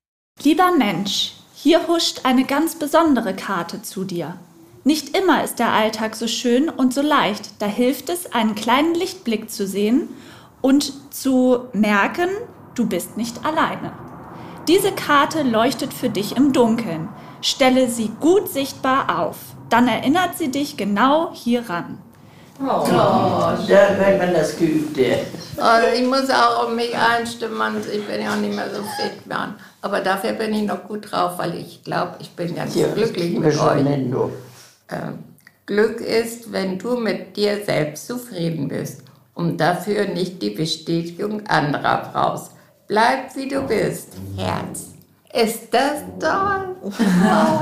Lieber 0.43 0.73
Mensch, 0.77 1.33
hier 1.55 1.87
huscht 1.87 2.21
eine 2.25 2.45
ganz 2.45 2.79
besondere 2.79 3.35
Karte 3.35 3.83
zu 3.83 4.05
dir. 4.05 4.37
Nicht 4.83 5.17
immer 5.17 5.43
ist 5.43 5.59
der 5.59 5.73
Alltag 5.73 6.15
so 6.15 6.27
schön 6.27 6.69
und 6.69 6.93
so 6.93 7.01
leicht. 7.01 7.53
Da 7.61 7.67
hilft 7.67 8.11
es, 8.11 8.33
einen 8.33 8.55
kleinen 8.55 8.95
Lichtblick 8.95 9.51
zu 9.51 9.67
sehen 9.67 10.09
und 10.61 11.15
zu 11.15 11.69
merken, 11.73 12.29
du 12.75 12.87
bist 12.87 13.17
nicht 13.17 13.45
alleine. 13.47 13.93
Diese 14.69 14.93
Karte 14.93 15.43
leuchtet 15.43 15.95
für 15.95 16.11
dich 16.11 16.37
im 16.37 16.53
Dunkeln. 16.53 17.09
Stelle 17.41 17.89
sie 17.89 18.11
gut 18.21 18.49
sichtbar 18.49 19.21
auf. 19.21 19.37
Dann 19.71 19.89
erinnert 19.89 20.37
sie 20.37 20.51
dich 20.51 20.77
genau 20.77 21.33
hieran. 21.35 21.99
Da 22.59 23.97
wenn 23.99 24.19
man 24.19 24.35
das 24.35 24.57
geübt. 24.57 24.97
ja. 24.97 25.17
Also 25.57 25.89
ich 25.95 26.07
muss 26.07 26.31
auch 26.31 26.65
auf 26.65 26.75
mich 26.75 26.97
einstimmen, 26.97 27.77
ich 27.93 28.07
bin 28.07 28.23
ja 28.23 28.33
auch 28.33 28.37
nicht 28.37 28.55
mehr 28.55 28.69
so 28.71 28.83
fit, 28.83 29.27
Mann. 29.27 29.55
Aber 29.83 30.01
dafür 30.01 30.33
bin 30.33 30.55
ich 30.55 30.63
noch 30.63 30.85
gut 30.85 31.11
drauf, 31.11 31.39
weil 31.39 31.55
ich 31.57 31.83
glaube, 31.85 32.17
ich 32.21 32.31
bin 32.31 32.55
ganz 32.55 32.75
Ja, 32.75 32.89
glücklich 32.89 33.37
mit 33.39 33.59
euch. 33.59 33.87
Ähm, 34.91 35.19
Glück 35.67 36.01
ist, 36.01 36.53
wenn 36.53 36.79
du 36.79 36.97
mit 36.97 37.37
dir 37.37 37.65
selbst 37.65 38.07
zufrieden 38.07 38.69
bist 38.69 39.03
und 39.35 39.59
dafür 39.59 40.07
nicht 40.07 40.43
die 40.43 40.51
Bestätigung 40.51 41.47
anderer 41.47 42.11
brauchst. 42.13 42.53
Bleib 42.87 43.35
wie 43.35 43.49
du 43.49 43.63
bist, 43.63 44.09
Herz. 44.37 44.91
Ist 45.33 45.73
das 45.73 46.03
toll? 46.21 46.77
Oh, 46.83 46.91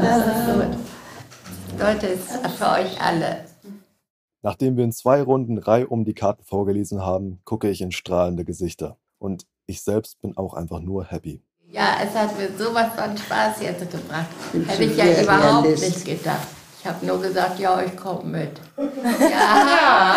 das 0.03 0.27
ist 0.27 0.47
gut. 0.53 0.77
Leute, 1.79 2.07
ist 2.09 2.29
für 2.59 2.71
euch 2.71 3.01
alle. 3.01 3.52
Nachdem 4.43 4.77
wir 4.77 4.83
in 4.85 4.93
zwei 4.93 5.23
Runden 5.23 5.57
Reihe 5.59 5.87
um 5.87 6.05
die 6.05 6.15
Karten 6.15 6.43
vorgelesen 6.43 7.01
haben, 7.05 7.41
gucke 7.45 7.69
ich 7.71 7.81
in 7.81 7.93
strahlende 7.93 8.45
Gesichter. 8.45 8.97
Und 9.19 9.47
ich 9.67 9.83
selbst 9.83 10.21
bin 10.21 10.37
auch 10.37 10.55
einfach 10.55 10.81
nur 10.81 11.05
happy. 11.05 11.41
Ja, 11.71 11.97
es 12.05 12.13
hat 12.15 12.37
mir 12.37 12.49
sowas 12.59 12.89
von 12.97 13.17
Spaß 13.17 13.63
jetzt 13.63 13.89
gebracht. 13.91 14.27
Hätte 14.67 14.83
ich 14.85 14.97
ja 14.97 15.23
überhaupt 15.23 15.65
Realist. 15.65 15.85
nicht 15.85 16.05
gedacht. 16.05 16.49
Ich 16.81 16.87
habe 16.87 17.07
nur 17.07 17.21
gesagt, 17.23 17.61
ja, 17.61 17.81
ich 17.83 17.97
komme 17.97 18.25
mit. 18.25 18.51
Ja, 19.21 20.17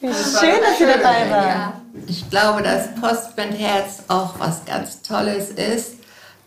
Wie 0.00 0.06
schön, 0.06 0.60
dass 0.62 0.78
Sie 0.78 0.86
dabei 0.86 1.28
waren. 1.28 1.48
ja. 1.48 1.80
Ich 2.06 2.30
glaube, 2.30 2.62
dass 2.62 2.94
Post 2.94 3.36
mit 3.36 3.58
Herz 3.58 4.04
auch 4.06 4.38
was 4.38 4.64
ganz 4.64 5.02
Tolles 5.02 5.50
ist. 5.50 5.94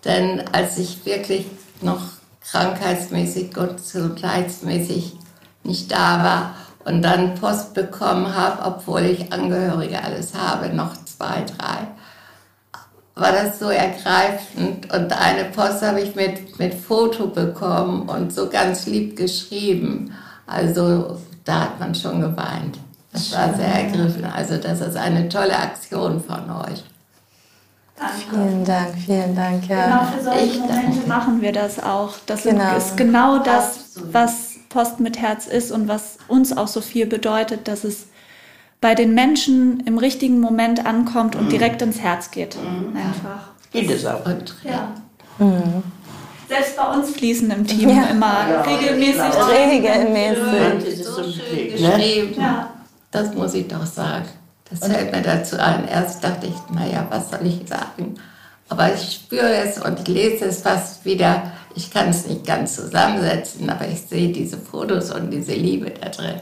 Denn 0.05 0.41
als 0.53 0.77
ich 0.77 1.05
wirklich 1.05 1.45
noch 1.81 2.01
krankheitsmäßig 2.49 3.57
und 3.57 3.75
gesundheitsmäßig 3.75 5.17
nicht 5.63 5.91
da 5.91 6.23
war 6.23 6.55
und 6.85 7.01
dann 7.01 7.35
Post 7.35 7.73
bekommen 7.73 8.33
habe, 8.35 8.63
obwohl 8.65 9.01
ich 9.01 9.31
Angehörige 9.31 10.03
alles 10.03 10.33
habe, 10.33 10.69
noch 10.69 10.93
zwei, 11.05 11.43
drei, 11.57 11.87
war 13.15 13.31
das 13.31 13.59
so 13.59 13.69
ergreifend. 13.69 14.91
Und 14.93 15.13
eine 15.13 15.45
Post 15.45 15.81
habe 15.81 16.01
ich 16.01 16.15
mit, 16.15 16.57
mit 16.59 16.73
Foto 16.73 17.27
bekommen 17.27 18.09
und 18.09 18.33
so 18.33 18.49
ganz 18.49 18.85
lieb 18.87 19.15
geschrieben. 19.17 20.11
Also 20.47 21.17
da 21.43 21.61
hat 21.61 21.79
man 21.79 21.93
schon 21.93 22.21
geweint. 22.21 22.79
Das 23.13 23.31
war 23.33 23.53
sehr 23.53 23.67
ergriffen. 23.67 24.23
Also 24.25 24.57
das 24.57 24.79
ist 24.81 24.95
eine 24.95 25.27
tolle 25.27 25.57
Aktion 25.57 26.23
von 26.23 26.49
euch. 26.49 26.83
Vielen 28.31 28.65
Dank, 28.65 28.95
vielen 29.05 29.35
Dank. 29.35 29.61
Genau 29.67 29.77
Ja. 29.79 30.13
für 30.17 30.23
solche 30.23 30.43
Ich 30.45 30.59
Momente 30.59 31.07
machen 31.07 31.41
wir 31.41 31.51
das 31.51 31.81
auch. 31.83 32.13
Das 32.25 32.43
Genau. 32.43 32.75
ist 32.75 32.97
genau 32.97 33.39
das, 33.39 33.91
was 34.11 34.50
Post 34.71 34.99
mit 34.99 35.19
Herz 35.21 35.45
ist 35.47 35.71
und 35.71 35.87
was 35.87 36.17
uns 36.27 36.55
auch 36.55 36.67
so 36.67 36.81
viel 36.81 37.05
bedeutet, 37.05 37.67
dass 37.67 37.83
es 37.83 38.07
bei 38.79 38.95
den 38.95 39.13
Menschen 39.13 39.81
im 39.81 39.97
richtigen 39.99 40.39
Moment 40.39 40.85
ankommt 40.85 41.35
und 41.35 41.51
direkt 41.51 41.81
ins 41.83 41.99
Herz 41.99 42.31
geht. 42.31 42.57
Einfach. 42.95 43.49
Geht 43.71 43.91
es 43.91 44.05
auch. 44.05 44.25
Und 44.25 44.55
Ja. 44.63 44.93
Selbst 46.47 46.75
bei 46.75 46.93
uns 46.93 47.11
fließen 47.11 47.49
im 47.51 47.65
Team 47.65 47.89
Ja. 47.89 48.03
immer 48.05 48.65
regelmäßig 48.65 49.21
Regelmäßig. 49.49 50.99
Das 50.99 51.15
so 51.15 51.23
schön 51.23 51.65
ne? 51.65 51.71
geschrieben. 51.71 52.41
Ja. 52.41 52.73
Das 53.11 53.33
muss 53.33 53.53
ich 53.53 53.67
doch 53.67 53.85
sagen. 53.85 54.25
Das 54.69 54.79
fällt 54.87 55.11
mir 55.11 55.21
dazu 55.21 55.57
ein. 55.59 55.87
Erst 55.87 56.23
dachte 56.23 56.47
ich, 56.47 56.75
naja, 56.75 57.05
was 57.09 57.29
soll 57.29 57.45
ich 57.45 57.67
sagen? 57.67 58.15
Aber 58.69 58.93
ich 58.93 59.13
spüre 59.13 59.53
es 59.53 59.77
und 59.79 59.99
ich 59.99 60.07
lese 60.07 60.45
es 60.45 60.61
fast 60.61 61.03
wieder. 61.05 61.51
Ich 61.75 61.89
kann 61.89 62.09
es 62.09 62.27
nicht 62.27 62.45
ganz 62.45 62.75
zusammensetzen, 62.75 63.69
aber 63.69 63.87
ich 63.87 64.01
sehe 64.01 64.31
diese 64.31 64.57
Fotos 64.57 65.11
und 65.11 65.31
diese 65.31 65.53
Liebe 65.53 65.91
da 65.91 66.09
drin. 66.09 66.39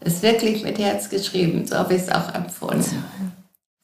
Ist 0.00 0.22
wirklich 0.22 0.62
mit 0.62 0.78
Herz 0.78 1.10
geschrieben, 1.10 1.66
so 1.66 1.76
habe 1.76 1.94
ich 1.94 2.02
es 2.02 2.08
auch 2.08 2.32
empfunden. 2.34 3.04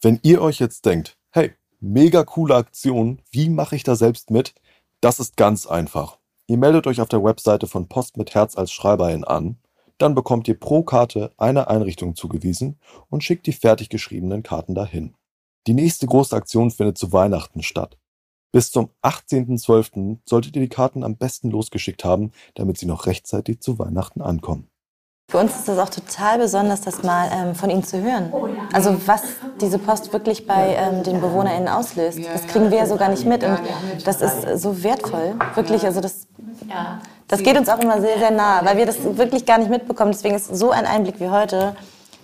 Wenn 0.01 0.21
ihr 0.23 0.41
euch 0.41 0.61
jetzt 0.61 0.85
denkt, 0.87 1.17
hey, 1.31 1.53
mega 1.81 2.25
coole 2.25 2.55
Aktion, 2.55 3.21
wie 3.31 3.49
mache 3.49 3.75
ich 3.77 3.83
da 3.83 3.97
selbst 3.97 4.31
mit? 4.31 4.55
Das 5.01 5.19
ist 5.19 5.37
ganz 5.37 5.67
einfach. 5.67 6.19
Ihr 6.47 6.59
meldet 6.59 6.87
euch 6.87 7.01
auf 7.01 7.09
der 7.09 7.25
Webseite 7.25 7.67
von 7.67 7.89
Post 7.89 8.17
mit 8.17 8.35
Herz 8.35 8.57
als 8.57 8.71
Schreiberin 8.71 9.25
an, 9.25 9.59
dann 9.99 10.15
bekommt 10.15 10.49
ihr 10.49 10.59
pro 10.59 10.83
Karte 10.83 11.33
eine 11.37 11.69
Einrichtung 11.69 12.17
zugewiesen 12.17 12.79
und 13.11 13.23
schickt 13.23 13.47
die 13.47 13.53
fertig 13.53 13.89
geschriebenen 13.89 14.43
Karten 14.43 14.75
dahin. 14.75 15.15
Die 15.67 15.75
nächste 15.75 16.07
große 16.07 16.35
Aktion 16.35 16.71
findet 16.71 16.99
zu 16.99 17.13
Weihnachten 17.13 17.63
statt. 17.63 17.97
Bis 18.55 18.71
zum 18.71 18.91
18.12. 19.03 20.19
solltet 20.25 20.55
ihr 20.55 20.63
die 20.63 20.69
Karten 20.69 21.03
am 21.03 21.17
besten 21.17 21.51
losgeschickt 21.51 22.05
haben, 22.05 22.31
damit 22.55 22.79
sie 22.79 22.87
noch 22.87 23.07
rechtzeitig 23.07 23.59
zu 23.59 23.81
Weihnachten 23.81 24.23
ankommen. 24.23 24.69
Für 25.29 25.39
uns 25.39 25.57
ist 25.57 25.67
das 25.67 25.77
auch 25.77 25.89
total 25.89 26.39
besonders, 26.39 26.83
das 26.83 27.03
mal 27.03 27.29
ähm, 27.33 27.57
von 27.57 27.69
Ihnen 27.69 27.83
zu 27.83 28.01
hören. 28.01 28.33
Also 28.73 28.97
was 29.09 29.23
diese 29.61 29.81
Post 29.81 30.13
wirklich 30.13 30.47
bei 30.47 30.77
ähm, 30.77 31.03
den 31.03 31.21
BewohnerInnen 31.21 31.67
auslöst. 31.67 32.21
Das 32.33 32.47
kriegen 32.47 32.71
wir 32.71 32.79
ja 32.79 32.87
so 32.87 32.97
gar 32.97 33.09
nicht 33.09 33.27
mit. 33.27 33.43
Und 33.43 33.59
das 34.05 34.23
ist 34.23 34.63
so 34.63 34.85
wertvoll. 34.85 35.35
Wirklich, 35.57 35.85
also 35.85 36.01
das, 36.01 36.29
das 37.27 37.43
geht 37.43 37.59
uns 37.59 37.69
auch 37.69 37.81
immer 37.81 38.01
sehr, 38.01 38.21
sehr 38.21 38.31
nah, 38.31 38.65
weil 38.65 38.77
wir 38.77 38.87
das 38.87 39.03
wirklich 39.17 39.47
gar 39.47 39.59
nicht 39.59 39.69
mitbekommen. 39.69 40.13
Deswegen 40.13 40.37
ist 40.37 40.55
so 40.55 40.71
ein 40.71 40.87
Einblick 40.87 41.19
wie 41.19 41.29
heute 41.29 41.75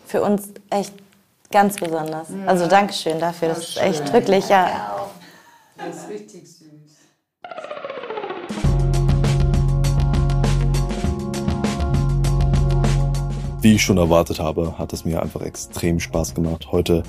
für 0.06 0.22
uns 0.22 0.50
echt 0.70 0.94
ganz 1.50 1.74
besonders. 1.74 2.28
Also 2.46 2.68
Dankeschön 2.68 3.18
dafür. 3.18 3.48
Das 3.48 3.70
ist 3.70 3.78
echt 3.78 4.12
wirklich, 4.12 4.48
ja. 4.48 5.08
Das 5.82 5.96
ist 5.96 6.10
richtig 6.10 6.46
süß. 6.46 6.98
Wie 13.62 13.74
ich 13.74 13.82
schon 13.82 13.96
erwartet 13.96 14.40
habe, 14.40 14.76
hat 14.78 14.92
es 14.92 15.06
mir 15.06 15.22
einfach 15.22 15.40
extrem 15.40 15.98
Spaß 15.98 16.34
gemacht, 16.34 16.70
heute 16.70 17.02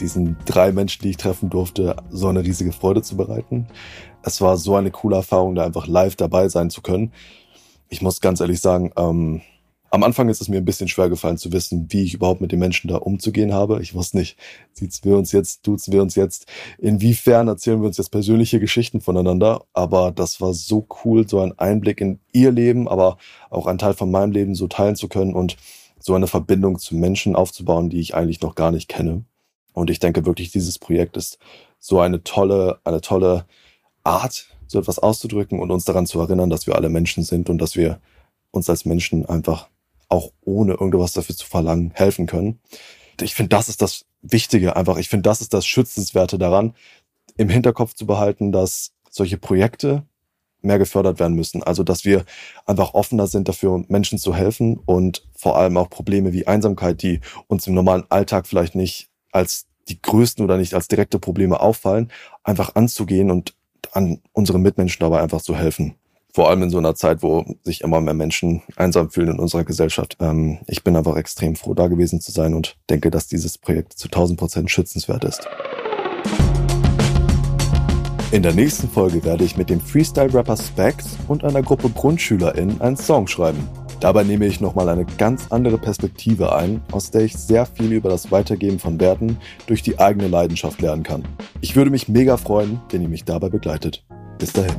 diesen 0.00 0.36
drei 0.44 0.72
Menschen, 0.72 1.02
die 1.02 1.10
ich 1.10 1.16
treffen 1.16 1.50
durfte, 1.50 1.96
so 2.10 2.26
eine 2.26 2.42
riesige 2.42 2.72
Freude 2.72 3.02
zu 3.02 3.16
bereiten. 3.16 3.68
Es 4.22 4.40
war 4.40 4.56
so 4.56 4.74
eine 4.74 4.90
coole 4.90 5.16
Erfahrung, 5.16 5.54
da 5.54 5.64
einfach 5.64 5.86
live 5.86 6.16
dabei 6.16 6.48
sein 6.48 6.68
zu 6.68 6.82
können. 6.82 7.12
Ich 7.88 8.02
muss 8.02 8.20
ganz 8.20 8.40
ehrlich 8.40 8.60
sagen, 8.60 8.92
ähm, 8.96 9.42
am 9.96 10.02
Anfang 10.02 10.28
ist 10.28 10.42
es 10.42 10.50
mir 10.50 10.58
ein 10.58 10.64
bisschen 10.66 10.88
schwer 10.88 11.08
gefallen 11.08 11.38
zu 11.38 11.52
wissen, 11.52 11.86
wie 11.88 12.02
ich 12.02 12.12
überhaupt 12.12 12.42
mit 12.42 12.52
den 12.52 12.58
Menschen 12.58 12.88
da 12.88 12.98
umzugehen 12.98 13.54
habe. 13.54 13.80
Ich 13.80 13.94
wusste 13.94 14.18
nicht, 14.18 14.36
sieht's 14.74 15.02
wir 15.04 15.16
uns 15.16 15.32
jetzt, 15.32 15.62
tut's 15.62 15.90
wir 15.90 16.02
uns 16.02 16.16
jetzt, 16.16 16.44
inwiefern 16.76 17.48
erzählen 17.48 17.80
wir 17.80 17.86
uns 17.86 17.96
jetzt 17.96 18.10
persönliche 18.10 18.60
Geschichten 18.60 19.00
voneinander. 19.00 19.64
Aber 19.72 20.12
das 20.12 20.42
war 20.42 20.52
so 20.52 20.86
cool, 21.02 21.26
so 21.26 21.40
einen 21.40 21.58
Einblick 21.58 22.02
in 22.02 22.20
ihr 22.30 22.52
Leben, 22.52 22.88
aber 22.88 23.16
auch 23.48 23.66
einen 23.66 23.78
Teil 23.78 23.94
von 23.94 24.10
meinem 24.10 24.32
Leben 24.32 24.54
so 24.54 24.68
teilen 24.68 24.96
zu 24.96 25.08
können 25.08 25.32
und 25.32 25.56
so 25.98 26.12
eine 26.14 26.26
Verbindung 26.26 26.78
zu 26.78 26.94
Menschen 26.94 27.34
aufzubauen, 27.34 27.88
die 27.88 28.00
ich 28.00 28.14
eigentlich 28.14 28.42
noch 28.42 28.54
gar 28.54 28.72
nicht 28.72 28.88
kenne. 28.88 29.24
Und 29.72 29.88
ich 29.88 29.98
denke 29.98 30.26
wirklich, 30.26 30.50
dieses 30.50 30.78
Projekt 30.78 31.16
ist 31.16 31.38
so 31.78 32.00
eine 32.00 32.22
tolle, 32.22 32.80
eine 32.84 33.00
tolle 33.00 33.46
Art, 34.04 34.46
so 34.66 34.78
etwas 34.78 34.98
auszudrücken 34.98 35.58
und 35.58 35.70
uns 35.70 35.86
daran 35.86 36.04
zu 36.04 36.20
erinnern, 36.20 36.50
dass 36.50 36.66
wir 36.66 36.74
alle 36.74 36.90
Menschen 36.90 37.24
sind 37.24 37.48
und 37.48 37.56
dass 37.56 37.76
wir 37.76 37.98
uns 38.50 38.68
als 38.68 38.84
Menschen 38.84 39.24
einfach 39.24 39.70
auch 40.08 40.32
ohne 40.42 40.74
irgendwas 40.74 41.12
dafür 41.12 41.36
zu 41.36 41.46
verlangen 41.46 41.92
helfen 41.94 42.26
können. 42.26 42.60
Ich 43.20 43.34
finde, 43.34 43.50
das 43.50 43.68
ist 43.68 43.82
das 43.82 44.04
Wichtige 44.22 44.76
einfach. 44.76 44.96
Ich 44.98 45.08
finde, 45.08 45.22
das 45.22 45.40
ist 45.40 45.54
das 45.54 45.66
Schützenswerte 45.66 46.38
daran, 46.38 46.74
im 47.36 47.48
Hinterkopf 47.48 47.94
zu 47.94 48.06
behalten, 48.06 48.52
dass 48.52 48.92
solche 49.10 49.38
Projekte 49.38 50.04
mehr 50.62 50.78
gefördert 50.78 51.20
werden 51.20 51.36
müssen. 51.36 51.62
Also, 51.62 51.82
dass 51.82 52.04
wir 52.04 52.24
einfach 52.66 52.94
offener 52.94 53.26
sind 53.26 53.48
dafür, 53.48 53.84
Menschen 53.88 54.18
zu 54.18 54.34
helfen 54.34 54.78
und 54.84 55.26
vor 55.34 55.56
allem 55.56 55.76
auch 55.76 55.88
Probleme 55.88 56.32
wie 56.32 56.46
Einsamkeit, 56.46 57.02
die 57.02 57.20
uns 57.46 57.66
im 57.66 57.74
normalen 57.74 58.04
Alltag 58.08 58.46
vielleicht 58.46 58.74
nicht 58.74 59.08
als 59.32 59.66
die 59.88 60.00
größten 60.00 60.44
oder 60.44 60.56
nicht 60.56 60.74
als 60.74 60.88
direkte 60.88 61.18
Probleme 61.18 61.60
auffallen, 61.60 62.10
einfach 62.42 62.74
anzugehen 62.74 63.30
und 63.30 63.54
an 63.92 64.20
unsere 64.32 64.58
Mitmenschen 64.58 65.00
dabei 65.00 65.20
einfach 65.22 65.40
zu 65.40 65.56
helfen. 65.56 65.94
Vor 66.36 66.50
allem 66.50 66.64
in 66.64 66.68
so 66.68 66.76
einer 66.76 66.94
Zeit, 66.94 67.22
wo 67.22 67.46
sich 67.62 67.80
immer 67.80 68.02
mehr 68.02 68.12
Menschen 68.12 68.60
einsam 68.76 69.08
fühlen 69.08 69.30
in 69.30 69.38
unserer 69.38 69.64
Gesellschaft. 69.64 70.18
Ähm, 70.20 70.58
ich 70.66 70.84
bin 70.84 70.94
einfach 70.94 71.16
extrem 71.16 71.56
froh, 71.56 71.72
da 71.72 71.86
gewesen 71.86 72.20
zu 72.20 72.30
sein 72.30 72.52
und 72.52 72.76
denke, 72.90 73.10
dass 73.10 73.26
dieses 73.26 73.56
Projekt 73.56 73.94
zu 73.94 74.08
1000 74.08 74.38
Prozent 74.38 74.70
schützenswert 74.70 75.24
ist. 75.24 75.48
In 78.32 78.42
der 78.42 78.52
nächsten 78.52 78.86
Folge 78.86 79.24
werde 79.24 79.44
ich 79.44 79.56
mit 79.56 79.70
dem 79.70 79.80
Freestyle-Rapper 79.80 80.58
Specs 80.58 81.16
und 81.26 81.42
einer 81.42 81.62
Gruppe 81.62 81.88
GrundschülerInnen 81.88 82.82
einen 82.82 82.98
Song 82.98 83.26
schreiben. 83.28 83.66
Dabei 84.00 84.22
nehme 84.22 84.44
ich 84.44 84.60
nochmal 84.60 84.90
eine 84.90 85.06
ganz 85.06 85.46
andere 85.48 85.78
Perspektive 85.78 86.54
ein, 86.54 86.82
aus 86.92 87.10
der 87.10 87.22
ich 87.22 87.34
sehr 87.34 87.64
viel 87.64 87.92
über 87.92 88.10
das 88.10 88.30
Weitergeben 88.30 88.78
von 88.78 89.00
Werten 89.00 89.38
durch 89.66 89.80
die 89.80 89.98
eigene 89.98 90.28
Leidenschaft 90.28 90.82
lernen 90.82 91.02
kann. 91.02 91.26
Ich 91.62 91.76
würde 91.76 91.90
mich 91.90 92.10
mega 92.10 92.36
freuen, 92.36 92.82
wenn 92.90 93.00
ihr 93.00 93.08
mich 93.08 93.24
dabei 93.24 93.48
begleitet. 93.48 94.04
Bis 94.38 94.52
dahin. 94.52 94.76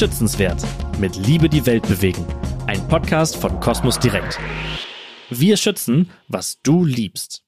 Schützenswert. 0.00 0.64
Mit 0.98 1.14
Liebe 1.26 1.50
die 1.50 1.66
Welt 1.66 1.86
bewegen. 1.86 2.24
Ein 2.66 2.88
Podcast 2.88 3.36
von 3.36 3.60
Kosmos 3.60 3.98
Direkt. 3.98 4.38
Wir 5.28 5.58
schützen, 5.58 6.10
was 6.26 6.58
du 6.62 6.86
liebst. 6.86 7.44